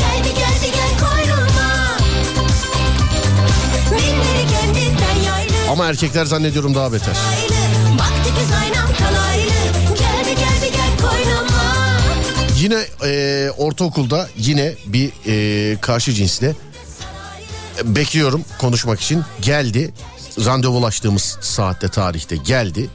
Ama 5.73 5.87
erkekler 5.87 6.25
zannediyorum 6.25 6.75
daha 6.75 6.93
beter. 6.93 7.15
Yine 12.59 12.79
e, 13.05 13.51
ortaokulda 13.59 14.29
yine 14.37 14.75
bir 14.87 15.11
e, 15.27 15.77
karşı 15.81 16.13
cinsle 16.13 16.55
bekliyorum 17.85 18.45
konuşmak 18.59 19.01
için 19.01 19.23
geldi. 19.41 19.95
Randevulaştığımız 20.45 21.39
saatte 21.41 21.89
tarihte 21.89 22.37
geldi. 22.37 22.91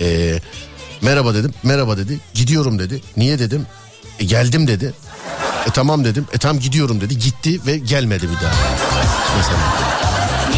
E, 0.00 0.38
merhaba 1.02 1.34
dedim. 1.34 1.54
Merhaba 1.62 1.96
dedi. 1.96 2.20
Gidiyorum 2.34 2.78
dedi. 2.78 3.02
Niye 3.16 3.38
dedim. 3.38 3.66
E, 4.18 4.24
geldim 4.24 4.66
dedi. 4.66 4.94
E 5.66 5.70
tamam 5.70 6.04
dedim. 6.04 6.26
E 6.32 6.38
tamam 6.38 6.60
gidiyorum 6.60 7.00
dedi. 7.00 7.18
Gitti 7.18 7.66
ve 7.66 7.78
gelmedi 7.78 8.28
bir 8.28 8.46
daha. 8.46 8.54
Mesela. 9.36 9.58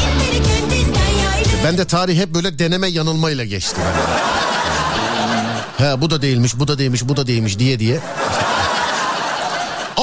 Yaylı 0.02 1.64
Ben 1.64 1.78
de 1.78 1.84
tarih 1.84 2.20
hep 2.20 2.34
böyle 2.34 2.58
deneme 2.58 2.88
yanılmayla 2.88 3.44
geçti. 3.44 3.76
He 5.78 6.00
bu 6.00 6.10
da 6.10 6.22
değilmiş, 6.22 6.58
bu 6.58 6.68
da 6.68 6.78
değilmiş, 6.78 7.08
bu 7.08 7.16
da 7.16 7.26
değilmiş 7.26 7.58
diye 7.58 7.78
diye. 7.78 8.00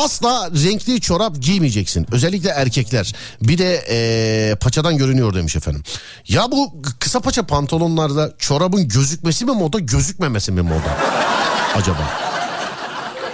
Asla 0.03 0.49
renkli 0.51 1.01
çorap 1.01 1.39
giymeyeceksin. 1.41 2.07
Özellikle 2.11 2.49
erkekler. 2.49 3.13
Bir 3.41 3.57
de 3.57 3.83
eee, 3.89 4.55
paçadan 4.55 4.97
görünüyor 4.97 5.33
demiş 5.33 5.55
efendim. 5.55 5.83
Ya 6.27 6.51
bu 6.51 6.81
kısa 6.99 7.19
paça 7.19 7.43
pantolonlarda 7.43 8.33
çorabın 8.39 8.87
gözükmesi 8.87 9.45
mi 9.45 9.51
moda, 9.51 9.79
gözükmemesi 9.79 10.51
mi 10.51 10.61
moda? 10.61 10.97
Acaba? 11.75 12.09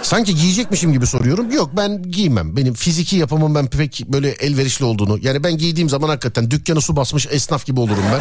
Sanki 0.02 0.34
giyecekmişim 0.34 0.92
gibi 0.92 1.06
soruyorum. 1.06 1.50
Yok 1.50 1.70
ben 1.76 2.02
giymem. 2.10 2.56
Benim 2.56 2.74
fiziki 2.74 3.16
yapımın 3.16 3.54
ben 3.54 3.66
pek 3.66 4.04
böyle 4.08 4.30
elverişli 4.30 4.84
olduğunu. 4.84 5.18
Yani 5.22 5.44
ben 5.44 5.58
giydiğim 5.58 5.88
zaman 5.88 6.08
hakikaten 6.08 6.50
dükkanı 6.50 6.80
su 6.80 6.96
basmış 6.96 7.26
esnaf 7.30 7.66
gibi 7.66 7.80
olurum 7.80 8.04
ben. 8.12 8.20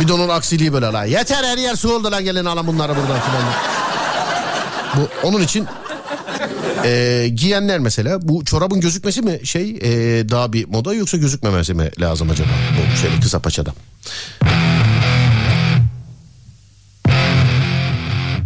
Bir 0.00 0.08
de 0.08 0.12
onun 0.12 0.28
aksiliği 0.28 0.72
böyle 0.72 0.86
la. 0.86 1.04
Yeter 1.04 1.44
her 1.44 1.58
yer 1.58 1.74
su 1.76 1.94
oldu 1.94 2.12
lan 2.12 2.24
gelin 2.24 2.44
alın 2.44 2.66
bunları 2.66 2.96
buradan 2.96 3.20
filan. 3.20 3.42
Bu 4.96 5.28
onun 5.28 5.40
için 5.42 5.66
e, 6.84 7.28
giyenler 7.34 7.78
mesela 7.78 8.28
bu 8.28 8.44
çorabın 8.44 8.80
gözükmesi 8.80 9.22
mi 9.22 9.40
şey 9.44 9.70
e, 9.70 9.88
daha 10.28 10.52
bir 10.52 10.68
moda 10.68 10.94
yoksa 10.94 11.16
gözükmemesi 11.16 11.74
mi 11.74 11.90
lazım 12.00 12.30
acaba 12.30 12.50
bu 12.72 12.96
şöyle 12.96 13.20
kısa 13.20 13.38
paçada. 13.38 13.74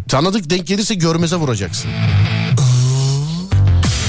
Tanıdık 0.08 0.50
denk 0.50 0.66
gelirse 0.66 0.94
görmeze 0.94 1.36
vuracaksın. 1.36 1.90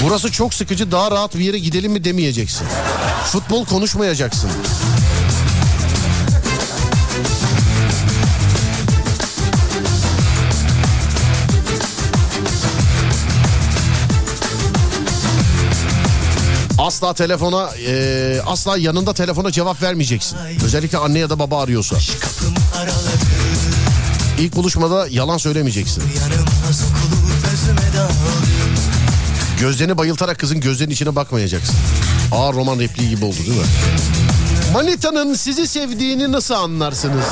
Burası 0.04 0.32
çok 0.32 0.54
sıkıcı 0.54 0.92
daha 0.92 1.10
rahat 1.10 1.34
bir 1.34 1.40
yere 1.40 1.58
gidelim 1.58 1.92
mi 1.92 2.04
demeyeceksin. 2.04 2.66
Futbol 3.26 3.64
konuşmayacaksın. 3.64 4.50
Asla 17.02 17.14
telefona 17.14 17.70
e, 17.86 18.40
asla 18.46 18.78
yanında 18.78 19.14
telefona 19.14 19.50
cevap 19.52 19.82
vermeyeceksin. 19.82 20.38
Özellikle 20.64 20.98
anne 20.98 21.18
ya 21.18 21.30
da 21.30 21.38
baba 21.38 21.62
arıyorsa. 21.62 21.96
İlk 24.38 24.56
buluşmada 24.56 25.08
yalan 25.10 25.38
söylemeyeceksin. 25.38 26.02
Gözlerini 29.60 29.98
bayıltarak 29.98 30.38
kızın 30.38 30.60
gözlerinin 30.60 30.94
içine 30.94 31.16
bakmayacaksın. 31.16 31.76
Ağır 32.32 32.54
roman 32.54 32.78
repliği 32.78 33.08
gibi 33.08 33.24
oldu 33.24 33.36
değil 33.38 33.58
mi? 33.58 33.66
Manita'nın 34.72 35.34
sizi 35.34 35.66
sevdiğini 35.66 36.32
nasıl 36.32 36.54
anlarsınız? 36.54 37.24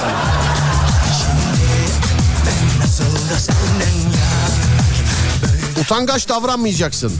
Utangaç 5.80 6.28
davranmayacaksın. 6.28 7.12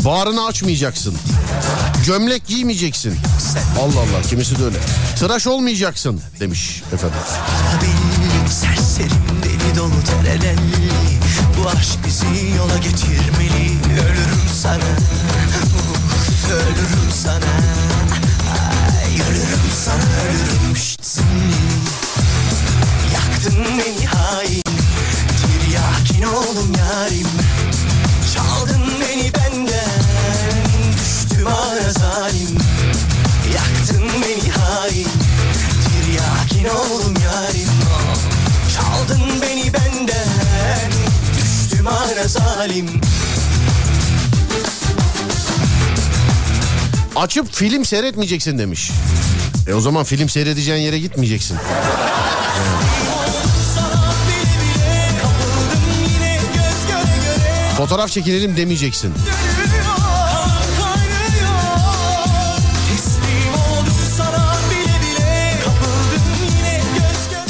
Bağrını 0.00 0.46
açmayacaksın. 0.46 1.14
Gömlek 2.06 2.46
giymeyeceksin. 2.46 3.16
Allah 3.80 4.00
Allah 4.00 4.22
kimisi 4.28 4.58
de 4.58 4.64
öyle. 4.64 4.76
Tıraş 5.18 5.46
olmayacaksın 5.46 6.20
demiş 6.40 6.82
efendim. 6.94 7.18
Serserim 8.50 9.24
deli 9.42 9.76
dolu 9.78 10.04
terelelli 10.04 10.90
Bu 11.58 11.68
aşk 11.68 11.98
bizi 12.06 12.56
yola 12.56 12.76
getirmeli 12.78 13.70
Ölürüm 13.92 14.48
sana 14.62 14.74
Ölürüm 16.54 17.10
sana 17.22 17.54
Ay, 19.04 19.12
Ölürüm 19.30 19.70
sana 19.84 20.22
ölürüm 20.28 20.76
seni 21.02 21.54
Yaktın 23.14 23.64
beni 23.78 24.06
hain 24.06 24.62
Tiryakin 25.40 26.22
oldum 26.22 26.72
yarim 26.78 27.28
Çaldın 28.34 28.82
beni 29.00 29.32
benden 29.34 29.53
Yaktın 33.54 34.02
beni 34.22 34.50
hain 34.50 35.08
Tiryakin 35.84 36.68
oldum 36.76 37.14
yarim. 37.24 37.68
Çaldın 38.76 39.22
beni 39.42 39.72
benden. 39.72 40.90
Düştüm 41.36 41.86
ara 41.86 42.28
zalim. 42.28 42.86
Açıp 47.16 47.52
film 47.52 47.84
seyretmeyeceksin 47.84 48.58
demiş. 48.58 48.90
E 49.68 49.74
o 49.74 49.80
zaman 49.80 50.04
film 50.04 50.28
seyredeceğin 50.28 50.82
yere 50.82 50.98
gitmeyeceksin. 50.98 51.58
Sana 53.74 54.14
bile 54.28 54.50
bile 54.60 55.14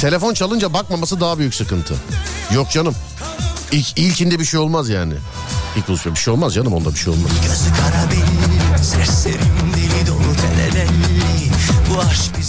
Telefon 0.05 0.33
çalınca 0.33 0.73
bakmaması 0.73 1.19
daha 1.19 1.39
büyük 1.39 1.55
sıkıntı. 1.55 1.95
Yok 2.53 2.71
canım. 2.71 2.95
İlk, 3.71 3.97
ilkinde 3.97 4.39
bir 4.39 4.45
şey 4.45 4.59
olmaz 4.59 4.89
yani. 4.89 5.13
İlk 5.77 5.87
buluşma 5.87 6.11
bir 6.11 6.19
şey 6.19 6.33
olmaz 6.33 6.53
canım 6.53 6.73
onda 6.73 6.93
bir 6.93 6.99
şey 6.99 7.13
olmaz. 7.13 7.31
Gözü 7.41 7.81
kara 7.81 8.11
benim 8.11 8.83
Serserim 8.83 9.73
deli 9.75 10.07
dolu 10.07 10.19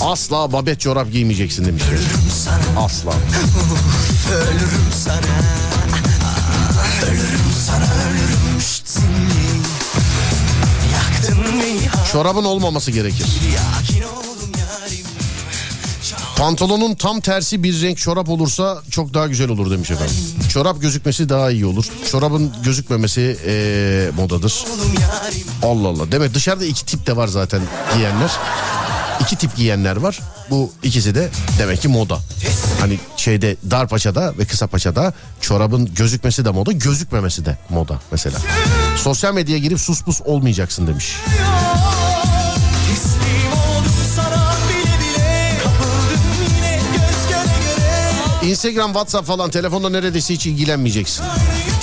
Asla 0.00 0.52
babet 0.52 0.80
çorap 0.80 1.12
giymeyeceksin 1.12 1.64
demiş. 1.64 1.82
sana 2.44 2.84
Asla. 2.84 3.12
Ölürüm 4.34 4.86
sana 5.04 5.18
Ölürüm 7.06 7.52
sana 7.66 7.84
ölürüm 7.84 8.36
Çorabın 12.12 12.44
olmaması 12.44 12.90
gerekir. 12.90 13.26
Çal 13.26 13.95
Pantolonun 16.36 16.94
tam 16.94 17.20
tersi 17.20 17.62
bir 17.62 17.82
renk 17.82 17.98
çorap 17.98 18.28
olursa 18.28 18.82
çok 18.90 19.14
daha 19.14 19.26
güzel 19.26 19.48
olur 19.48 19.70
demiş 19.70 19.90
efendim. 19.90 20.14
Çorap 20.52 20.80
gözükmesi 20.80 21.28
daha 21.28 21.50
iyi 21.50 21.66
olur. 21.66 21.84
Çorabın 22.10 22.52
gözükmemesi 22.64 23.36
ee, 23.46 24.10
modadır. 24.16 24.64
Allah 25.62 25.88
Allah. 25.88 26.12
Demek 26.12 26.34
dışarıda 26.34 26.64
iki 26.64 26.86
tip 26.86 27.06
de 27.06 27.16
var 27.16 27.28
zaten 27.28 27.60
giyenler. 27.96 28.30
İki 29.20 29.36
tip 29.36 29.56
giyenler 29.56 29.96
var. 29.96 30.20
Bu 30.50 30.72
ikisi 30.82 31.14
de 31.14 31.28
demek 31.58 31.82
ki 31.82 31.88
moda. 31.88 32.18
Hani 32.80 32.98
şeyde 33.16 33.56
dar 33.70 33.88
paçada 33.88 34.34
ve 34.38 34.44
kısa 34.44 34.66
paçada 34.66 35.12
çorabın 35.40 35.94
gözükmesi 35.94 36.44
de 36.44 36.50
moda, 36.50 36.72
gözükmemesi 36.72 37.44
de 37.44 37.58
moda 37.70 38.00
mesela. 38.12 38.38
Sosyal 38.96 39.34
medyaya 39.34 39.58
girip 39.58 39.80
sus 39.80 40.02
pus 40.02 40.20
olmayacaksın 40.24 40.86
demiş. 40.86 41.16
Instagram, 48.46 48.86
WhatsApp 48.92 49.26
falan 49.26 49.50
telefonda 49.50 49.90
neredeyse 49.90 50.34
hiç 50.34 50.46
ilgilenmeyeceksin. 50.46 51.24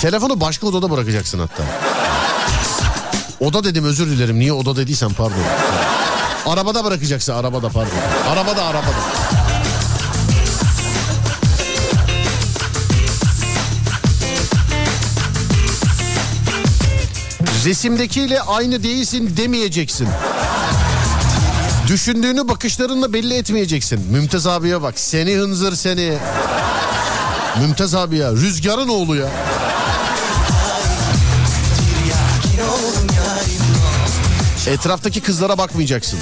Telefonu 0.00 0.40
başka 0.40 0.66
odada 0.66 0.90
bırakacaksın 0.90 1.38
hatta. 1.38 1.62
Oda 3.40 3.64
dedim 3.64 3.84
özür 3.84 4.10
dilerim. 4.10 4.38
Niye 4.38 4.52
oda 4.52 4.76
dediysem 4.76 5.12
pardon. 5.12 5.36
Arabada 6.46 6.84
bırakacaksın 6.84 7.32
arabada 7.32 7.68
pardon. 7.68 7.90
Arabada 8.28 8.64
arabada. 8.64 8.96
Resimdekiyle 17.64 18.40
aynı 18.40 18.82
değilsin 18.82 19.34
demeyeceksin. 19.36 20.08
Düşündüğünü 21.88 22.48
bakışlarınla 22.48 23.12
belli 23.12 23.34
etmeyeceksin. 23.34 24.00
Mümtaz 24.10 24.46
abiye 24.46 24.82
bak. 24.82 24.98
Seni 24.98 25.34
hınzır 25.34 25.72
seni. 25.76 26.18
Mümtaz 27.60 27.94
abi 27.94 28.16
ya. 28.16 28.32
Rüzgarın 28.32 28.88
oğlu 28.88 29.16
ya. 29.16 29.28
Etraftaki 34.66 35.20
kızlara 35.20 35.58
bakmayacaksın. 35.58 36.18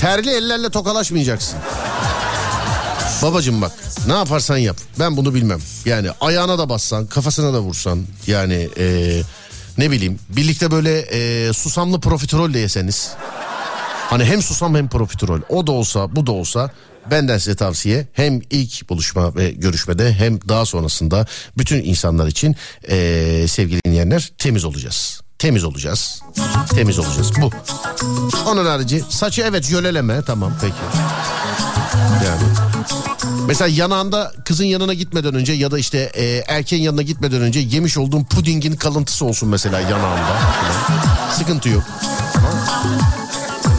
Terli 0.00 0.30
ellerle 0.30 0.70
tokalaşmayacaksın. 0.70 1.58
Babacım 3.22 3.62
bak 3.62 3.72
ne 4.06 4.12
yaparsan 4.12 4.56
yap 4.56 4.76
ben 4.98 5.16
bunu 5.16 5.34
bilmem. 5.34 5.60
Yani 5.84 6.08
ayağına 6.20 6.58
da 6.58 6.68
bassan 6.68 7.06
kafasına 7.06 7.52
da 7.54 7.60
vursan 7.60 8.04
yani 8.26 8.68
eee, 8.76 9.22
ne 9.78 9.90
bileyim 9.90 10.18
birlikte 10.28 10.70
böyle 10.70 11.06
eee, 11.06 11.52
susamlı 11.52 12.00
profiterol 12.00 12.54
de 12.54 12.58
yeseniz. 12.58 13.10
Hani 14.10 14.24
hem 14.24 14.42
susam 14.42 14.74
hem 14.74 14.88
profiterol 14.88 15.40
o 15.48 15.66
da 15.66 15.72
olsa 15.72 16.16
bu 16.16 16.26
da 16.26 16.32
olsa 16.32 16.70
benden 17.10 17.38
size 17.38 17.56
tavsiye 17.56 18.06
hem 18.12 18.40
ilk 18.50 18.88
buluşma 18.88 19.34
ve 19.36 19.50
görüşmede 19.50 20.12
hem 20.14 20.40
daha 20.48 20.66
sonrasında 20.66 21.26
bütün 21.58 21.82
insanlar 21.84 22.26
için 22.26 22.56
eee, 22.88 23.48
sevgili 23.48 23.80
dinleyenler 23.86 24.32
temiz 24.38 24.64
olacağız. 24.64 25.20
Temiz 25.38 25.64
olacağız. 25.64 26.22
Temiz 26.74 26.98
olacağız 26.98 27.32
bu. 27.40 27.50
Onun 28.46 28.66
harici 28.66 29.02
saçı 29.08 29.42
evet 29.42 29.64
jöleleme 29.64 30.22
tamam 30.22 30.52
peki. 30.60 30.74
Yani 32.24 32.42
Mesela 33.46 33.68
yanağında 33.68 34.32
kızın 34.44 34.64
yanına 34.64 34.94
gitmeden 34.94 35.34
önce 35.34 35.52
ya 35.52 35.70
da 35.70 35.78
işte 35.78 35.98
e, 35.98 36.24
erkeğin 36.48 36.82
yanına 36.82 37.02
gitmeden 37.02 37.42
önce 37.42 37.60
yemiş 37.60 37.98
olduğun 37.98 38.24
pudingin 38.24 38.76
kalıntısı 38.76 39.24
olsun 39.24 39.48
mesela 39.48 39.80
yanağında. 39.80 40.36
Sıkıntı 41.32 41.68
yok. 41.68 41.82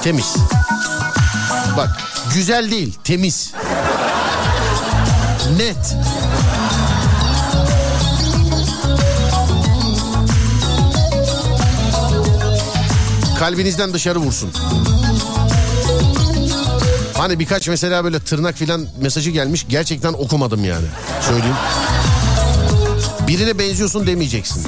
Temiz. 0.04 0.36
Bak 1.78 1.90
güzel 2.34 2.72
değil 2.72 2.98
temiz. 3.04 3.54
Net. 5.58 5.96
Kalbinizden 13.40 13.94
dışarı 13.94 14.20
vursun. 14.20 14.52
Hani 17.20 17.40
birkaç 17.40 17.68
mesela 17.68 18.04
böyle 18.04 18.20
tırnak 18.20 18.56
filan 18.56 18.88
mesajı 19.02 19.32
gelmiş 19.32 19.66
gerçekten 19.70 20.14
okumadım 20.14 20.66
yani. 20.66 20.86
Söyleyeyim. 21.22 21.56
Birine 23.28 23.60
benziyorsun 23.60 24.08
demeyeceksin. 24.08 24.64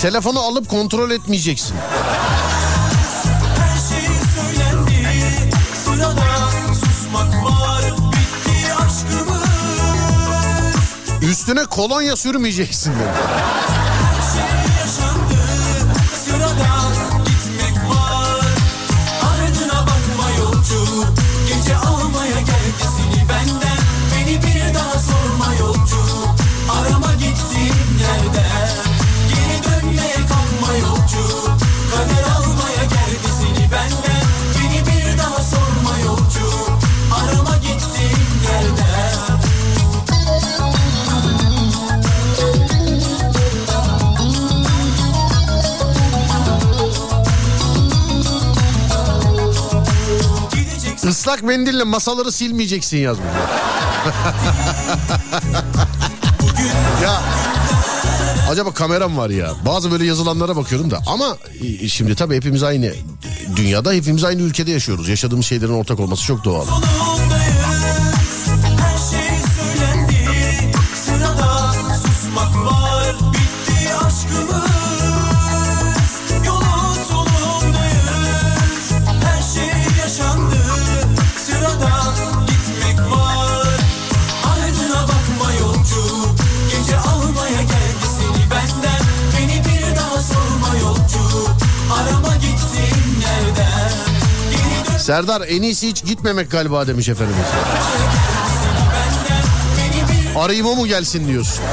Telefonu 0.00 0.40
alıp 0.40 0.68
kontrol 0.68 1.10
etmeyeceksin. 1.10 1.76
Üstüne 11.40 11.64
kolonya 11.66 12.16
sürmeyeceksin. 12.16 12.92
dedi. 12.92 13.59
Islak 51.30 51.42
mendille 51.42 51.84
masaları 51.84 52.32
silmeyeceksin 52.32 52.96
yazmış. 52.96 53.26
ya 57.02 57.22
acaba 58.50 58.74
kameram 58.74 59.16
var 59.16 59.30
ya. 59.30 59.54
Bazı 59.66 59.90
böyle 59.90 60.04
yazılanlara 60.04 60.56
bakıyorum 60.56 60.90
da 60.90 61.00
ama 61.06 61.36
e, 61.82 61.88
şimdi 61.88 62.14
tabii 62.14 62.36
hepimiz 62.36 62.62
aynı 62.62 62.92
dünyada 63.56 63.92
hepimiz 63.92 64.24
aynı 64.24 64.42
ülkede 64.42 64.70
yaşıyoruz. 64.70 65.08
Yaşadığımız 65.08 65.46
şeylerin 65.46 65.72
ortak 65.72 66.00
olması 66.00 66.24
çok 66.24 66.44
doğal. 66.44 66.66
Serdar 95.10 95.42
en 95.48 95.62
iyisi 95.62 95.88
hiç 95.88 96.04
gitmemek 96.04 96.50
galiba 96.50 96.86
demiş 96.86 97.08
efendimiz. 97.08 97.46
Arayayım 100.36 100.66
o 100.66 100.76
mu 100.76 100.86
gelsin 100.86 101.28
diyorsun. 101.28 101.64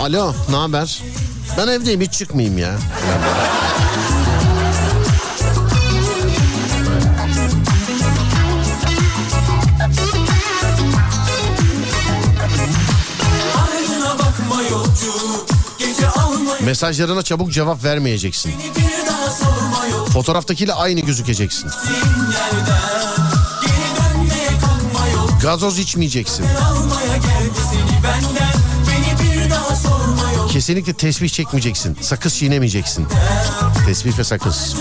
Alo 0.00 0.34
ne 0.48 0.56
haber? 0.56 1.02
Ben 1.58 1.68
evdeyim 1.68 2.00
hiç 2.00 2.12
çıkmayayım 2.12 2.58
ya. 2.58 2.74
Mesajlarına 16.60 17.22
çabuk 17.22 17.52
cevap 17.52 17.84
vermeyeceksin. 17.84 18.52
Fotoğraftakiyle 20.12 20.74
aynı 20.74 21.00
gözükeceksin. 21.00 21.70
Gazoz 25.42 25.78
içmeyeceksin. 25.78 26.46
Kesinlikle 30.50 30.92
tesbih 30.92 31.28
çekmeyeceksin. 31.28 31.98
Sakız 32.00 32.34
çiğnemeyeceksin. 32.34 33.06
Tesbih 33.86 34.18
ve 34.18 34.24
sakız. 34.24 34.76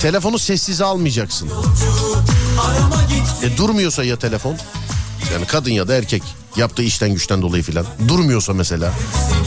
Telefonu 0.00 0.38
sessize 0.38 0.84
almayacaksın. 0.84 1.50
E 3.42 3.56
durmuyorsa 3.56 4.04
ya 4.04 4.18
telefon? 4.18 4.56
Yani 5.32 5.46
kadın 5.46 5.70
ya 5.70 5.88
da 5.88 5.94
erkek 5.94 6.22
yaptığı 6.56 6.82
işten 6.82 7.12
güçten 7.14 7.42
dolayı 7.42 7.62
filan. 7.62 7.86
Durmuyorsa 8.08 8.52
mesela. 8.52 8.92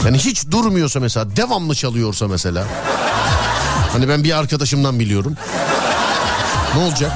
Yani 0.04 0.18
hiç 0.18 0.50
durmuyorsa 0.50 1.00
mesela 1.00 1.36
devamlı 1.36 1.74
çalıyorsa 1.74 2.28
mesela. 2.28 2.66
Hani 3.92 4.08
ben 4.08 4.24
bir 4.24 4.38
arkadaşımdan 4.38 4.98
biliyorum. 4.98 5.34
Ne 6.76 6.82
olacak? 6.84 7.12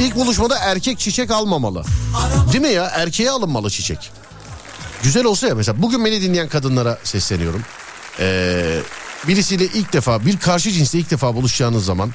İlk 0.00 0.16
buluşmada 0.16 0.58
erkek 0.58 0.98
çiçek 0.98 1.30
almamalı. 1.30 1.84
Değil 2.52 2.62
mi 2.64 2.68
ya? 2.72 2.84
Erkeğe 2.84 3.30
alınmalı 3.30 3.70
çiçek. 3.70 4.10
Güzel 5.02 5.24
olsa 5.24 5.46
ya 5.48 5.54
mesela 5.54 5.82
bugün 5.82 6.04
beni 6.04 6.22
dinleyen 6.22 6.48
kadınlara 6.48 6.98
sesleniyorum. 7.04 7.62
Ee, 8.20 8.78
birisiyle 9.28 9.64
ilk 9.64 9.92
defa 9.92 10.26
bir 10.26 10.38
karşı 10.38 10.70
cinsle 10.70 10.98
ilk 10.98 11.10
defa 11.10 11.34
buluşacağınız 11.34 11.84
zaman 11.84 12.14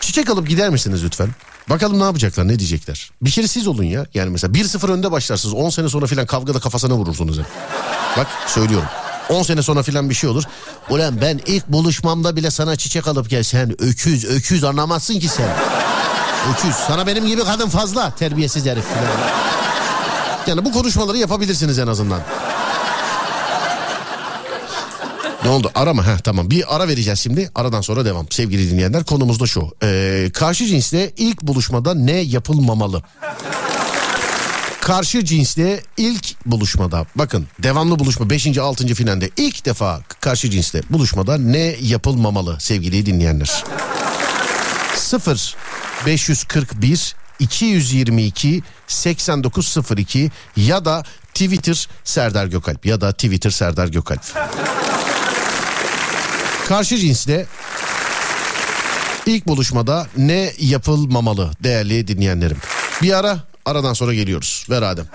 çiçek 0.00 0.30
alıp 0.30 0.48
gider 0.48 0.70
misiniz 0.70 1.04
lütfen? 1.04 1.28
Bakalım 1.68 1.98
ne 1.98 2.02
yapacaklar 2.04 2.48
ne 2.48 2.58
diyecekler. 2.58 3.10
Bir 3.22 3.30
kere 3.30 3.46
siz 3.46 3.66
olun 3.66 3.84
ya. 3.84 4.06
Yani 4.14 4.30
mesela 4.30 4.52
1-0 4.52 4.92
önde 4.92 5.12
başlarsınız 5.12 5.54
10 5.54 5.70
sene 5.70 5.88
sonra 5.88 6.06
filan 6.06 6.26
kavgada 6.26 6.60
kafasına 6.60 6.94
vurursunuz 6.94 7.38
hep. 7.38 7.46
Bak 8.16 8.26
söylüyorum. 8.46 8.88
10 9.28 9.42
sene 9.42 9.62
sonra 9.62 9.82
filan 9.82 10.10
bir 10.10 10.14
şey 10.14 10.30
olur. 10.30 10.44
Ulan 10.90 11.20
ben 11.20 11.40
ilk 11.46 11.68
buluşmamda 11.68 12.36
bile 12.36 12.50
sana 12.50 12.76
çiçek 12.76 13.08
alıp 13.08 13.30
gelsen 13.30 13.82
öküz 13.82 14.24
öküz 14.24 14.64
anlamazsın 14.64 15.20
ki 15.20 15.28
sen. 15.28 15.48
Öküz. 16.52 16.74
Sana 16.74 17.06
benim 17.06 17.26
gibi 17.26 17.44
kadın 17.44 17.68
fazla. 17.68 18.10
Terbiyesiz 18.10 18.66
herif 18.66 18.84
filan. 18.84 19.28
Yani 20.46 20.64
bu 20.64 20.72
konuşmaları 20.72 21.16
yapabilirsiniz 21.18 21.78
en 21.78 21.86
azından. 21.86 22.20
Ne 25.44 25.50
oldu? 25.50 25.70
Ara 25.74 25.94
mı? 25.94 26.02
Heh, 26.02 26.18
tamam. 26.18 26.50
Bir 26.50 26.76
ara 26.76 26.88
vereceğiz 26.88 27.20
şimdi. 27.20 27.50
Aradan 27.54 27.80
sonra 27.80 28.04
devam. 28.04 28.26
Sevgili 28.30 28.70
dinleyenler 28.70 29.04
konumuz 29.04 29.40
da 29.40 29.46
şu. 29.46 29.72
Ee, 29.82 30.30
karşı 30.34 30.66
cinsle 30.66 31.12
ilk 31.16 31.42
buluşmada 31.42 31.94
ne 31.94 32.12
yapılmamalı? 32.12 33.02
Karşı 34.80 35.24
cinsle 35.24 35.82
ilk 35.96 36.46
buluşmada 36.46 37.06
bakın 37.14 37.46
devamlı 37.58 37.98
buluşma 37.98 38.30
5. 38.30 38.58
6. 38.58 38.86
finalde 38.86 39.30
ilk 39.36 39.64
defa 39.66 40.00
karşı 40.20 40.50
cinsle 40.50 40.82
buluşmada 40.90 41.38
ne 41.38 41.76
yapılmamalı 41.80 42.60
sevgili 42.60 43.06
dinleyenler? 43.06 43.64
0 44.96 45.56
541 46.06 47.14
222 47.38 48.62
8902 48.86 50.30
ya 50.56 50.84
da 50.84 51.02
Twitter 51.34 51.88
Serdar 52.04 52.46
Gökalp 52.46 52.86
ya 52.86 53.00
da 53.00 53.12
Twitter 53.12 53.50
Serdar 53.50 53.88
Gökalp. 53.88 54.22
Karşı 56.70 56.98
cinsle 56.98 57.46
ilk 59.26 59.46
buluşmada 59.46 60.06
ne 60.16 60.52
yapılmamalı 60.58 61.50
değerli 61.62 62.08
dinleyenlerim? 62.08 62.56
Bir 63.02 63.12
ara 63.18 63.38
aradan 63.64 63.92
sonra 63.92 64.14
geliyoruz. 64.14 64.66
Ver 64.70 64.82
Adem. 64.82 65.06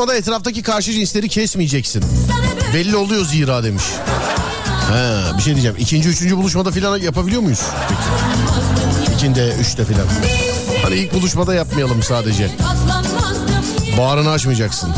Buluşmada 0.00 0.18
etraftaki 0.18 0.62
karşı 0.62 0.92
cinsleri 0.92 1.28
kesmeyeceksin. 1.28 2.04
Belli 2.74 2.96
oluyor 2.96 3.24
zira 3.24 3.64
demiş. 3.64 3.82
Ha, 4.66 5.32
bir 5.36 5.42
şey 5.42 5.54
diyeceğim. 5.54 5.76
İkinci, 5.80 6.08
üçüncü 6.08 6.36
buluşmada 6.36 6.70
filan 6.70 6.98
yapabiliyor 6.98 7.42
muyuz? 7.42 7.62
İkinde, 9.14 9.54
üçte 9.60 9.84
filan. 9.84 10.06
Hani 10.82 10.94
ilk 10.94 11.14
buluşmada 11.14 11.54
yapmayalım 11.54 12.02
sadece. 12.02 12.50
Bağrını 13.98 14.30
açmayacaksın. 14.30 14.90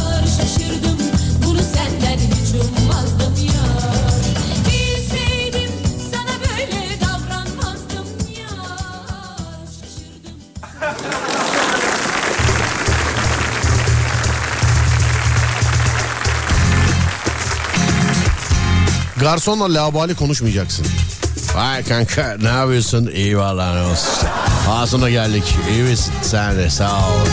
Garsonla 19.22 19.74
labali 19.74 20.14
konuşmayacaksın. 20.14 20.86
Vay 21.54 21.84
kanka 21.84 22.36
ne 22.42 22.48
yapıyorsun? 22.48 23.06
İyi 23.14 23.38
vallahi 23.38 23.76
ne 23.76 23.82
olsun. 23.82 24.28
Ağzına 24.70 25.10
geldik. 25.10 25.54
İyi 25.70 25.82
misin? 25.82 26.12
Sen 26.22 26.56
de 26.56 26.70
sağ 26.70 26.96
ol. 26.98 27.26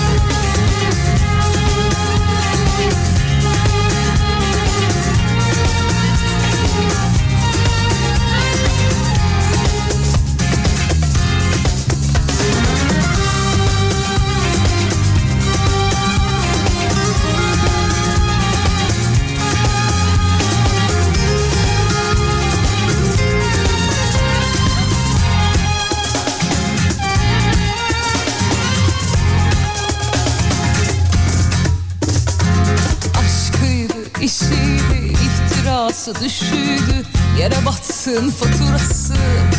İhtirası 36.10 36.24
düşüydü 36.26 37.06
Yere 37.40 37.66
batsın 37.66 38.30
faturası. 38.30 39.14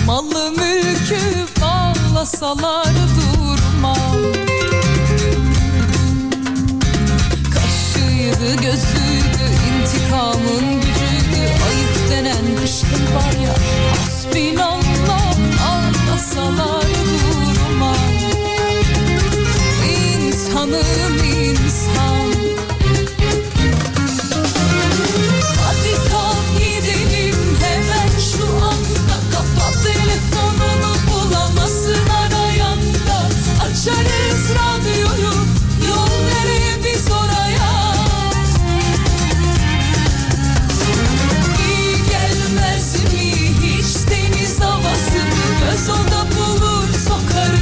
Malı 0.06 0.50
mülkü 0.50 1.46
bağlasalar 1.60 2.86
durmam 2.86 4.22
Kaşıydı, 7.54 8.62
gözüydü, 8.62 9.46
intikamın 9.70 10.80
gücüydü. 10.80 11.42
Ayıp 11.66 12.10
denen 12.10 12.44
bir 12.62 12.68
şey 12.68 13.14
var 13.16 13.32
ya 13.44 13.54
Hasbinallah 13.90 15.36
ağlasalar 15.70 16.79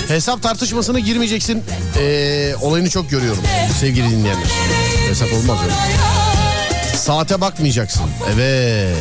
Hesap 0.08 0.42
tartışmasına 0.42 0.98
girmeyeceksin. 0.98 1.64
Ee, 1.98 2.54
olayını 2.60 2.90
çok 2.90 3.10
görüyorum 3.10 3.42
sevgili 3.80 4.10
dinleyenler. 4.10 4.48
Hesap 5.08 5.28
olmaz 5.32 5.58
öyle. 5.64 5.74
Saate 6.96 7.40
bakmayacaksın. 7.40 8.04
Evet. 8.34 8.96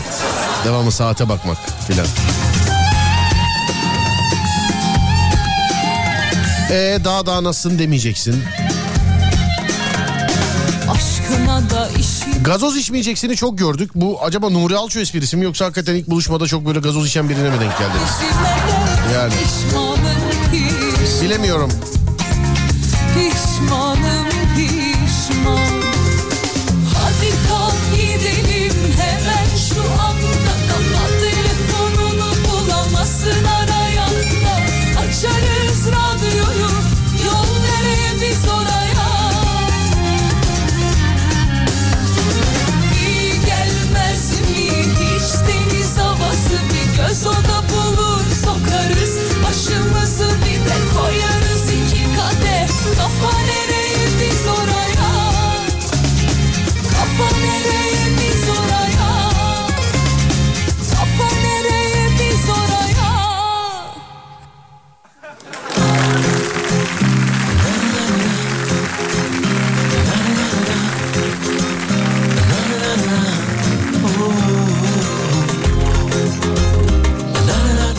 Devamı 0.66 0.92
saate 0.92 1.30
bakmak 1.30 1.58
filan. 1.88 2.08
Ee, 6.72 7.00
daha 7.04 7.26
daha 7.26 7.44
nasılsın 7.44 7.80
demeyeceksin. 7.80 8.44
Aşkına 10.92 11.70
da 11.70 11.90
işi 12.00 12.44
Gazoz 12.44 12.78
içmeyeceksini 12.78 13.36
çok 13.36 13.58
gördük. 13.58 13.92
Bu 13.96 14.20
acaba 14.24 14.50
Nuri 14.50 14.78
Alço 14.78 15.00
esprisi 15.00 15.38
mi 15.38 15.46
yoksa 15.46 15.66
hakikaten 15.66 15.96
ilk 15.96 16.08
buluşmada 16.08 16.48
çok 16.48 16.66
böyle 16.66 16.80
gazoz 16.80 17.08
içen 17.08 17.30
birine 17.30 17.50
mi 17.50 17.60
denk 17.60 17.78
geldiniz? 17.80 18.12
Yani. 19.14 19.34
Bilemiyorum. 21.22 21.72
pişman 23.14 23.97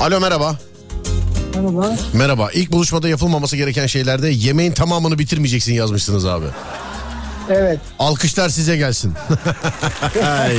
Alo 0.09 0.21
merhaba. 0.21 0.57
Merhaba. 1.55 1.97
Merhaba. 2.13 2.51
İlk 2.53 2.73
buluşmada 2.73 3.09
yapılmaması 3.09 3.57
gereken 3.57 3.87
şeylerde 3.87 4.29
yemeğin 4.29 4.73
tamamını 4.73 5.19
bitirmeyeceksin 5.19 5.73
yazmışsınız 5.75 6.27
abi. 6.27 6.47
Evet. 7.51 7.81
Alkışlar 7.99 8.49
size 8.49 8.77
gelsin. 8.77 9.15
Ay. 10.25 10.57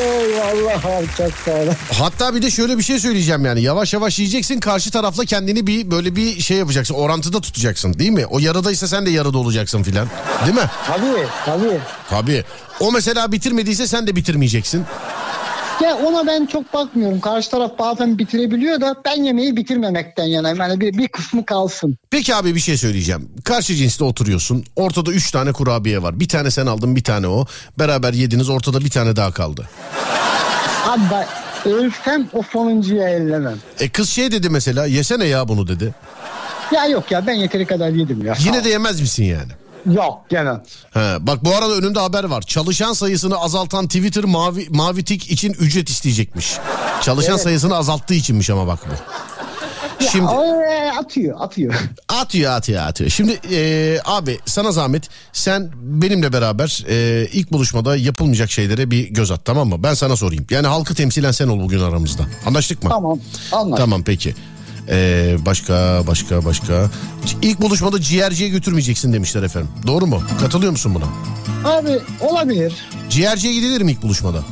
Eyvallah 0.00 0.86
abi 0.86 1.06
çok 1.16 1.32
sağ 1.44 1.50
olun. 1.50 1.72
Hatta 1.92 2.34
bir 2.34 2.42
de 2.42 2.50
şöyle 2.50 2.78
bir 2.78 2.82
şey 2.82 2.98
söyleyeceğim 2.98 3.44
yani. 3.44 3.62
Yavaş 3.62 3.94
yavaş 3.94 4.18
yiyeceksin. 4.18 4.60
Karşı 4.60 4.90
tarafla 4.90 5.24
kendini 5.24 5.66
bir 5.66 5.90
böyle 5.90 6.16
bir 6.16 6.40
şey 6.40 6.56
yapacaksın. 6.56 6.94
Orantıda 6.94 7.40
tutacaksın 7.40 7.98
değil 7.98 8.10
mi? 8.10 8.26
O 8.26 8.38
yarıdaysa 8.38 8.88
sen 8.88 9.06
de 9.06 9.10
yarıda 9.10 9.38
olacaksın 9.38 9.82
filan. 9.82 10.08
Değil 10.44 10.56
mi? 10.56 10.70
Tabii 10.86 11.26
tabii. 11.46 11.78
Tabii. 12.10 12.44
O 12.80 12.92
mesela 12.92 13.32
bitirmediyse 13.32 13.86
sen 13.86 14.06
de 14.06 14.16
bitirmeyeceksin. 14.16 14.84
Ya 15.82 15.96
ona 15.96 16.26
ben 16.26 16.46
çok 16.46 16.74
bakmıyorum. 16.74 17.20
Karşı 17.20 17.50
taraf 17.50 17.78
bazen 17.78 18.18
bitirebiliyor 18.18 18.80
da 18.80 18.94
ben 19.04 19.22
yemeği 19.22 19.56
bitirmemekten 19.56 20.24
yanayım. 20.24 20.58
Yani 20.58 20.80
bir, 20.80 20.98
bir 20.98 21.08
kısmı 21.08 21.46
kalsın. 21.46 21.96
Peki 22.10 22.34
abi 22.34 22.54
bir 22.54 22.60
şey 22.60 22.76
söyleyeceğim. 22.76 23.28
Karşı 23.44 23.74
cinste 23.74 24.04
oturuyorsun. 24.04 24.64
Ortada 24.76 25.12
üç 25.12 25.30
tane 25.30 25.52
kurabiye 25.52 26.02
var. 26.02 26.20
Bir 26.20 26.28
tane 26.28 26.50
sen 26.50 26.66
aldın 26.66 26.96
bir 26.96 27.04
tane 27.04 27.28
o. 27.28 27.46
Beraber 27.78 28.12
yediniz 28.12 28.48
ortada 28.48 28.80
bir 28.80 28.90
tane 28.90 29.16
daha 29.16 29.32
kaldı. 29.32 29.68
Abi 30.88 31.02
ben 31.10 31.26
ölsem 31.72 32.28
o 32.32 32.42
sonuncuyu 32.42 33.02
ellemem. 33.02 33.56
E 33.80 33.88
kız 33.88 34.08
şey 34.10 34.32
dedi 34.32 34.50
mesela 34.50 34.86
yesene 34.86 35.24
ya 35.24 35.48
bunu 35.48 35.68
dedi. 35.68 35.94
Ya 36.72 36.86
yok 36.86 37.10
ya 37.10 37.26
ben 37.26 37.34
yeteri 37.34 37.66
kadar 37.66 37.88
yedim 37.90 38.26
ya. 38.26 38.34
Yine 38.44 38.64
de 38.64 38.68
yemez 38.68 39.00
misin 39.00 39.24
yani? 39.24 39.52
Yok 39.92 40.18
gene. 40.30 40.50
He, 40.90 41.16
bak 41.26 41.44
bu 41.44 41.56
arada 41.56 41.72
önümde 41.74 42.00
haber 42.00 42.24
var. 42.24 42.42
Çalışan 42.42 42.92
sayısını 42.92 43.36
azaltan 43.38 43.86
Twitter 43.86 44.24
mavi, 44.24 44.66
mavi 44.70 45.04
tik 45.04 45.30
için 45.30 45.52
ücret 45.52 45.88
isteyecekmiş. 45.88 46.52
Çalışan 47.02 47.32
Evet. 47.32 47.42
sayısını 47.42 47.76
azalttığı 47.76 48.14
içinmiş 48.14 48.50
ama 48.50 48.66
bak 48.66 48.78
bu. 48.86 48.92
Ya, 50.04 50.10
Şimdi 50.10 50.32
e, 50.32 50.90
atıyor 50.98 51.40
atıyor. 51.40 51.74
atıyor 52.08 52.52
atıyor 52.52 52.82
atıyor. 52.82 53.10
Şimdi 53.10 53.40
e, 53.52 53.98
abi 54.04 54.38
sana 54.46 54.72
zahmet 54.72 55.08
sen 55.32 55.70
benimle 55.74 56.32
beraber 56.32 56.84
e, 56.88 57.26
ilk 57.32 57.52
buluşmada 57.52 57.96
yapılmayacak 57.96 58.50
şeylere 58.50 58.90
bir 58.90 59.08
göz 59.08 59.30
at 59.30 59.44
tamam 59.44 59.68
mı? 59.68 59.82
Ben 59.82 59.94
sana 59.94 60.16
sorayım. 60.16 60.46
Yani 60.50 60.66
halkı 60.66 60.94
temsilen 60.94 61.30
sen 61.32 61.48
ol 61.48 61.60
bugün 61.60 61.80
aramızda. 61.80 62.22
Anlaştık 62.46 62.82
mı? 62.82 62.90
Tamam 62.90 63.18
anladım. 63.52 63.76
Tamam 63.76 64.02
peki. 64.04 64.34
Ee, 64.90 65.36
başka 65.46 66.02
başka 66.06 66.44
başka. 66.44 66.90
İlk 67.42 67.60
buluşmada 67.60 68.00
ciğerciye 68.00 68.48
götürmeyeceksin 68.48 69.12
demişler 69.12 69.42
efendim. 69.42 69.68
Doğru 69.86 70.06
mu? 70.06 70.22
Katılıyor 70.40 70.72
musun 70.72 70.94
buna? 70.94 71.04
Abi 71.72 72.00
olabilir. 72.20 72.72
Ciğerciye 73.10 73.54
gidilir 73.54 73.82
mi 73.82 73.92
ilk 73.92 74.02
buluşmada? 74.02 74.42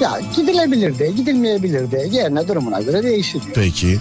Ya 0.00 0.20
gidilebilir 0.36 0.98
de 0.98 1.06
gidilmeyebilir 1.10 1.90
de 1.90 2.08
yerine 2.12 2.48
durumuna 2.48 2.80
göre 2.80 3.02
değişir. 3.02 3.42
Peki. 3.54 3.98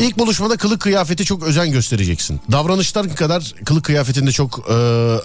İlk 0.00 0.18
buluşmada 0.18 0.56
kılık 0.56 0.80
kıyafeti 0.80 1.24
çok 1.24 1.42
özen 1.42 1.72
göstereceksin. 1.72 2.40
Davranışlar 2.52 3.14
kadar 3.16 3.54
kılık 3.64 3.84
kıyafetinde 3.84 4.32
çok 4.32 4.64
e, 4.70 4.72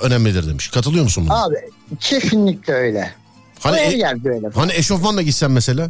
önemlidir 0.06 0.48
demiş. 0.50 0.68
Katılıyor 0.68 1.04
musun 1.04 1.26
buna? 1.26 1.44
Abi 1.44 1.56
kesinlikle 2.00 2.74
öyle. 2.74 3.12
Hani, 3.60 3.80
e- 3.80 3.98
yerde 3.98 4.30
öyle. 4.30 4.48
hani 4.56 4.74
eşofmanla 4.74 5.22
gitsen 5.22 5.52
mesela? 5.52 5.90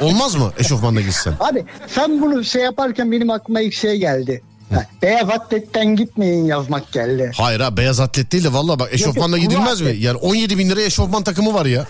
Olmaz 0.00 0.34
mı 0.34 0.52
eşofmanla 0.58 1.00
gitsen? 1.00 1.34
Abi 1.40 1.64
sen 1.94 2.22
bunu 2.22 2.44
şey 2.44 2.62
yaparken 2.62 3.12
benim 3.12 3.30
aklıma 3.30 3.60
ilk 3.60 3.74
şey 3.74 3.96
geldi. 3.96 4.42
Ha, 4.74 4.86
Beyaz 5.02 5.30
atletten 5.30 5.96
gitmeyin 5.96 6.44
yazmak 6.44 6.92
geldi. 6.92 7.30
Hayır 7.36 7.60
ha 7.60 7.76
beyaz 7.76 8.00
atlet 8.00 8.32
değil 8.32 8.44
de 8.44 8.52
valla 8.52 8.78
bak 8.78 8.88
eşofmanla 8.92 9.36
yok, 9.38 9.50
gidilmez 9.50 9.80
mi? 9.80 9.96
Yani 9.98 10.16
17 10.16 10.58
bin 10.58 10.70
liraya 10.70 10.86
eşofman 10.86 11.22
takımı 11.22 11.54
var 11.54 11.66
ya. 11.66 11.86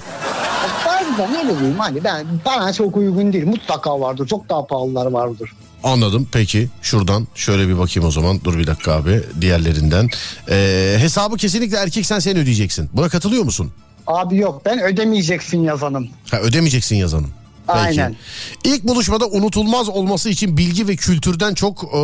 Bazen 0.86 1.36
öyle 1.38 1.58
diyeyim 1.58 1.78
hani 1.78 2.04
ben 2.04 2.26
bana 2.44 2.72
çok 2.72 2.96
uygun 2.96 3.32
değil. 3.32 3.46
Mutlaka 3.46 4.00
vardır. 4.00 4.26
Çok 4.26 4.48
daha 4.48 4.66
pahalılar 4.66 5.06
vardır. 5.06 5.52
Anladım 5.84 6.28
peki 6.32 6.68
şuradan 6.82 7.26
şöyle 7.34 7.68
bir 7.68 7.78
bakayım 7.78 8.08
o 8.08 8.10
zaman 8.12 8.40
dur 8.44 8.58
bir 8.58 8.66
dakika 8.66 8.92
abi 8.92 9.22
diğerlerinden. 9.40 10.08
Ee, 10.50 10.96
hesabı 10.98 11.36
kesinlikle 11.36 11.76
erkek 11.76 12.06
sen 12.06 12.18
sen 12.18 12.36
ödeyeceksin. 12.36 12.90
Buna 12.92 13.08
katılıyor 13.08 13.44
musun? 13.44 13.72
Abi 14.06 14.36
yok 14.36 14.62
ben 14.64 14.82
ödemeyeceksin 14.82 15.62
yazanım. 15.62 16.08
Ha, 16.30 16.40
ödemeyeceksin 16.40 16.96
yazanım. 16.96 17.30
Peki. 17.66 17.78
Aynen. 17.78 18.16
İlk 18.64 18.84
buluşmada 18.84 19.26
unutulmaz 19.26 19.88
olması 19.88 20.28
için 20.28 20.56
bilgi 20.56 20.88
ve 20.88 20.96
kültürden 20.96 21.54
çok 21.54 21.84
e, 21.84 22.00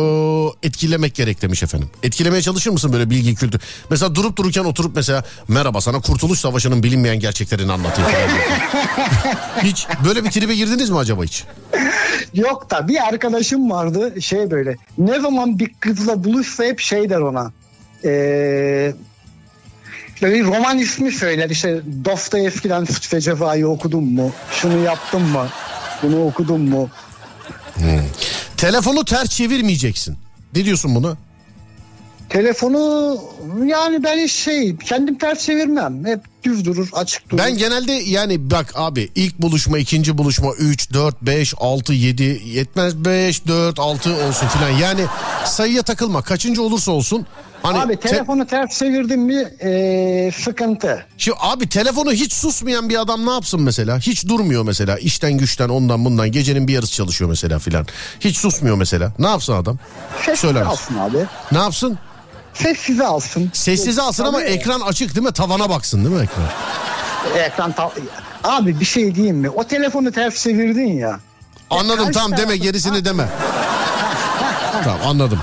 etkilemek 0.67 1.15
gerek 1.15 1.41
demiş 1.41 1.63
efendim. 1.63 1.89
Etkilemeye 2.03 2.41
çalışır 2.41 2.71
mısın 2.71 2.93
böyle 2.93 3.09
bilgi 3.09 3.35
kültür? 3.35 3.61
Mesela 3.89 4.15
durup 4.15 4.37
dururken 4.37 4.63
oturup 4.63 4.95
mesela 4.95 5.23
merhaba 5.47 5.81
sana 5.81 6.01
Kurtuluş 6.01 6.39
Savaşı'nın 6.39 6.83
bilinmeyen 6.83 7.19
gerçeklerini 7.19 7.71
anlatayım. 7.71 8.11
hiç 9.63 9.87
böyle 10.05 10.23
bir 10.23 10.31
tribe 10.31 10.55
girdiniz 10.55 10.89
mi 10.89 10.97
acaba 10.97 11.23
hiç? 11.23 11.43
Yok 12.33 12.69
da 12.69 12.87
bir 12.87 13.07
arkadaşım 13.07 13.71
vardı 13.71 14.21
şey 14.21 14.51
böyle. 14.51 14.77
Ne 14.97 15.19
zaman 15.19 15.59
bir 15.59 15.71
kızla 15.79 16.23
buluşsa 16.23 16.63
hep 16.63 16.79
şey 16.79 17.09
der 17.09 17.19
ona. 17.19 17.51
Ee, 18.05 18.93
böyle 20.21 20.43
roman 20.43 20.77
ismi 20.77 21.11
söyler. 21.11 21.49
İşte 21.49 21.81
Dostoyevski'den 22.05 22.85
Suç 22.85 23.13
ve 23.13 23.21
Ceza'yı 23.21 23.67
okudun 23.67 24.03
mu? 24.03 24.31
Şunu 24.51 24.83
yaptın 24.83 25.21
mı? 25.21 25.47
Bunu 26.03 26.25
okudun 26.25 26.61
mu? 26.61 26.89
Telefonu 28.57 29.05
ters 29.05 29.29
çevirmeyeceksin. 29.29 30.17
Ne 30.55 30.65
diyorsun 30.65 30.95
buna? 30.95 31.17
Telefonu 32.29 33.17
yani 33.65 34.03
ben 34.03 34.25
şey 34.25 34.77
kendim 34.77 35.17
ters 35.17 35.45
çevirmem. 35.45 36.05
Hep 36.05 36.19
düz 36.43 36.65
durur 36.65 36.89
açık 36.93 37.29
durur. 37.29 37.37
Ben 37.43 37.57
genelde 37.57 37.91
yani 37.91 38.51
bak 38.51 38.73
abi 38.75 39.09
ilk 39.15 39.39
buluşma, 39.39 39.77
ikinci 39.77 40.17
buluşma 40.17 40.53
3, 40.53 40.93
4, 40.93 41.21
5, 41.21 41.53
6, 41.57 41.93
7 41.93 42.41
yetmez 42.45 43.05
5, 43.05 43.47
4, 43.47 43.79
6 43.79 44.09
olsun 44.13 44.47
filan. 44.47 44.69
Yani 44.69 45.01
sayıya 45.45 45.83
takılma. 45.83 46.21
Kaçıncı 46.21 46.61
olursa 46.61 46.91
olsun. 46.91 47.25
Hani 47.63 47.79
Abi 47.79 47.97
te- 47.97 48.09
telefonu 48.09 48.47
ters 48.47 48.79
çevirdin 48.79 49.19
mi 49.19 49.35
ee, 49.61 50.31
sıkıntı. 50.43 51.05
Şimdi 51.17 51.37
abi 51.41 51.69
telefonu 51.69 52.11
hiç 52.11 52.33
susmayan 52.33 52.89
bir 52.89 53.01
adam 53.01 53.25
ne 53.25 53.31
yapsın 53.31 53.61
mesela? 53.61 53.97
Hiç 53.99 54.27
durmuyor 54.27 54.63
mesela. 54.63 54.97
İşten 54.97 55.33
güçten 55.37 55.69
ondan 55.69 56.05
bundan 56.05 56.31
gecenin 56.31 56.67
bir 56.67 56.73
yarısı 56.73 56.93
çalışıyor 56.93 57.29
mesela 57.29 57.59
filan. 57.59 57.85
Hiç 58.19 58.37
susmuyor 58.37 58.75
mesela. 58.77 59.11
Ne 59.19 59.27
yapsın 59.27 59.53
adam? 59.53 59.77
Sessize 60.17 60.35
Söyler 60.47 60.63
misin? 60.63 60.71
alsın 60.71 60.97
abi. 60.97 61.25
Ne 61.51 61.57
yapsın? 61.57 61.97
Sessize 62.53 63.05
alsın. 63.07 63.49
Sessize 63.53 64.01
alsın 64.01 64.23
ama 64.25 64.39
Tabii. 64.39 64.49
ekran 64.49 64.81
açık 64.81 65.15
değil 65.15 65.25
mi? 65.25 65.33
Tavana 65.33 65.69
baksın 65.69 66.05
değil 66.05 66.15
mi 66.15 66.21
ekran? 66.23 66.45
Ekran 67.45 67.71
ta- 67.71 67.91
Abi 68.43 68.79
bir 68.79 68.85
şey 68.85 69.15
diyeyim 69.15 69.37
mi? 69.37 69.49
O 69.49 69.63
telefonu 69.63 70.11
ters 70.11 70.43
çevirdin 70.43 70.97
ya. 70.97 71.19
Anladım 71.69 71.97
karşı 72.05 72.11
tamam 72.11 72.31
deme 72.31 72.41
tarafı- 72.43 72.55
gerisini 72.63 73.05
deme. 73.05 73.27
tamam 74.83 74.99
anladım. 75.05 75.39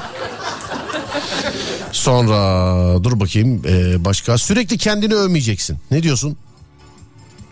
Sonra 1.94 3.04
dur 3.04 3.20
bakayım 3.20 3.62
ee, 3.66 4.04
başka 4.04 4.38
sürekli 4.38 4.78
kendini 4.78 5.14
övmeyeceksin. 5.14 5.78
Ne 5.90 6.02
diyorsun? 6.02 6.36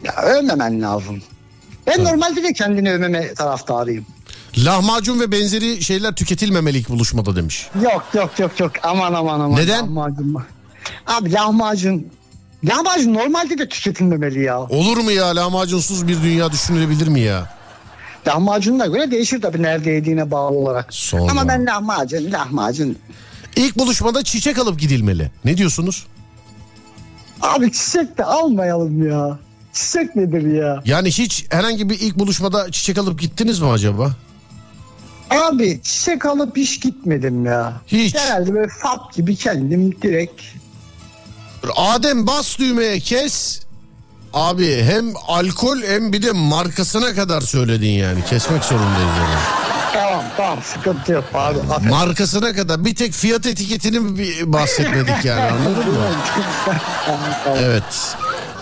Ya 0.04 0.12
övmemen 0.22 0.82
lazım. 0.82 1.22
Ben 1.86 2.04
normalde 2.04 2.42
de 2.42 2.52
kendini 2.52 2.92
övmeme 2.92 3.34
taraftarıyım. 3.34 4.06
Lahmacun 4.58 5.20
ve 5.20 5.32
benzeri 5.32 5.82
şeyler 5.82 6.14
tüketilmemeli 6.14 6.78
ilk 6.78 6.88
buluşmada 6.88 7.36
demiş. 7.36 7.68
Yok 7.82 8.04
yok 8.14 8.38
yok 8.38 8.60
yok 8.60 8.72
aman 8.82 9.14
aman 9.14 9.40
aman. 9.40 9.60
Neden? 9.60 9.82
Lahmacun? 9.82 10.36
Abi 11.06 11.32
lahmacun. 11.32 12.06
Lahmacun 12.64 13.14
normalde 13.14 13.58
de 13.58 13.68
tüketilmemeli 13.68 14.42
ya. 14.42 14.60
Olur 14.60 14.96
mu 14.96 15.10
ya 15.10 15.36
lahmacunsuz 15.36 16.08
bir 16.08 16.22
dünya 16.22 16.52
düşünülebilir 16.52 17.08
mi 17.08 17.20
ya? 17.20 17.50
Lahmacununa 18.26 18.86
göre 18.86 19.10
değişir 19.10 19.40
tabii 19.42 19.62
nerede 19.62 19.90
yediğine 19.90 20.30
bağlı 20.30 20.56
olarak. 20.56 20.94
Sonra. 20.94 21.30
Ama 21.30 21.48
ben 21.48 21.66
lahmacun 21.66 22.32
lahmacun. 22.32 22.96
İlk 23.56 23.78
buluşmada 23.78 24.24
çiçek 24.24 24.58
alıp 24.58 24.80
gidilmeli. 24.80 25.30
Ne 25.44 25.56
diyorsunuz? 25.56 26.06
Abi 27.42 27.72
çiçek 27.72 28.18
de 28.18 28.24
almayalım 28.24 29.08
ya. 29.10 29.38
Çiçek 29.72 30.16
nedir 30.16 30.52
ya? 30.52 30.82
Yani 30.84 31.08
hiç 31.08 31.44
herhangi 31.50 31.90
bir 31.90 32.00
ilk 32.00 32.18
buluşmada 32.18 32.70
çiçek 32.70 32.98
alıp 32.98 33.20
gittiniz 33.20 33.60
mi 33.60 33.68
acaba? 33.68 34.10
Abi 35.30 35.80
çiçek 35.82 36.26
alıp 36.26 36.56
hiç 36.56 36.80
gitmedim 36.82 37.46
ya. 37.46 37.72
Hiç. 37.86 38.14
Herhalde 38.14 38.54
böyle 38.54 38.72
sap 38.82 39.14
gibi 39.14 39.36
kendim 39.36 40.02
direkt. 40.02 40.42
Adem 41.76 42.26
bas 42.26 42.58
düğmeye 42.58 43.00
kes. 43.00 43.60
Abi 44.32 44.82
hem 44.82 45.04
alkol 45.28 45.82
hem 45.82 46.12
bir 46.12 46.22
de 46.22 46.32
markasına 46.32 47.14
kadar 47.14 47.40
söyledin 47.40 47.90
yani. 47.90 48.24
Kesmek 48.24 48.64
zorundayız 48.64 49.10
yani. 49.18 49.40
Tamam 50.22 50.36
tamam 50.36 50.58
sıkıntı 50.62 51.12
yok 51.12 51.24
abi. 51.34 51.58
Markasına 51.90 52.52
kadar 52.52 52.84
bir 52.84 52.94
tek 52.94 53.12
fiyat 53.12 53.46
etiketini 53.46 53.98
bahsetmedik 54.52 55.24
yani 55.24 55.40
anladın 55.50 55.92
mı? 55.92 56.06
Evet. 57.56 58.16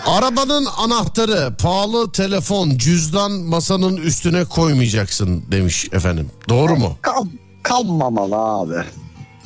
Arabanın 0.05 0.67
anahtarı, 0.77 1.53
pahalı 1.61 2.11
telefon, 2.11 2.69
cüzdan 2.77 3.31
masanın 3.31 3.97
üstüne 3.97 4.45
koymayacaksın 4.45 5.43
demiş 5.51 5.87
efendim. 5.91 6.31
Doğru 6.49 6.75
mu? 6.75 6.97
Kal, 7.01 7.25
kalmamalı 7.63 8.35
abi. 8.35 8.85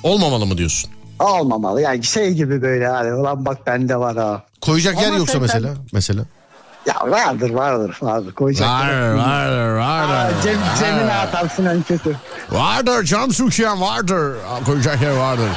Olmamalı 0.03 0.45
mı 0.45 0.57
diyorsun? 0.57 0.91
Almamalı 1.19 1.81
yani 1.81 2.03
şey 2.03 2.33
gibi 2.33 2.61
böyle 2.61 2.87
hani 2.87 3.13
ulan 3.13 3.45
bak 3.45 3.67
bende 3.67 3.97
var 3.97 4.17
ha. 4.17 4.43
Koyacak 4.61 5.01
yer 5.01 5.07
Ama 5.07 5.17
yoksa 5.17 5.33
sen- 5.33 5.41
mesela 5.41 5.73
mesela. 5.91 6.25
Ya 6.85 6.95
vardır 7.11 7.49
vardır 7.49 7.97
vardır 8.01 8.33
koyacak. 8.33 8.67
yer 8.85 9.09
yok. 9.09 9.17
vardır 9.17 9.77
Aa, 9.77 10.43
Cem, 10.43 10.59
cebine 10.79 11.13
atarsın 11.13 11.65
en 11.65 11.83
kötü. 11.83 12.15
Vardır 12.51 13.03
cam 13.03 13.29
Türkiye'm 13.29 13.81
vardır. 13.81 14.35
Koyacak 14.65 15.01
yer 15.01 15.11
vardır. 15.17 15.49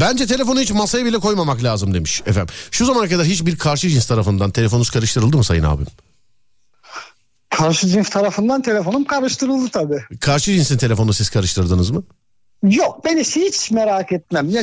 Bence 0.00 0.26
telefonu 0.26 0.60
hiç 0.60 0.70
masaya 0.70 1.04
bile 1.04 1.18
koymamak 1.18 1.62
lazım 1.62 1.94
demiş 1.94 2.22
efendim. 2.26 2.54
Şu 2.70 2.84
zamana 2.86 3.08
kadar 3.08 3.26
hiçbir 3.26 3.58
karşı 3.58 3.88
cins 3.88 4.06
tarafından 4.06 4.50
telefonunuz 4.50 4.90
karıştırıldı 4.90 5.36
mı 5.36 5.44
sayın 5.44 5.64
abim? 5.64 5.86
Karşı 7.50 7.86
cins 7.88 8.10
tarafından 8.10 8.62
telefonum 8.62 9.04
karıştırıldı 9.04 9.68
tabii. 9.68 10.02
Karşı 10.20 10.52
cinsin 10.52 10.78
telefonunu 10.78 11.12
siz 11.12 11.30
karıştırdınız 11.30 11.90
mı? 11.90 12.02
Yok 12.62 13.04
ben 13.04 13.16
hiç, 13.16 13.70
merak 13.70 14.12
etmem. 14.12 14.50
Ya 14.50 14.62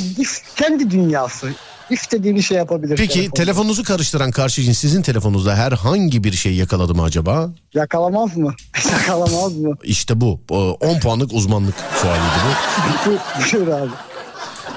kendi 0.56 0.92
dünyası. 0.92 1.50
İstediğini 1.92 2.44
şey 2.44 2.58
yapabilir. 2.58 2.96
Peki 2.98 3.14
telefon. 3.14 3.34
telefonunuzu 3.36 3.84
karıştıran 3.84 4.32
karşı 4.32 4.62
cins 4.64 4.78
sizin 4.78 5.02
telefonunuzda 5.02 5.56
herhangi 5.56 6.24
bir 6.24 6.32
şey 6.32 6.54
yakaladı 6.56 6.96
mı 6.96 7.04
acaba? 7.04 7.50
Yakalamaz 7.74 8.38
mı? 8.38 8.56
Yakalamaz 8.92 9.56
mı? 9.56 9.76
İşte 9.84 10.22
bu. 10.22 10.42
O, 10.50 10.78
10 10.82 11.00
puanlık 11.00 11.34
uzmanlık 11.34 11.76
sualiydi 12.02 12.24
bu. 12.46 13.12
Bu- 13.12 13.20
Buyur 13.54 13.68
abi. 13.68 13.90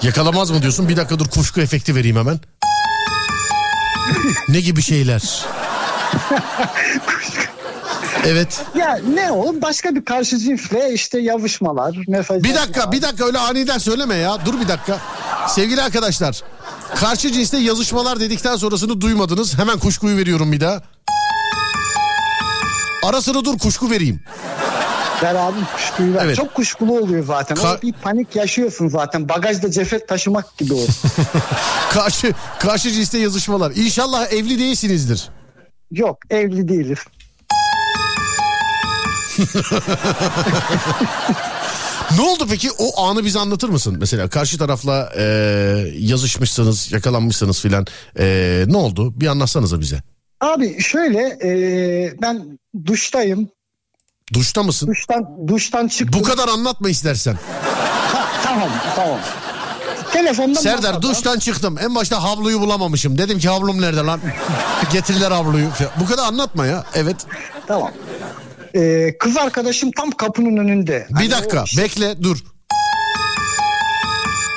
Yakalamaz 0.03 0.51
mı 0.51 0.63
diyorsun? 0.63 0.89
Bir 0.89 0.97
dakika 0.97 1.19
dur 1.19 1.29
kuşku 1.29 1.61
efekti 1.61 1.95
vereyim 1.95 2.17
hemen. 2.17 2.41
ne 4.49 4.61
gibi 4.61 4.83
şeyler? 4.83 5.23
Evet. 8.27 8.65
Ya 8.75 9.01
ne 9.15 9.33
o? 9.33 9.63
Başka 9.63 9.95
bir 9.95 10.05
karşı 10.05 10.39
cinsle 10.39 10.93
işte 10.95 11.19
yazışmalar, 11.21 11.97
mesaj. 12.09 12.43
Bir 12.43 12.55
dakika 12.55 12.93
bir 12.93 13.03
dakika 13.03 13.25
öyle 13.25 13.39
aniden 13.39 13.79
söyleme 13.79 14.15
ya. 14.15 14.39
Dur 14.47 14.61
bir 14.61 14.69
dakika. 14.69 14.99
Sevgili 15.49 15.83
arkadaşlar. 15.83 16.41
Karşı 16.95 17.33
cinsle 17.33 17.59
yazışmalar 17.59 18.21
dedikten 18.21 18.57
sonrasını 18.57 19.01
duymadınız. 19.01 19.59
Hemen 19.59 19.79
kuşkuyu 19.79 20.17
veriyorum 20.17 20.53
bir 20.53 20.61
daha. 20.61 20.83
Ara 23.05 23.23
sıra 23.23 23.45
dur 23.45 23.59
kuşku 23.59 23.91
vereyim. 23.91 24.21
Ver 25.23 25.35
abi 25.35 25.57
kuşkuyu 25.77 26.15
ver. 26.15 26.25
Evet. 26.25 26.37
Çok 26.37 26.55
kuşkulu 26.55 26.99
oluyor 26.99 27.25
zaten. 27.25 27.57
Ka- 27.57 27.79
O 27.79 27.83
bir 27.83 27.93
panik 27.93 28.37
yaşıyorsun 28.37 28.89
zaten. 28.89 29.29
Bagajda 29.29 29.71
ceset 29.71 30.09
taşımak 30.09 30.59
gibi 30.59 30.75
o. 30.75 30.87
Karşı 31.93 32.33
karşı 32.59 32.91
cinsle 32.91 33.19
yazışmalar. 33.19 33.73
İnşallah 33.77 34.33
evli 34.33 34.59
değilsinizdir. 34.59 35.29
Yok 35.91 36.19
evli 36.31 36.69
değiliz. 36.69 36.99
Ne 42.17 42.21
oldu 42.23 42.47
peki 42.51 42.71
o 42.79 43.03
anı 43.07 43.25
bize 43.25 43.39
anlatır 43.39 43.69
mısın? 43.69 43.97
Mesela 44.01 44.29
karşı 44.29 44.59
tarafla 44.59 45.13
e, 45.17 45.23
yazışmışsınız, 45.99 46.93
yakalanmışsınız 46.93 47.61
filan. 47.61 47.87
E, 48.19 48.65
ne 48.67 48.77
oldu? 48.77 49.21
Bir 49.21 49.27
anlatsanıza 49.27 49.81
bize. 49.81 50.03
Abi 50.41 50.83
şöyle 50.83 51.39
e, 51.45 51.51
ben 52.23 52.59
duştayım. 52.87 53.49
Duşta 54.33 54.63
mısın? 54.63 54.89
Duştan 54.89 55.27
duştan 55.49 55.89
çıktım. 55.89 56.21
Bu 56.21 56.25
kadar 56.25 56.49
anlatma 56.49 56.89
istersen. 56.89 57.39
Ha, 58.13 58.27
tamam 58.45 58.69
tamam. 58.97 59.19
Telefonda 60.13 60.61
Serdar 60.61 60.89
masada. 60.95 61.03
duştan 61.03 61.39
çıktım. 61.39 61.77
En 61.81 61.95
başta 61.95 62.23
havluyu 62.23 62.61
bulamamışım. 62.61 63.19
Dedim 63.19 63.39
ki 63.39 63.49
havlum 63.49 63.81
nerede 63.83 64.01
lan? 64.01 64.21
Getirdiler 64.93 65.31
havluyu. 65.31 65.69
Bu 66.01 66.07
kadar 66.07 66.25
anlatma 66.25 66.67
ya. 66.67 66.85
Evet. 66.95 67.17
Tamam. 67.67 67.91
Ee, 68.75 69.19
kız 69.19 69.37
arkadaşım 69.37 69.91
tam 69.91 70.11
kapının 70.11 70.57
önünde. 70.57 71.07
Bir 71.11 71.15
Hani 71.15 71.31
dakika 71.31 71.63
o 71.63 71.79
bekle 71.79 72.23
dur. 72.23 72.39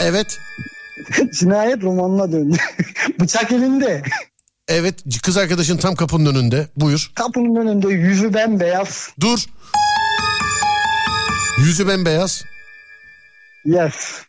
Evet. 0.02 0.40
Cinayet 1.40 1.84
romanına 1.84 2.32
döndü. 2.32 2.58
Bıçak 3.20 3.52
elinde. 3.52 4.04
Evet 4.68 4.96
kız 5.24 5.38
arkadaşın 5.38 5.78
tam 5.78 5.96
kapının 5.96 6.36
önünde. 6.36 6.68
Buyur. 6.76 7.12
Kapının 7.16 7.56
önünde 7.56 7.88
yüzü 7.90 8.34
bembeyaz. 8.34 9.10
Dur. 9.20 9.40
Yüzü 11.58 11.88
bembeyaz. 11.88 12.44
Yes. 13.66 14.22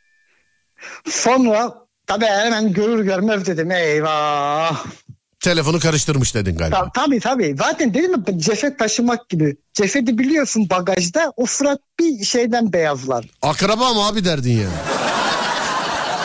Sonra 1.09 1.74
tabii 2.06 2.24
hemen 2.27 2.73
görür 2.73 3.05
görmez 3.05 3.47
dedim 3.47 3.70
eyvah. 3.70 4.85
Telefonu 5.40 5.81
karıştırmış 5.81 6.35
dedin 6.35 6.56
galiba. 6.56 6.77
Ta- 6.77 6.90
tabii 7.05 7.20
tabii. 7.20 7.55
Zaten 7.59 7.94
dedim 7.94 8.12
ya 8.28 8.39
ceset 8.39 8.78
taşımak 8.78 9.28
gibi. 9.28 9.56
Cesedi 9.73 10.19
biliyorsun 10.19 10.70
bagajda 10.70 11.32
o 11.36 11.47
surat 11.47 11.78
bir 12.01 12.24
şeyden 12.24 12.73
beyazlar. 12.73 13.24
Akraba 13.43 13.94
mı 13.94 14.06
abi 14.06 14.24
derdin 14.24 14.52
yani? 14.52 14.98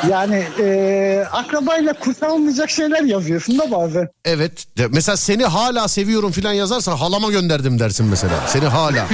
Yani 0.09 0.43
e, 0.59 1.25
akrabayla 1.31 1.93
kurtarılmayacak 1.93 2.69
şeyler 2.69 3.03
yazıyorsun 3.03 3.59
da 3.59 3.71
bazen. 3.71 4.07
Evet. 4.25 4.65
Mesela 4.89 5.17
seni 5.17 5.45
hala 5.45 5.87
seviyorum 5.87 6.31
filan 6.31 6.53
yazarsan 6.53 6.97
halama 6.97 7.31
gönderdim 7.31 7.79
dersin 7.79 8.05
mesela. 8.05 8.33
Seni 8.47 8.65
hala. 8.65 9.07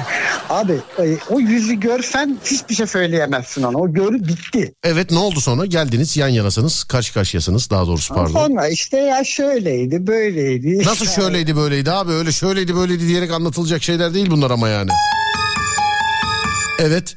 Abi 0.50 0.78
e, 0.98 1.16
o 1.30 1.40
yüzü 1.40 1.74
görsen 1.80 2.38
hiçbir 2.44 2.74
şey 2.74 2.86
söyleyemezsin 2.86 3.62
ona. 3.62 3.78
O 3.78 3.92
görü 3.92 4.28
bitti. 4.28 4.72
Evet 4.84 5.10
ne 5.10 5.18
oldu 5.18 5.40
sonra? 5.40 5.66
Geldiniz 5.66 6.16
yan 6.16 6.28
yanasınız. 6.28 6.84
Karşı 6.84 7.14
karşıyasınız 7.14 7.70
daha 7.70 7.86
doğrusu 7.86 8.14
pardon. 8.14 8.32
Sonra 8.32 8.68
işte 8.68 8.96
ya 8.96 9.24
şöyleydi 9.24 10.06
böyleydi. 10.06 10.82
Nasıl 10.84 11.06
şöyleydi 11.06 11.56
böyleydi 11.56 11.92
abi 11.92 12.12
öyle 12.12 12.32
şöyleydi 12.32 12.76
böyleydi 12.76 13.08
diyerek 13.08 13.30
anlatılacak 13.30 13.82
şeyler 13.82 14.14
değil 14.14 14.30
bunlar 14.30 14.50
ama 14.50 14.68
yani. 14.68 14.90
Evet. 16.78 17.16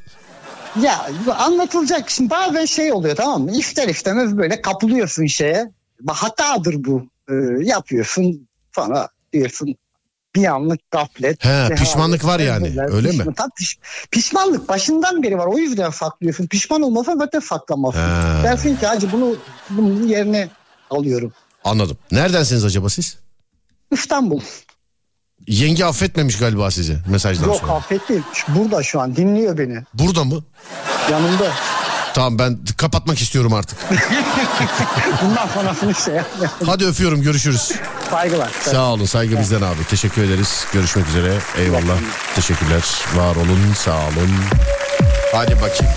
Ya 0.82 1.06
anlatılacak 1.38 2.10
şimdi 2.10 2.30
bazen 2.30 2.64
şey 2.64 2.92
oluyor 2.92 3.16
tamam 3.16 3.42
mı? 3.42 3.52
İster 3.52 3.88
istemez 3.88 4.36
böyle 4.38 4.62
kapılıyorsun 4.62 5.26
şeye. 5.26 5.70
Hatadır 6.08 6.84
bu. 6.84 7.02
Ee, 7.30 7.34
yapıyorsun 7.64 8.48
sonra 8.74 9.08
diyorsun 9.32 9.74
bir 10.34 10.44
anlık 10.44 10.90
gaflet. 10.90 11.44
He, 11.44 11.74
pişmanlık 11.74 12.24
var 12.24 12.40
yani, 12.40 12.66
özürler, 12.66 12.92
öyle 12.92 13.08
mi? 13.08 13.14
pişman- 13.18 13.34
Tabii 13.34 13.50
piş- 13.60 13.78
pişmanlık 14.10 14.68
başından 14.68 15.22
beri 15.22 15.38
var. 15.38 15.46
O 15.46 15.58
yüzden 15.58 15.90
saklıyorsun. 15.90 16.46
Pişman 16.46 16.82
olmasan 16.82 17.18
zaten 17.18 17.40
saklamazsın. 17.40 18.00
He. 18.00 18.44
Dersin 18.44 18.76
ki 18.76 18.86
hacı 18.86 19.12
bunu 19.12 19.36
bunun 19.70 20.08
yerine 20.08 20.48
alıyorum. 20.90 21.32
Anladım. 21.64 21.98
Neredensiniz 22.10 22.64
acaba 22.64 22.88
siz? 22.88 23.18
İstanbul. 23.90 24.40
Yenge 25.46 25.84
affetmemiş 25.84 26.38
galiba 26.38 26.70
sizi 26.70 26.96
mesajdan 27.08 27.46
Yok 27.46 27.56
sonra. 27.60 27.72
affetti. 27.72 28.22
Burada 28.48 28.82
şu 28.82 29.00
an 29.00 29.16
dinliyor 29.16 29.58
beni. 29.58 29.82
Burada 29.94 30.24
mı? 30.24 30.44
Yanımda. 31.10 31.52
Tamam 32.14 32.38
ben 32.38 32.58
kapatmak 32.76 33.20
istiyorum 33.20 33.52
artık. 33.54 33.78
Bundan 35.22 35.48
sonrasını 35.48 35.94
şey 35.94 36.14
yapmayalım. 36.14 36.56
Hadi 36.66 36.86
öpüyorum 36.86 37.22
görüşürüz. 37.22 37.72
Saygılar. 38.10 38.50
Sağ 38.62 38.92
olun 38.92 39.04
saygı 39.04 39.38
bizden 39.40 39.62
abi. 39.62 39.84
Teşekkür 39.90 40.22
ederiz. 40.24 40.66
Görüşmek 40.72 41.08
üzere. 41.08 41.38
Eyvallah. 41.58 41.98
Teşekkürler. 42.34 42.82
Var 43.16 43.36
olun 43.36 43.72
sağ 43.76 43.96
olun. 43.96 44.30
Hadi 45.34 45.56
bakayım. 45.56 45.92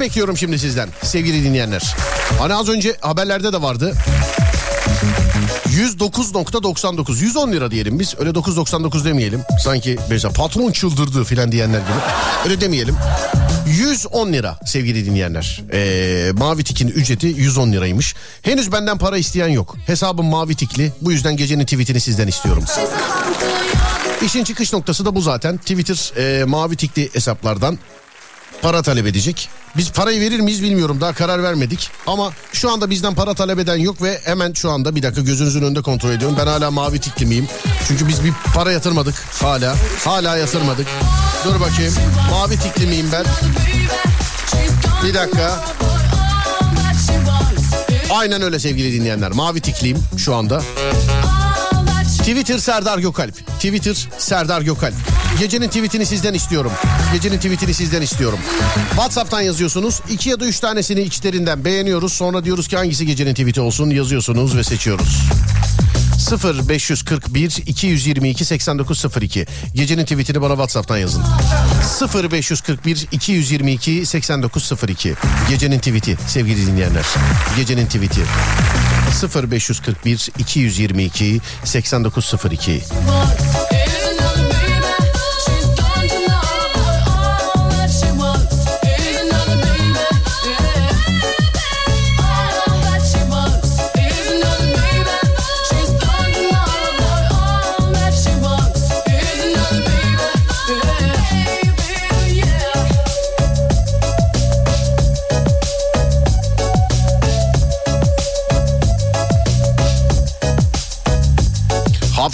Bekliyorum 0.00 0.36
şimdi 0.36 0.58
sizden 0.58 0.88
sevgili 1.02 1.44
dinleyenler. 1.44 1.96
Hani 2.38 2.54
az 2.54 2.68
önce 2.68 2.96
haberlerde 3.00 3.52
de 3.52 3.62
vardı. 3.62 3.94
109.99 5.68 7.18
110 7.22 7.52
lira 7.52 7.70
diyelim 7.70 7.98
biz 7.98 8.14
öyle 8.18 8.30
9.99 8.30 9.04
demeyelim. 9.04 9.42
Sanki 9.64 9.98
mesela 10.10 10.32
patron 10.32 10.72
çıldırdı 10.72 11.24
filan 11.24 11.52
diyenler 11.52 11.78
gibi. 11.78 11.90
Öyle 12.44 12.60
demeyelim. 12.60 12.96
110 13.66 14.32
lira 14.32 14.58
sevgili 14.66 15.06
dinleyenler. 15.06 15.62
Ee, 15.72 16.32
mavi 16.32 16.64
tikin 16.64 16.88
ücreti 16.88 17.26
110 17.26 17.72
liraymış. 17.72 18.14
Henüz 18.42 18.72
benden 18.72 18.98
para 18.98 19.18
isteyen 19.18 19.48
yok. 19.48 19.76
Hesabım 19.86 20.26
mavi 20.26 20.54
tikli. 20.54 20.92
Bu 21.00 21.12
yüzden 21.12 21.36
gecenin 21.36 21.64
tweetini 21.64 22.00
sizden 22.00 22.28
istiyorum. 22.28 22.64
İşin 24.24 24.44
çıkış 24.44 24.72
noktası 24.72 25.04
da 25.04 25.14
bu 25.14 25.20
zaten. 25.20 25.56
Twitter 25.56 26.12
e, 26.16 26.44
mavi 26.44 26.76
tikli 26.76 27.14
hesaplardan 27.14 27.78
para 28.62 28.82
talep 28.82 29.06
edecek. 29.06 29.48
Biz 29.76 29.90
parayı 29.92 30.20
verir 30.20 30.40
miyiz 30.40 30.62
bilmiyorum 30.62 31.00
daha 31.00 31.12
karar 31.12 31.42
vermedik. 31.42 31.90
Ama 32.06 32.30
şu 32.52 32.70
anda 32.72 32.90
bizden 32.90 33.14
para 33.14 33.34
talep 33.34 33.58
eden 33.58 33.76
yok 33.76 34.02
ve 34.02 34.20
hemen 34.24 34.52
şu 34.52 34.70
anda 34.70 34.96
bir 34.96 35.02
dakika 35.02 35.20
gözünüzün 35.20 35.62
önünde 35.62 35.82
kontrol 35.82 36.10
ediyorum. 36.10 36.36
Ben 36.40 36.46
hala 36.46 36.70
mavi 36.70 37.00
tikli 37.00 37.26
miyim? 37.26 37.48
Çünkü 37.88 38.08
biz 38.08 38.24
bir 38.24 38.32
para 38.54 38.72
yatırmadık 38.72 39.14
hala. 39.42 39.74
Hala 40.04 40.36
yatırmadık. 40.36 40.86
Dur 41.44 41.60
bakayım. 41.60 41.94
Mavi 42.30 42.56
tikli 42.58 42.86
miyim 42.86 43.06
ben? 43.12 43.24
Bir 45.04 45.14
dakika. 45.14 45.64
Aynen 48.10 48.42
öyle 48.42 48.58
sevgili 48.58 48.92
dinleyenler. 48.92 49.32
Mavi 49.32 49.60
tikliyim 49.60 49.98
şu 50.16 50.34
anda. 50.34 50.62
Twitter 52.30 52.58
Serdar 52.58 52.98
Gökalp. 52.98 53.34
Twitter 53.58 54.08
Serdar 54.18 54.62
Gökalp. 54.62 54.94
Gecenin 55.38 55.68
tweetini 55.68 56.06
sizden 56.06 56.34
istiyorum. 56.34 56.72
Gecenin 57.12 57.36
tweetini 57.36 57.74
sizden 57.74 58.02
istiyorum. 58.02 58.38
WhatsApp'tan 58.90 59.40
yazıyorsunuz. 59.40 60.00
İki 60.10 60.28
ya 60.28 60.40
da 60.40 60.46
üç 60.46 60.60
tanesini 60.60 61.00
içlerinden 61.00 61.64
beğeniyoruz. 61.64 62.12
Sonra 62.12 62.44
diyoruz 62.44 62.68
ki 62.68 62.76
hangisi 62.76 63.06
gecenin 63.06 63.34
tweeti 63.34 63.60
olsun 63.60 63.90
yazıyorsunuz 63.90 64.56
ve 64.56 64.64
seçiyoruz. 64.64 65.22
0 66.20 66.68
541 66.68 67.62
222 67.66 68.44
8902 68.44 69.46
Gecenin 69.74 70.04
tweetini 70.04 70.42
bana 70.42 70.52
WhatsApp'tan 70.52 70.96
yazın. 70.96 71.22
0 71.98 72.30
541 72.30 73.06
222 73.12 74.06
8902 74.06 75.14
Gecenin 75.48 75.78
tweeti 75.78 76.16
sevgili 76.26 76.66
dinleyenler. 76.66 77.06
Gecenin 77.56 77.86
tweeti 77.86 78.20
0 79.20 79.50
541 79.50 80.30
222 80.38 81.40
8902 81.64 83.79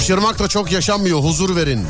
Hapşırmakla 0.06 0.48
çok 0.48 0.72
yaşanmıyor 0.72 1.20
huzur 1.20 1.56
verin. 1.56 1.86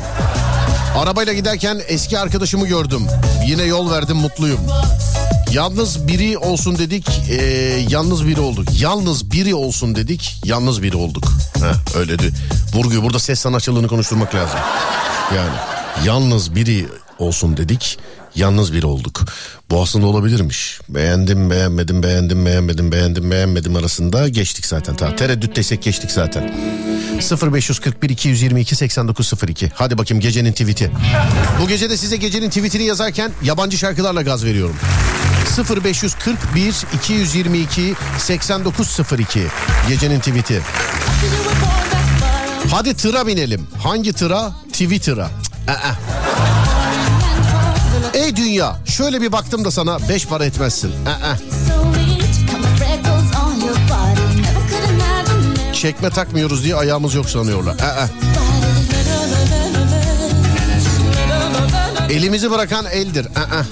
Arabayla 0.97 1.33
giderken 1.33 1.81
eski 1.87 2.19
arkadaşımı 2.19 2.67
gördüm. 2.67 3.07
Yine 3.47 3.63
yol 3.63 3.91
verdim 3.91 4.17
mutluyum. 4.17 4.59
Yalnız 5.51 6.07
biri 6.07 6.37
olsun 6.37 6.77
dedik, 6.77 7.07
e, 7.29 7.35
yalnız 7.89 8.27
biri 8.27 8.39
olduk. 8.41 8.65
Yalnız 8.79 9.31
biri 9.31 9.55
olsun 9.55 9.95
dedik, 9.95 10.41
yalnız 10.45 10.83
biri 10.83 10.97
olduk. 10.97 11.23
Heh, 11.55 11.97
öyle 11.99 12.19
de 12.19 12.23
vurguyu 12.73 13.03
burada 13.03 13.19
ses 13.19 13.39
sanatçılığını 13.39 13.87
konuşturmak 13.87 14.35
lazım. 14.35 14.59
Yani 15.35 15.55
yalnız 16.05 16.55
biri 16.55 16.87
olsun 17.19 17.57
dedik, 17.57 17.99
yalnız 18.37 18.73
biri 18.73 18.85
olduk. 18.85 19.25
Bu 19.71 19.81
aslında 19.81 20.05
olabilirmiş. 20.05 20.79
Beğendim, 20.89 21.49
beğenmedim, 21.49 22.03
beğendim, 22.03 22.45
beğenmedim, 22.45 22.91
beğendim, 22.91 23.31
beğenmedim 23.31 23.75
arasında 23.75 24.27
geçtik 24.27 24.65
zaten. 24.65 24.95
Ta 24.95 25.15
tereddütteysek 25.15 25.83
geçtik 25.83 26.11
zaten. 26.11 26.53
0541 27.53 28.09
222 28.09 28.75
8902. 28.75 29.71
Hadi 29.75 29.97
bakayım 29.97 30.21
gecenin 30.21 30.51
tweet'i. 30.51 30.91
Bu 31.61 31.67
gece 31.67 31.89
de 31.89 31.97
size 31.97 32.17
gecenin 32.17 32.49
tweet'ini 32.49 32.83
yazarken 32.83 33.31
yabancı 33.43 33.77
şarkılarla 33.77 34.21
gaz 34.21 34.45
veriyorum. 34.45 34.75
0541 35.85 36.75
222 36.95 37.93
8902 38.17 39.47
gecenin 39.89 40.19
tweet'i. 40.19 40.61
Hadi 42.71 42.93
tıra 42.93 43.27
binelim. 43.27 43.67
Hangi 43.83 44.13
tıra? 44.13 44.51
Twitter'a. 44.73 45.29
Cık, 45.43 45.69
ı-ı. 45.69 45.93
Ey 45.93 46.26
dünya 48.47 48.75
şöyle 48.85 49.21
bir 49.21 49.31
baktım 49.31 49.65
da 49.65 49.71
sana 49.71 50.09
beş 50.09 50.27
para 50.27 50.45
etmezsin. 50.45 50.91
Aa. 51.05 51.35
Çekme 55.73 56.09
takmıyoruz 56.09 56.63
diye 56.63 56.75
ayağımız 56.75 57.13
yok 57.13 57.29
sanıyorlar. 57.29 57.73
Aa. 57.73 58.07
Elimizi 62.09 62.51
bırakan 62.51 62.85
eldir. 62.85 63.25
Aa. 63.25 63.63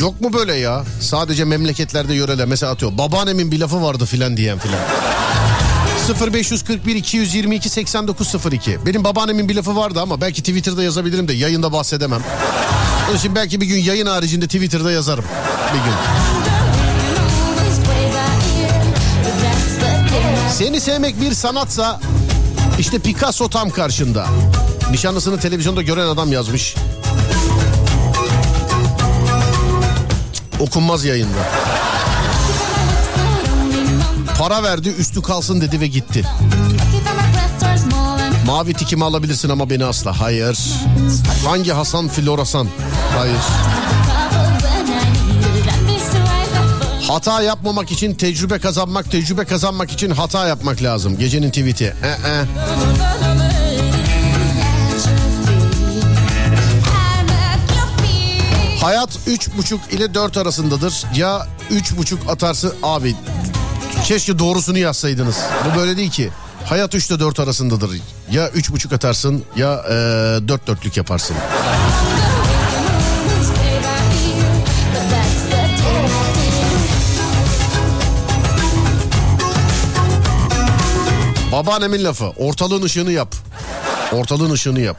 Yok 0.00 0.20
mu 0.20 0.32
böyle 0.32 0.54
ya? 0.54 0.84
Sadece 1.00 1.44
memleketlerde 1.44 2.14
yöreler. 2.14 2.46
Mesela 2.46 2.72
atıyor. 2.72 2.98
Babaannemin 2.98 3.52
bir 3.52 3.60
lafı 3.60 3.82
vardı 3.82 4.04
filan 4.04 4.36
diyen 4.36 4.58
filan. 4.58 4.80
0541 6.32 6.96
222 6.96 7.68
8902. 7.68 8.78
Benim 8.86 9.04
babaannemin 9.04 9.48
bir 9.48 9.54
lafı 9.54 9.76
vardı 9.76 10.00
ama 10.00 10.20
belki 10.20 10.42
Twitter'da 10.42 10.82
yazabilirim 10.82 11.28
de 11.28 11.32
yayında 11.32 11.72
bahsedemem. 11.72 12.22
Onun 13.08 13.16
için 13.18 13.34
belki 13.34 13.60
bir 13.60 13.66
gün 13.66 13.78
yayın 13.78 14.06
haricinde 14.06 14.46
Twitter'da 14.46 14.92
yazarım. 14.92 15.24
Bir 15.74 15.78
gün. 15.78 15.96
Seni 20.50 20.80
sevmek 20.80 21.20
bir 21.20 21.34
sanatsa 21.34 22.00
işte 22.78 22.98
Picasso 22.98 23.48
tam 23.48 23.70
karşında. 23.70 24.26
Nişanlısını 24.90 25.40
televizyonda 25.40 25.82
gören 25.82 26.06
adam 26.06 26.32
yazmış. 26.32 26.74
Okunmaz 30.60 31.04
yayında. 31.04 31.38
Para 34.38 34.62
verdi 34.62 34.88
üstü 34.88 35.22
kalsın 35.22 35.60
dedi 35.60 35.80
ve 35.80 35.86
gitti. 35.86 36.24
Mavi 38.46 38.74
tikimi 38.74 39.04
alabilirsin 39.04 39.48
ama 39.48 39.70
beni 39.70 39.84
asla. 39.84 40.20
Hayır. 40.20 40.58
Hangi 41.44 41.72
Hasan 41.72 42.08
Florasan? 42.08 42.68
Hayır. 43.18 43.36
Hata 47.08 47.42
yapmamak 47.42 47.90
için 47.90 48.14
tecrübe 48.14 48.58
kazanmak, 48.58 49.10
tecrübe 49.10 49.44
kazanmak 49.44 49.92
için 49.92 50.10
hata 50.10 50.46
yapmak 50.48 50.82
lazım. 50.82 51.18
Gecenin 51.18 51.50
tweet'i. 51.50 51.94
Ee, 52.02 52.08
e. 52.08 52.44
Hayat 58.80 59.18
üç 59.26 59.56
buçuk 59.56 59.80
ile 59.92 60.14
dört 60.14 60.36
arasındadır. 60.36 61.04
Ya 61.16 61.46
üç 61.70 61.96
buçuk 61.96 62.30
atarsı 62.30 62.74
abi. 62.82 63.14
Keşke 64.04 64.38
doğrusunu 64.38 64.78
yazsaydınız. 64.78 65.36
Bu 65.64 65.78
böyle 65.78 65.96
değil 65.96 66.10
ki. 66.10 66.30
Hayat 66.66 66.94
üçte 66.94 67.20
dört 67.20 67.40
arasındadır. 67.40 67.90
Ya 68.30 68.48
üç 68.50 68.70
buçuk 68.70 68.92
atarsın 68.92 69.44
ya 69.56 69.84
e, 69.88 69.92
dört 70.48 70.66
dörtlük 70.66 70.96
yaparsın. 70.96 71.36
Babaannemin 81.52 82.04
lafı 82.04 82.24
ortalığın 82.24 82.82
ışığını 82.82 83.12
yap. 83.12 83.34
Ortalığın 84.12 84.50
ışığını 84.50 84.80
yap. 84.80 84.96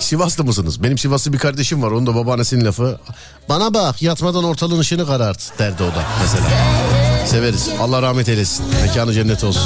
Sivaslı 0.00 0.44
mısınız? 0.44 0.82
Benim 0.82 0.98
Sivaslı 0.98 1.32
bir 1.32 1.38
kardeşim 1.38 1.82
var. 1.82 1.90
Onun 1.90 2.06
da 2.06 2.14
babaannesinin 2.14 2.64
lafı. 2.64 3.00
Bana 3.48 3.74
bak 3.74 4.02
yatmadan 4.02 4.44
ortalığın 4.44 4.78
ışığını 4.78 5.06
karart 5.06 5.58
derdi 5.58 5.82
o 5.82 5.86
da 5.86 6.04
mesela. 6.22 6.44
Severiz. 7.26 7.68
Allah 7.80 8.02
rahmet 8.02 8.28
eylesin. 8.28 8.66
Mekanı 8.86 9.12
cennet 9.12 9.44
olsun. 9.44 9.62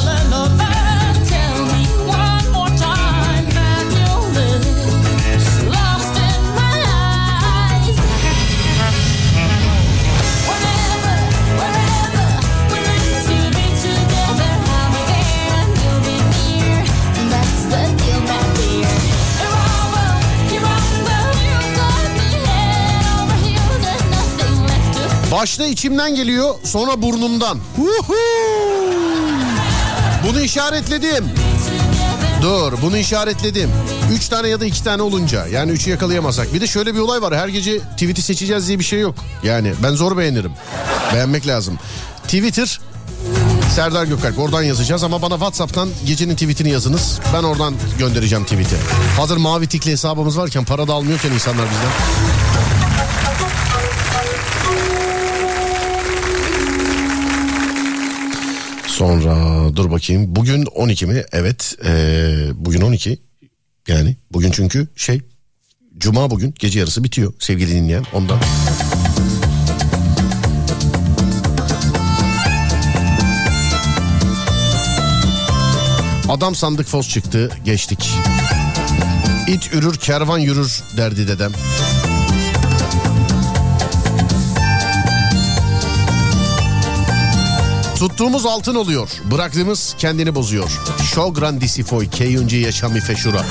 Başta 25.35 25.66
içimden 25.66 26.15
geliyor 26.15 26.55
sonra 26.65 27.02
burnumdan. 27.02 27.59
Bunu 30.28 30.40
işaretledim. 30.40 31.24
Dur 32.43 32.73
bunu 32.82 32.97
işaretledim. 32.97 33.70
Üç 34.12 34.28
tane 34.28 34.48
ya 34.48 34.61
da 34.61 34.65
iki 34.65 34.85
tane 34.85 35.02
olunca 35.02 35.47
yani 35.47 35.73
üçü 35.73 35.90
yakalayamazsak. 35.90 36.55
Bir 36.55 36.61
de 36.61 36.66
şöyle 36.66 36.94
bir 36.94 36.98
olay 36.98 37.23
var 37.23 37.36
her 37.36 37.48
gece 37.48 37.78
tweet'i 37.78 38.23
seçeceğiz 38.23 38.69
diye 38.69 38.78
bir 38.78 38.85
şey 38.85 39.01
yok. 39.01 39.15
Yani 39.43 39.73
ben 39.82 39.90
zor 39.90 40.16
beğenirim. 40.19 40.52
Beğenmek 41.15 41.47
lazım. 41.47 41.78
Twitter 42.23 42.81
Serdar 43.74 44.05
Gökalp 44.05 44.39
oradan 44.39 44.62
yazacağız 44.62 45.02
ama 45.02 45.23
bana 45.23 45.35
Whatsapp'tan 45.35 45.89
gecenin 46.06 46.35
tweetini 46.35 46.70
yazınız. 46.70 47.20
Ben 47.35 47.43
oradan 47.43 47.74
göndereceğim 47.98 48.44
tweet'i. 48.44 48.77
Hazır 49.16 49.36
mavi 49.36 49.66
tikli 49.66 49.90
hesabımız 49.90 50.39
varken 50.39 50.65
para 50.65 50.89
da 50.89 50.93
almıyorken 50.93 51.32
insanlar 51.32 51.66
bizden. 51.70 52.64
Sonra 59.05 59.76
dur 59.76 59.90
bakayım. 59.90 60.36
Bugün 60.36 60.64
12 60.64 61.06
mi? 61.06 61.22
Evet. 61.32 61.76
ee, 61.85 62.48
bugün 62.55 62.81
12. 62.81 63.18
Yani 63.89 64.16
bugün 64.32 64.51
çünkü 64.51 64.89
şey 64.97 65.20
Cuma 65.98 66.31
bugün 66.31 66.55
gece 66.59 66.78
yarısı 66.78 67.05
bitiyor 67.05 67.32
sevgili 67.39 67.70
dinleyen 67.70 68.05
ondan. 68.12 68.39
Adam 76.28 76.55
sandık 76.55 76.86
fos 76.86 77.09
çıktı 77.09 77.51
geçtik. 77.64 78.10
İt 79.48 79.74
ürür 79.74 79.94
kervan 79.94 80.39
yürür 80.39 80.82
derdi 80.97 81.28
dedem. 81.28 81.52
Tuttuğumuz 88.09 88.47
altın 88.47 88.74
oluyor. 88.74 89.10
Bıraktığımız 89.31 89.94
kendini 89.98 90.35
bozuyor. 90.35 90.70
Show 91.14 91.40
grandisi 91.40 91.85
foi 91.85 92.10
keyunci 92.10 92.56
yaşami 92.56 93.01
feşura. 93.01 93.43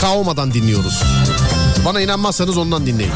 Kaomadan 0.00 0.54
dinliyoruz. 0.54 1.02
Bana 1.84 2.00
inanmazsanız 2.00 2.58
ondan 2.58 2.86
dinleyin. 2.86 3.12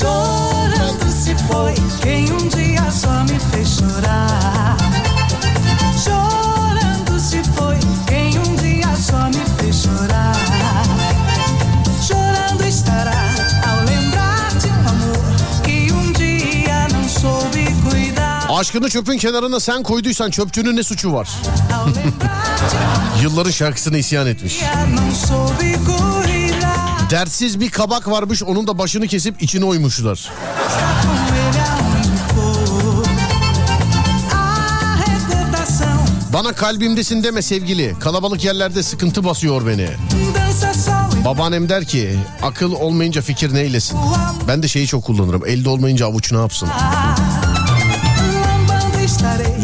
Chorando 0.00 1.10
se 1.24 1.36
foi 1.36 1.74
quem 2.02 2.36
um 2.36 2.50
dia 8.56 8.96
só 8.96 9.28
me 9.28 9.44
fez 9.58 9.82
chorar. 9.82 10.23
Aşkını 18.64 18.88
çöpün 18.88 19.18
kenarına 19.18 19.60
sen 19.60 19.82
koyduysan 19.82 20.30
çöpçünün 20.30 20.76
ne 20.76 20.82
suçu 20.82 21.12
var? 21.12 21.28
Yılların 23.22 23.50
şarkısına 23.50 23.96
isyan 23.98 24.26
etmiş. 24.26 24.60
Dertsiz 27.10 27.60
bir 27.60 27.70
kabak 27.70 28.08
varmış 28.10 28.42
onun 28.42 28.66
da 28.66 28.78
başını 28.78 29.06
kesip 29.06 29.42
içine 29.42 29.64
oymuşlar. 29.64 30.30
Bana 36.32 36.52
kalbimdesin 36.52 37.24
deme 37.24 37.42
sevgili. 37.42 37.98
Kalabalık 38.00 38.44
yerlerde 38.44 38.82
sıkıntı 38.82 39.24
basıyor 39.24 39.66
beni. 39.66 39.88
Babaannem 41.24 41.68
der 41.68 41.84
ki 41.84 42.18
akıl 42.42 42.72
olmayınca 42.72 43.22
fikir 43.22 43.54
neylesin. 43.54 43.98
Ben 44.48 44.62
de 44.62 44.68
şeyi 44.68 44.86
çok 44.86 45.04
kullanırım. 45.04 45.46
Elde 45.46 45.68
olmayınca 45.68 46.06
avuç 46.06 46.32
ne 46.32 46.38
yapsın? 46.38 46.68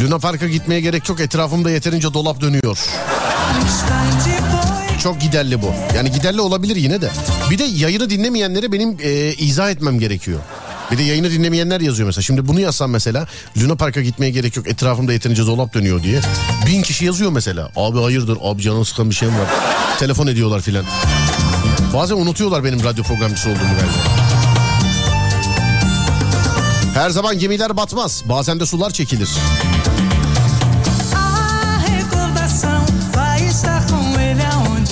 Luna 0.03 0.19
Park'a 0.19 0.47
gitmeye 0.47 0.81
gerek 0.81 1.09
yok. 1.09 1.19
Etrafımda 1.19 1.69
yeterince 1.71 2.13
dolap 2.13 2.41
dönüyor. 2.41 2.79
Çok 5.03 5.21
giderli 5.21 5.61
bu. 5.61 5.73
Yani 5.95 6.11
giderli 6.11 6.41
olabilir 6.41 6.75
yine 6.75 7.01
de. 7.01 7.09
Bir 7.49 7.57
de 7.57 7.63
yayını 7.63 8.09
dinlemeyenlere 8.09 8.71
benim 8.71 8.97
e, 9.03 9.33
izah 9.33 9.69
etmem 9.71 9.99
gerekiyor. 9.99 10.39
Bir 10.91 10.97
de 10.97 11.03
yayını 11.03 11.31
dinlemeyenler 11.31 11.81
yazıyor 11.81 12.07
mesela. 12.07 12.23
Şimdi 12.23 12.47
bunu 12.47 12.59
yazsam 12.59 12.91
mesela 12.91 13.27
Luna 13.57 13.75
Park'a 13.75 14.01
gitmeye 14.01 14.31
gerek 14.31 14.57
yok. 14.57 14.67
Etrafımda 14.67 15.13
yeterince 15.13 15.45
dolap 15.45 15.73
dönüyor 15.73 16.03
diye. 16.03 16.21
Bin 16.67 16.81
kişi 16.81 17.05
yazıyor 17.05 17.31
mesela. 17.31 17.71
Abi 17.75 18.01
hayırdır 18.01 18.37
abi 18.43 18.61
canım 18.61 18.85
sıkan 18.85 19.09
bir 19.09 19.15
şeyim 19.15 19.39
var. 19.39 19.47
Telefon 19.99 20.27
ediyorlar 20.27 20.61
filan. 20.61 20.85
Bazen 21.93 22.15
unutuyorlar 22.15 22.63
benim 22.63 22.83
radyo 22.83 23.03
programcısı 23.03 23.49
olduğumu 23.49 23.73
galiba. 23.75 24.21
Her 26.93 27.09
zaman 27.09 27.39
gemiler 27.39 27.77
batmaz. 27.77 28.23
Bazen 28.25 28.59
de 28.59 28.65
sular 28.65 28.91
çekilir. 28.91 29.29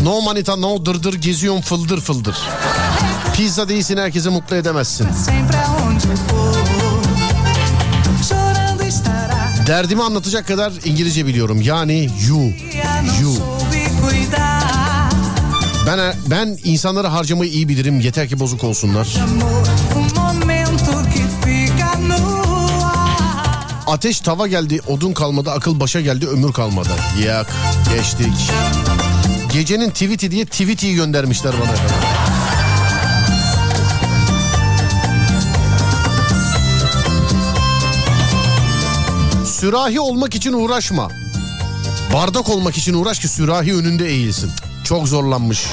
No 0.04 0.22
manita 0.22 0.56
no 0.56 0.86
dırdır 0.86 1.14
geziyorum 1.14 1.62
fıldır 1.62 2.02
fıldır. 2.02 2.38
Pizza 3.36 3.70
değilsin 3.70 3.98
herkese 3.98 4.30
mutlu 4.30 4.56
edemezsin. 4.56 5.08
Derdimi 9.68 10.04
anlatacak 10.04 10.48
kadar 10.48 10.74
İngilizce 10.86 11.26
biliyorum. 11.26 11.62
Yani 11.62 12.10
you, 12.28 12.42
you. 13.22 13.36
Ben 15.88 16.16
ben 16.28 16.58
insanları 16.64 17.08
harcamayı 17.08 17.52
iyi 17.52 17.70
bilirim. 17.70 18.00
Yeter 18.00 18.30
ki 18.30 18.40
bozuk 18.40 18.64
olsunlar. 18.64 19.08
Ateş 23.88 24.20
tava 24.22 24.48
geldi, 24.48 24.82
odun 24.88 25.14
kalmadı, 25.14 25.52
akıl 25.52 25.80
başa 25.80 26.02
geldi, 26.02 26.28
ömür 26.28 26.54
kalmadı. 26.54 26.90
Yak, 27.26 27.48
geçtik. 27.96 28.34
Gecenin 29.54 29.90
tweet'i 29.90 30.32
diye 30.32 30.46
tweet'i 30.46 30.96
göndermişler 30.96 31.54
bana. 31.54 31.72
Sürahi 39.46 40.00
olmak 40.00 40.36
için 40.36 40.54
uğraşma. 40.54 41.10
Bardak 42.14 42.50
olmak 42.50 42.78
için 42.78 42.94
uğraş 42.94 43.20
ki 43.20 43.28
sürahi 43.28 43.76
önünde 43.76 44.08
eğilsin. 44.08 44.52
Çok 44.84 45.08
zorlanmış. 45.08 45.66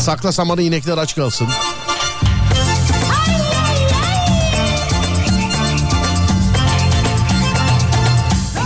Sakla 0.00 0.32
samanı 0.32 0.62
inekler 0.62 0.98
aç 0.98 1.14
kalsın. 1.16 1.48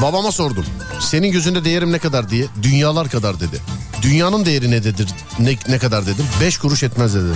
Babama 0.03 0.33
sordum. 0.33 0.65
Senin 1.01 1.33
gözünde 1.33 1.65
değerim 1.65 1.93
ne 1.93 1.99
kadar 1.99 2.31
diye. 2.31 2.47
Dünyalar 2.63 3.09
kadar 3.09 3.41
dedi. 3.41 3.61
Dünyanın 4.03 4.47
değeri 4.47 4.71
ne 4.71 4.85
dedir? 4.85 5.09
Ne, 5.39 5.57
ne 5.69 5.79
kadar 5.79 6.07
dedim. 6.07 6.25
Beş 6.41 6.59
kuruş 6.59 6.83
etmez 6.83 7.15
dedi. 7.15 7.29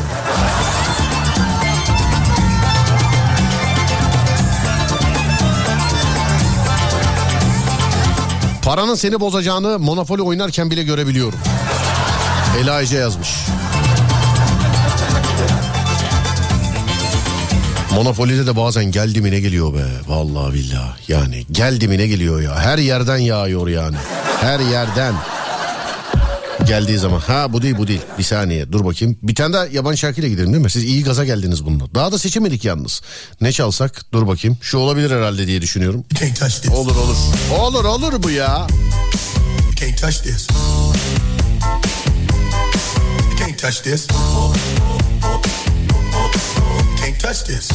Paranın 8.63 8.95
seni 8.95 9.21
bozacağını 9.21 9.79
Monopoly 9.79 10.23
oynarken 10.23 10.71
bile 10.71 10.83
görebiliyorum. 10.83 11.39
Ela 12.61 12.83
Ece 12.83 12.97
yazmış. 12.97 13.29
Monopoly'de 18.01 18.47
de 18.47 18.57
bazen 18.57 18.85
geldi 18.85 19.21
mi 19.21 19.31
ne 19.31 19.41
geliyor 19.41 19.75
be. 19.75 19.85
Vallahi 20.09 20.55
billahi. 20.55 20.91
Yani 21.09 21.45
geldi 21.51 21.89
mi 21.89 21.99
ne 21.99 22.07
geliyor 22.07 22.41
ya. 22.41 22.59
Her 22.59 22.79
yerden 22.79 23.17
yağıyor 23.17 23.69
yani. 23.69 23.97
Her 24.41 24.61
yerden. 24.61 25.15
Geldiği 26.67 26.99
zaman. 26.99 27.21
Ha 27.21 27.53
bu 27.53 27.63
değil 27.63 27.75
bu 27.79 27.87
değil. 27.87 28.01
Bir 28.19 28.23
saniye 28.23 28.73
dur 28.73 28.85
bakayım. 28.85 29.19
Bir 29.23 29.35
tane 29.35 29.53
daha 29.55 29.67
yabancı 29.67 29.99
şarkıyla 29.99 30.29
gidelim 30.29 30.53
değil 30.53 30.65
mi? 30.65 30.71
Siz 30.71 30.85
iyi 30.85 31.05
gaza 31.05 31.25
geldiniz 31.25 31.65
bununla. 31.65 31.95
Daha 31.95 32.13
da 32.13 32.19
seçemedik 32.19 32.65
yalnız. 32.65 33.03
Ne 33.41 33.53
çalsak? 33.53 34.05
Dur 34.13 34.27
bakayım. 34.27 34.59
Şu 34.63 34.79
olabilir 34.79 35.11
herhalde 35.11 35.47
diye 35.47 35.63
düşünüyorum. 35.63 36.05
Olur 36.71 36.97
olur. 36.97 37.17
Olur 37.59 37.85
olur 37.85 38.23
bu 38.23 38.31
ya. 38.31 38.67
You 39.67 39.75
can't 39.81 40.01
touch 40.01 40.23
this. 40.23 40.49
You 43.31 43.39
can't 43.39 43.59
touch 43.59 43.83
this. 43.83 44.09
Touch 47.23 47.45
this. 47.45 47.71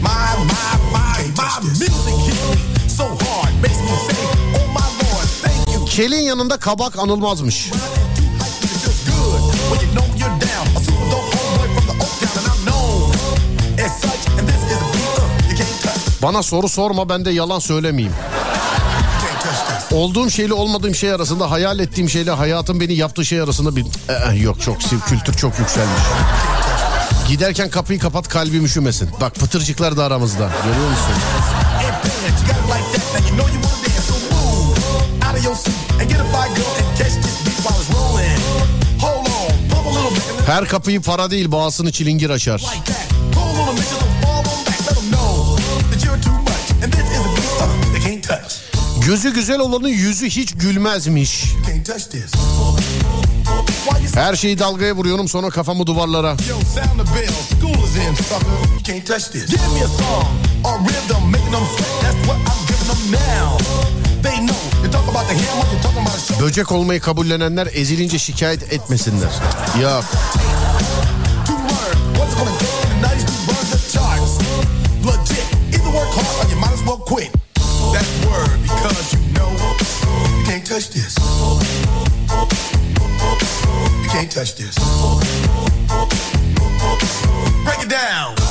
My, 0.00 0.34
my, 0.50 0.76
my, 0.92 1.18
my 1.36 1.60
music 1.62 2.16
hits 2.24 2.48
me 2.50 2.88
so 2.88 3.04
hard. 3.04 3.52
Makes 3.60 3.80
me 3.82 3.88
say, 4.06 4.16
oh 4.56 4.66
my 4.72 4.80
lord, 4.80 5.28
thank 5.42 5.74
you. 5.74 5.84
Kelin 5.84 6.22
yanında 6.22 6.56
kabak 6.56 6.98
anılmazmış. 6.98 7.70
Uh. 7.72 8.06
Bana 16.22 16.42
soru 16.42 16.68
sorma 16.68 17.08
ben 17.08 17.24
de 17.24 17.30
yalan 17.30 17.58
söylemeyeyim. 17.58 18.14
Olduğum 19.92 20.30
şeyle 20.30 20.54
olmadığım 20.54 20.94
şey 20.94 21.12
arasında 21.12 21.50
hayal 21.50 21.78
ettiğim 21.78 22.10
şeyle 22.10 22.30
hayatın 22.30 22.80
beni 22.80 22.94
yaptığı 22.94 23.24
şey 23.24 23.40
arasında 23.40 23.76
bir 23.76 23.86
Ee, 24.08 24.36
yok 24.36 24.60
çok 24.60 24.80
kültür 25.08 25.34
çok 25.34 25.58
yükselmiş. 25.58 26.02
Giderken 27.28 27.70
kapıyı 27.70 27.98
kapat 27.98 28.28
kalbim 28.28 28.64
üşümesin. 28.64 29.10
Bak 29.20 29.34
pıtırcıklar 29.34 29.96
da 29.96 30.04
aramızda. 30.04 30.50
Görüyor 30.64 30.90
musun? 30.90 31.14
Her 40.46 40.64
kapıyı 40.68 41.02
para 41.02 41.30
değil 41.30 41.52
bağısını 41.52 41.92
çilingir 41.92 42.30
açar. 42.30 42.64
Gözü 49.06 49.34
güzel 49.34 49.58
olanın 49.58 49.88
yüzü 49.88 50.26
hiç 50.26 50.52
gülmezmiş. 50.54 51.44
Her 54.14 54.36
şeyi 54.36 54.58
dalgaya 54.58 54.96
vuruyorum 54.96 55.28
sonra 55.28 55.50
kafamı 55.50 55.86
duvarlara. 55.86 56.36
Böcek 66.40 66.72
olmayı 66.72 67.00
kabullenenler 67.00 67.68
ezilince 67.72 68.18
şikayet 68.18 68.72
etmesinler. 68.72 69.30
Yok. 69.82 70.04
to 71.46 71.52
learn 71.52 72.14
what's 72.14 72.34
gonna 72.34 72.50
get 72.58 72.70
in 72.84 73.00
the 73.00 73.06
90s 73.06 73.24
to 73.26 73.32
burn 73.46 73.66
the 73.70 73.78
charts. 73.92 74.38
Legit. 75.04 75.46
Either 75.74 75.90
work 75.92 76.10
hard 76.14 76.46
or 76.46 76.50
you 76.50 76.56
might 76.60 76.72
as 76.72 76.82
well 76.84 76.98
quit. 76.98 77.30
That's 77.94 78.10
word 78.26 78.62
because 78.62 79.12
you 79.14 79.20
know 79.34 79.50
you 79.52 80.44
can't 80.46 80.66
touch 80.66 80.90
this. 80.90 81.16
Can't 84.16 84.32
touch 84.32 84.54
this. 84.54 84.74
Break 87.66 87.82
it 87.82 87.90
down. 87.90 88.45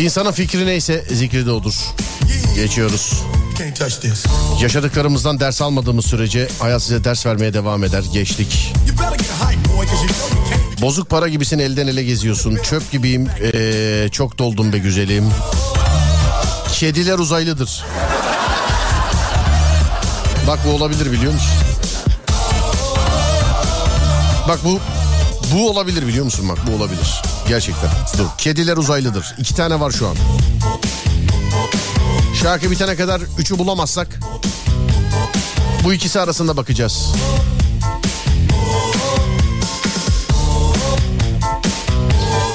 İnsanın 0.00 0.32
fikri 0.32 0.66
neyse 0.66 1.04
zikri 1.10 1.46
de 1.46 1.50
odur. 1.50 1.74
Geçiyoruz. 2.54 3.22
Yaşadıklarımızdan 4.62 5.40
ders 5.40 5.62
almadığımız 5.62 6.06
sürece 6.06 6.48
hayat 6.58 6.82
size 6.82 7.04
ders 7.04 7.26
vermeye 7.26 7.54
devam 7.54 7.84
eder. 7.84 8.04
Geçtik. 8.12 8.72
Bozuk 10.82 11.10
para 11.10 11.28
gibisin 11.28 11.58
elden 11.58 11.86
ele 11.86 12.02
geziyorsun. 12.04 12.58
Çöp 12.62 12.90
gibiyim. 12.92 13.28
Ee, 13.54 14.08
çok 14.12 14.38
doldum 14.38 14.72
be 14.72 14.78
güzelim. 14.78 15.24
Kediler 16.72 17.18
uzaylıdır. 17.18 17.84
Bak 20.46 20.58
bu 20.66 20.70
olabilir 20.70 21.12
biliyor 21.12 21.32
musun? 21.32 21.50
Bak 24.48 24.58
bu 24.64 24.80
Bu 25.52 25.70
olabilir 25.70 26.06
biliyor 26.06 26.24
musun 26.24 26.48
bak 26.48 26.58
bu 26.66 26.76
olabilir. 26.76 27.22
Gerçekten. 27.48 27.90
Dur. 28.18 28.24
Kediler 28.38 28.76
uzaylıdır. 28.76 29.34
İki 29.38 29.54
tane 29.54 29.80
var 29.80 29.90
şu 29.90 30.08
an. 30.08 30.16
Şarkı 32.42 32.70
bitene 32.70 32.96
kadar 32.96 33.20
üçü 33.38 33.58
bulamazsak 33.58 34.20
bu 35.84 35.92
ikisi 35.92 36.20
arasında 36.20 36.56
bakacağız. 36.56 37.12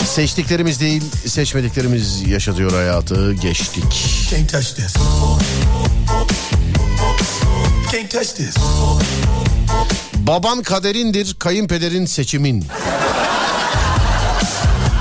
Seçtiklerimiz 0.05 0.79
değil, 0.79 1.03
seçmediklerimiz 1.27 2.27
yaşatıyor 2.27 2.71
hayatı. 2.71 3.33
Geçtik. 3.33 3.83
Can't 4.31 4.51
touch 4.51 4.75
this. 4.75 4.93
Can't 7.95 8.11
touch 8.11 8.35
this. 8.35 8.55
Baban 10.27 10.63
kaderindir, 10.63 11.35
kayınpederin 11.39 12.05
seçimin. 12.05 12.65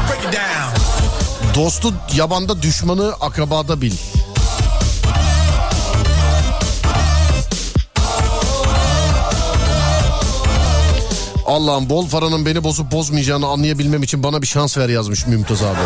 Break 0.08 0.24
it 0.24 0.32
down. 0.32 1.54
Dostu 1.54 1.94
yabanda, 2.16 2.62
düşmanı 2.62 3.12
akrabada 3.20 3.80
bil. 3.80 3.92
Allah'ım 11.46 11.90
bol 11.90 12.08
paranın 12.08 12.46
beni 12.46 12.64
bozup 12.64 12.92
bozmayacağını 12.92 13.46
anlayabilmem 13.46 14.02
için 14.02 14.22
bana 14.22 14.42
bir 14.42 14.46
şans 14.46 14.78
ver 14.78 14.88
yazmış 14.88 15.26
Mümtaz 15.26 15.62
abi. 15.62 15.80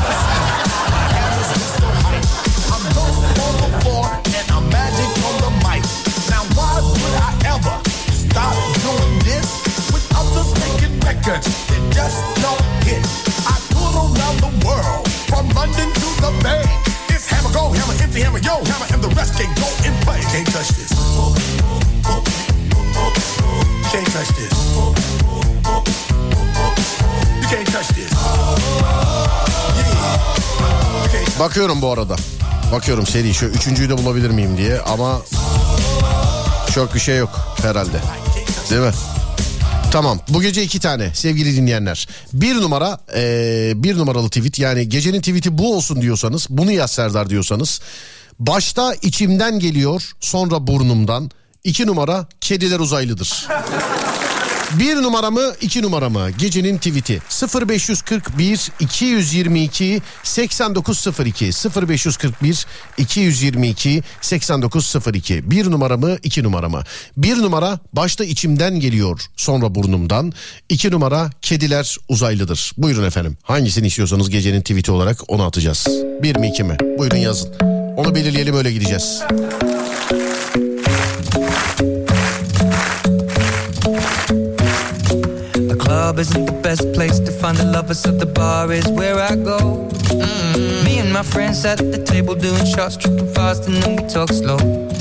Bakıyorum 31.48 31.82
bu 31.82 31.92
arada. 31.92 32.16
Bakıyorum 32.72 33.06
seri 33.06 33.34
şu 33.34 33.46
üçüncüyü 33.46 33.88
de 33.88 33.98
bulabilir 33.98 34.30
miyim 34.30 34.56
diye 34.56 34.80
ama 34.80 35.22
çok 36.74 36.94
bir 36.94 37.00
şey 37.00 37.18
yok 37.18 37.30
herhalde. 37.62 38.00
Değil 38.70 38.80
mi? 38.80 38.92
Tamam 39.92 40.20
bu 40.28 40.42
gece 40.42 40.62
iki 40.62 40.80
tane 40.80 41.14
sevgili 41.14 41.56
dinleyenler. 41.56 42.08
Bir 42.32 42.54
numara 42.54 42.98
eee, 43.16 43.72
bir 43.76 43.98
numaralı 43.98 44.28
tweet 44.28 44.58
yani 44.58 44.88
gecenin 44.88 45.20
tweeti 45.20 45.58
bu 45.58 45.76
olsun 45.76 46.02
diyorsanız 46.02 46.46
bunu 46.50 46.72
yaz 46.72 46.90
Serdar 46.90 47.30
diyorsanız. 47.30 47.80
Başta 48.38 48.94
içimden 48.94 49.58
geliyor 49.58 50.10
sonra 50.20 50.66
burnumdan. 50.66 51.30
İki 51.64 51.86
numara 51.86 52.26
kediler 52.40 52.80
uzaylıdır. 52.80 53.46
Bir 54.76 54.96
numara 54.96 55.30
mı 55.30 55.52
iki 55.60 55.82
numara 55.82 56.08
mı? 56.08 56.30
Gecenin 56.38 56.76
tweet'i. 56.78 57.22
0541 57.70 58.70
222 58.80 60.02
8902 60.22 61.50
0541 61.88 62.66
222 62.98 64.02
8902 64.20 65.50
bir 65.50 65.70
numara 65.70 65.96
mı 65.96 66.16
iki 66.22 66.42
numara 66.42 66.68
mı? 66.68 66.82
Bir 67.16 67.36
numara 67.36 67.78
başta 67.92 68.24
içimden 68.24 68.80
geliyor 68.80 69.20
sonra 69.36 69.74
burnumdan. 69.74 70.32
İki 70.68 70.90
numara 70.90 71.30
kediler 71.42 71.96
uzaylıdır. 72.08 72.72
Buyurun 72.76 73.04
efendim 73.04 73.36
hangisini 73.42 73.86
istiyorsanız 73.86 74.30
gecenin 74.30 74.60
tweet'i 74.60 74.92
olarak 74.92 75.30
onu 75.30 75.44
atacağız. 75.44 75.86
Bir 76.22 76.36
mi 76.36 76.48
iki 76.48 76.64
mi? 76.64 76.76
Buyurun 76.98 77.16
yazın. 77.16 77.54
Onu 77.96 78.14
belirleyelim 78.14 78.56
öyle 78.56 78.72
gideceğiz. 78.72 79.22
Club 85.88 86.18
isn't 86.18 86.44
the 86.44 86.52
best 86.52 86.84
place 86.92 87.18
to 87.18 87.32
find 87.32 87.56
the 87.56 87.64
lovers, 87.64 88.00
so 88.00 88.10
the 88.10 88.26
bar 88.26 88.70
is 88.70 88.86
where 88.88 89.18
I 89.30 89.34
go. 89.52 89.88
Mm. 90.12 90.84
Me 90.84 90.98
and 90.98 91.10
my 91.10 91.22
friends 91.22 91.64
at 91.64 91.78
the 91.78 92.00
table 92.12 92.34
doing 92.34 92.66
shots, 92.66 92.94
tripping 92.98 93.32
fast, 93.32 93.66
and 93.68 93.76
then 93.82 93.96
we 93.96 94.02
talk 94.06 94.28
slow. 94.28 94.58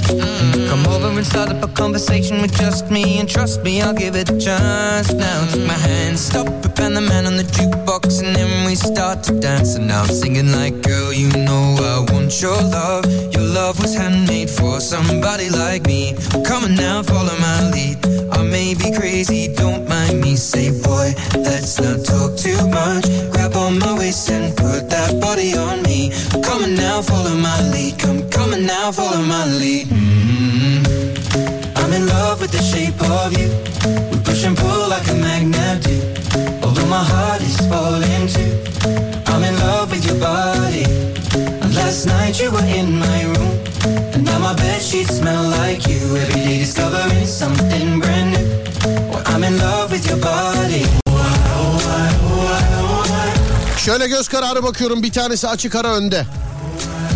Come 0.07 0.85
over 0.87 1.09
and 1.09 1.25
start 1.25 1.49
up 1.49 1.63
a 1.63 1.67
conversation 1.67 2.41
with 2.41 2.55
just 2.57 2.89
me, 2.89 3.19
and 3.19 3.27
trust 3.29 3.61
me, 3.63 3.81
I'll 3.81 3.93
give 3.93 4.15
it 4.15 4.29
a 4.29 4.37
chance. 4.39 5.11
Now 5.13 5.45
take 5.47 5.67
my 5.67 5.73
hand, 5.73 6.17
stop 6.17 6.47
it, 6.47 6.79
and 6.79 6.95
the 6.95 7.01
man 7.01 7.25
on 7.25 7.35
the 7.37 7.43
jukebox, 7.43 8.23
and 8.23 8.35
then 8.35 8.65
we 8.65 8.75
start 8.75 9.23
to 9.23 9.39
dance. 9.39 9.75
And 9.75 9.87
now 9.87 10.03
I'm 10.03 10.09
singing 10.09 10.51
like, 10.51 10.81
girl, 10.81 11.11
you 11.11 11.29
know 11.29 11.75
I 11.79 12.11
want 12.13 12.41
your 12.41 12.55
love. 12.55 13.05
Your 13.33 13.43
love 13.43 13.79
was 13.81 13.95
handmade 13.95 14.49
for 14.49 14.79
somebody 14.79 15.49
like 15.49 15.85
me. 15.85 16.15
Come 16.45 16.63
on 16.63 16.75
now, 16.75 17.03
follow 17.03 17.37
my 17.39 17.69
lead. 17.71 17.97
I 18.31 18.43
may 18.43 18.75
be 18.75 18.91
crazy, 18.95 19.53
don't 19.53 19.87
mind 19.87 20.21
me. 20.21 20.35
Say, 20.35 20.69
boy, 20.81 21.13
let's 21.35 21.79
not 21.79 22.05
talk 22.05 22.37
too 22.37 22.59
much. 22.69 23.05
Grab 23.31 23.55
on 23.55 23.79
my 23.79 23.97
waist 23.97 24.29
and 24.29 24.55
put 24.55 24.89
that 24.89 25.19
body 25.19 25.55
on 25.57 25.81
me. 25.83 26.11
Come 26.43 26.63
on 26.63 26.75
now, 26.75 27.01
follow 27.01 27.35
my 27.35 27.59
lead. 27.71 27.97
Come, 27.99 28.16
come 28.57 28.61
on 28.61 28.65
now, 28.65 28.91
follow 28.91 29.21
my 29.21 29.45
lead. 29.45 29.87
mm 29.87 30.85
I'm 31.75 31.93
in 31.93 32.07
love 32.07 32.41
with 32.41 32.51
the 32.51 32.61
shape 32.61 32.99
of 33.01 33.37
you. 33.37 33.49
We 34.11 34.17
push 34.23 34.43
and 34.45 34.57
pull 34.57 34.89
like 34.89 35.07
a 35.09 35.15
magnet 35.15 35.83
do. 35.83 35.95
Although 36.63 36.87
my 36.87 37.03
heart 37.03 37.41
is 37.41 37.57
falling 37.69 38.27
too. 38.27 38.53
I'm 39.27 39.43
in 39.43 39.55
love 39.59 39.91
with 39.91 40.05
your 40.05 40.19
body. 40.19 40.85
And 41.61 41.75
last 41.75 42.05
night 42.05 42.39
you 42.41 42.51
were 42.51 42.65
in 42.65 42.99
my 42.99 43.23
room. 43.23 43.53
And 44.13 44.25
now 44.25 44.39
my 44.39 44.53
bed 44.55 44.81
sheets 44.81 45.17
smell 45.17 45.43
like 45.49 45.87
you. 45.87 45.99
Every 46.17 46.41
day 46.41 46.59
discovering 46.59 47.25
something 47.25 47.99
brand 47.99 48.31
new. 48.33 48.47
I'm 49.25 49.43
in 49.43 49.57
love 49.57 49.91
with 49.91 50.07
your 50.09 50.19
body. 50.21 50.85
Şöyle 53.77 54.07
göz 54.07 54.27
kararı 54.27 54.63
bakıyorum 54.63 55.03
bir 55.03 55.11
tanesi 55.11 55.47
açık 55.47 55.75
ara 55.75 55.95
önde. 55.95 56.25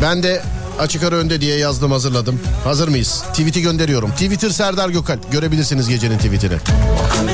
Ben 0.01 0.23
de 0.23 0.41
açık 0.81 1.03
ara 1.03 1.15
önde 1.15 1.41
diye 1.41 1.57
yazdım 1.57 1.91
hazırladım. 1.91 2.39
Hazır 2.63 2.87
mıyız? 2.87 3.23
Tweet'i 3.29 3.61
gönderiyorum. 3.61 4.11
Twitter 4.11 4.49
Serdar 4.49 4.89
Gökal. 4.89 5.17
Görebilirsiniz 5.31 5.89
gecenin 5.89 6.17
tweetini. 6.17 6.57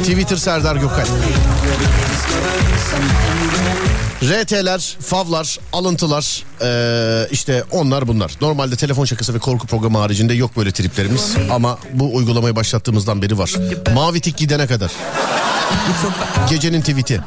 Twitter 0.04 0.36
Serdar 0.38 0.76
Gökal. 0.76 1.06
RT'ler, 4.24 4.98
favlar, 5.02 5.60
alıntılar 5.74 6.44
eee, 6.62 7.28
işte 7.32 7.64
onlar 7.72 8.08
bunlar. 8.08 8.32
Normalde 8.42 8.76
telefon 8.76 9.06
şakası 9.06 9.34
ve 9.34 9.40
korku 9.40 9.68
programı 9.68 9.98
haricinde 9.98 10.34
yok 10.34 10.58
böyle 10.58 10.72
triplerimiz. 10.72 11.36
Ama 11.52 11.80
bu 11.94 12.16
uygulamayı 12.16 12.56
başlattığımızdan 12.56 13.22
beri 13.22 13.38
var. 13.38 13.54
Mavi 13.94 14.22
tik 14.22 14.38
gidene 14.38 14.68
kadar. 14.68 14.92
Gecenin 16.50 16.82
tweet'i. 16.82 17.22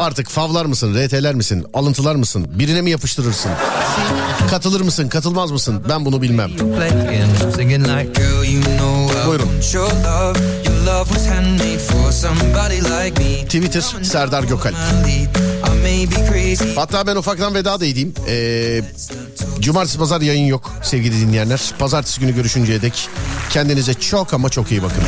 Artık 0.00 0.28
favlar 0.30 0.64
mısın, 0.64 0.94
RT'ler 0.94 1.34
misin, 1.34 1.66
alıntılar 1.74 2.14
mısın, 2.14 2.46
birine 2.50 2.82
mi 2.82 2.90
yapıştırırsın? 2.90 3.50
Katılır 4.50 4.80
mısın, 4.80 5.08
katılmaz 5.08 5.50
mısın? 5.50 5.82
Ben 5.88 6.04
bunu 6.04 6.22
bilmem. 6.22 6.50
Buyurun. 9.26 9.48
Twitter 13.44 13.80
Serdar 14.02 14.42
Gökal. 14.44 14.72
Hatta 16.76 17.06
ben 17.06 17.16
ufaktan 17.16 17.54
veda 17.54 17.80
da 17.80 17.86
edeyim. 17.86 18.14
Ee, 18.28 18.82
cumartesi 19.60 19.98
pazar 19.98 20.20
yayın 20.20 20.46
yok 20.46 20.72
sevgili 20.82 21.20
dinleyenler. 21.20 21.60
Pazartesi 21.78 22.20
günü 22.20 22.34
görüşünceye 22.34 22.82
dek 22.82 23.08
kendinize 23.50 23.94
çok 23.94 24.34
ama 24.34 24.48
çok 24.48 24.70
iyi 24.70 24.82
bakın. 24.82 25.02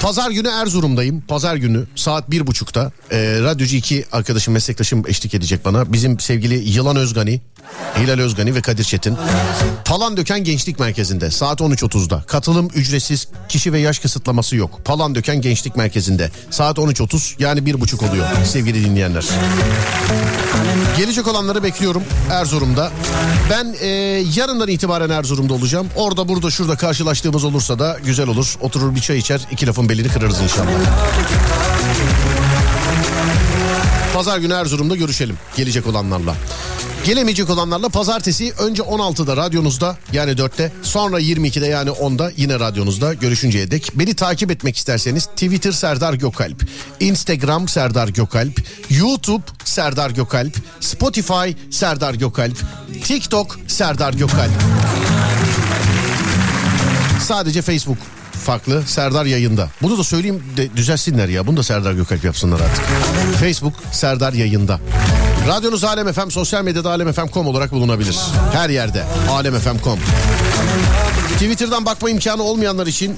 Pazar 0.00 0.30
günü 0.30 0.48
Erzurum'dayım. 0.48 1.20
Pazar 1.20 1.56
günü 1.56 1.86
saat 1.96 2.30
bir 2.30 2.46
buçukta 2.46 2.92
ee, 3.10 3.38
Radyocu 3.40 3.76
2 3.76 4.04
arkadaşım 4.12 4.54
meslektaşım 4.54 5.02
eşlik 5.06 5.34
edecek 5.34 5.64
bana. 5.64 5.92
Bizim 5.92 6.20
sevgili 6.20 6.54
Yılan 6.54 6.96
Özgani, 6.96 7.40
Hilal 7.98 8.18
Özgani 8.18 8.54
ve 8.54 8.60
Kadir 8.60 8.84
Çetin. 8.84 9.16
Palandöken 9.84 10.44
Gençlik 10.44 10.78
Merkezi'nde 10.78 11.30
saat 11.30 11.60
13.30'da. 11.60 12.22
Katılım 12.26 12.68
ücretsiz 12.74 13.28
kişi 13.48 13.72
ve 13.72 13.78
yaş 13.78 13.98
kısıtlaması 13.98 14.56
yok. 14.56 14.84
Palandöken 14.84 15.40
Gençlik 15.40 15.76
Merkezi'nde 15.76 16.30
saat 16.50 16.78
13.30 16.78 17.42
yani 17.42 17.66
bir 17.66 17.80
buçuk 17.80 18.02
oluyor 18.02 18.26
sevgili 18.44 18.84
dinleyenler. 18.84 19.24
Gelecek 20.96 21.28
olanları 21.28 21.62
bekliyorum 21.62 22.02
Erzurum'da. 22.30 22.90
Ben 23.50 23.74
e, 23.80 23.88
yarından 24.36 24.68
itibaren 24.68 25.10
Erzurum'da 25.10 25.54
olacağım. 25.54 25.88
Orada 25.96 26.28
burada 26.28 26.50
şurada 26.50 26.76
karşılaştığımız 26.76 27.44
olursa 27.44 27.78
da 27.78 27.98
güzel 28.04 28.28
olur. 28.28 28.56
Oturur 28.60 28.94
bir 28.94 29.00
çay 29.00 29.18
içer 29.18 29.40
iki 29.50 29.66
lafın 29.66 29.88
belini 29.88 30.08
kırarız 30.08 30.40
inşallah. 30.40 30.68
Pazar 34.14 34.38
günü 34.38 34.52
Erzurum'da 34.52 34.96
görüşelim 34.96 35.38
gelecek 35.56 35.86
olanlarla. 35.86 36.34
Gelemeyecek 37.04 37.50
olanlarla 37.50 37.88
pazartesi 37.88 38.52
önce 38.58 38.82
16'da 38.82 39.36
radyonuzda 39.36 39.96
yani 40.12 40.30
4'te 40.30 40.72
sonra 40.82 41.20
22'de 41.20 41.66
yani 41.66 41.90
10'da 41.90 42.32
yine 42.36 42.60
radyonuzda 42.60 43.14
görüşünceye 43.14 43.70
dek. 43.70 43.90
Beni 43.94 44.14
takip 44.14 44.50
etmek 44.50 44.76
isterseniz 44.76 45.26
Twitter 45.26 45.72
Serdar 45.72 46.14
Gökalp, 46.14 46.64
Instagram 47.00 47.68
Serdar 47.68 48.08
Gökalp, 48.08 48.62
YouTube 48.90 49.42
Serdar 49.64 50.10
Gökalp, 50.10 50.56
Spotify 50.80 51.50
Serdar 51.70 52.14
Gökalp, 52.14 52.56
TikTok 53.04 53.58
Serdar 53.66 54.12
Gökalp. 54.12 54.52
Sadece 57.22 57.62
Facebook 57.62 57.98
farklı 58.42 58.82
Serdar 58.86 59.24
yayında. 59.24 59.68
Bunu 59.82 59.98
da 59.98 60.04
söyleyeyim 60.04 60.42
de 60.56 60.76
düzelsinler 60.76 61.28
ya. 61.28 61.46
Bunu 61.46 61.56
da 61.56 61.62
Serdar 61.62 61.92
Gökalp 61.92 62.24
yapsınlar 62.24 62.60
artık. 62.60 62.84
Facebook 63.40 63.74
Serdar 63.92 64.32
yayında. 64.32 64.80
Radyonuz 65.48 65.84
Alem 65.84 66.12
FM 66.12 66.28
sosyal 66.28 66.64
medyada 66.64 66.90
alemfm.com 66.90 67.46
olarak 67.46 67.72
bulunabilir. 67.72 68.18
Her 68.52 68.70
yerde 68.70 69.04
alemfm.com. 69.30 69.98
Twitter'dan 71.32 71.86
bakma 71.86 72.10
imkanı 72.10 72.42
olmayanlar 72.42 72.86
için 72.86 73.16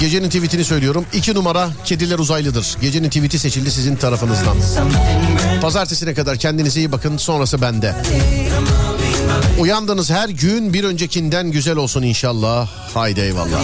gecenin 0.00 0.26
tweetini 0.26 0.64
söylüyorum. 0.64 1.06
2 1.12 1.34
numara 1.34 1.70
kediler 1.84 2.18
uzaylıdır. 2.18 2.76
Gecenin 2.80 3.08
tweeti 3.08 3.38
seçildi 3.38 3.70
sizin 3.70 3.96
tarafınızdan. 3.96 4.56
Pazartesine 5.60 6.14
kadar 6.14 6.36
kendinize 6.36 6.80
iyi 6.80 6.92
bakın 6.92 7.16
sonrası 7.16 7.62
bende. 7.62 7.94
Uyandığınız 9.58 10.10
her 10.10 10.28
gün 10.28 10.72
bir 10.72 10.84
öncekinden 10.84 11.50
güzel 11.50 11.76
olsun 11.76 12.02
inşallah. 12.02 12.68
Haydi 12.94 13.20
eyvallah. 13.20 13.60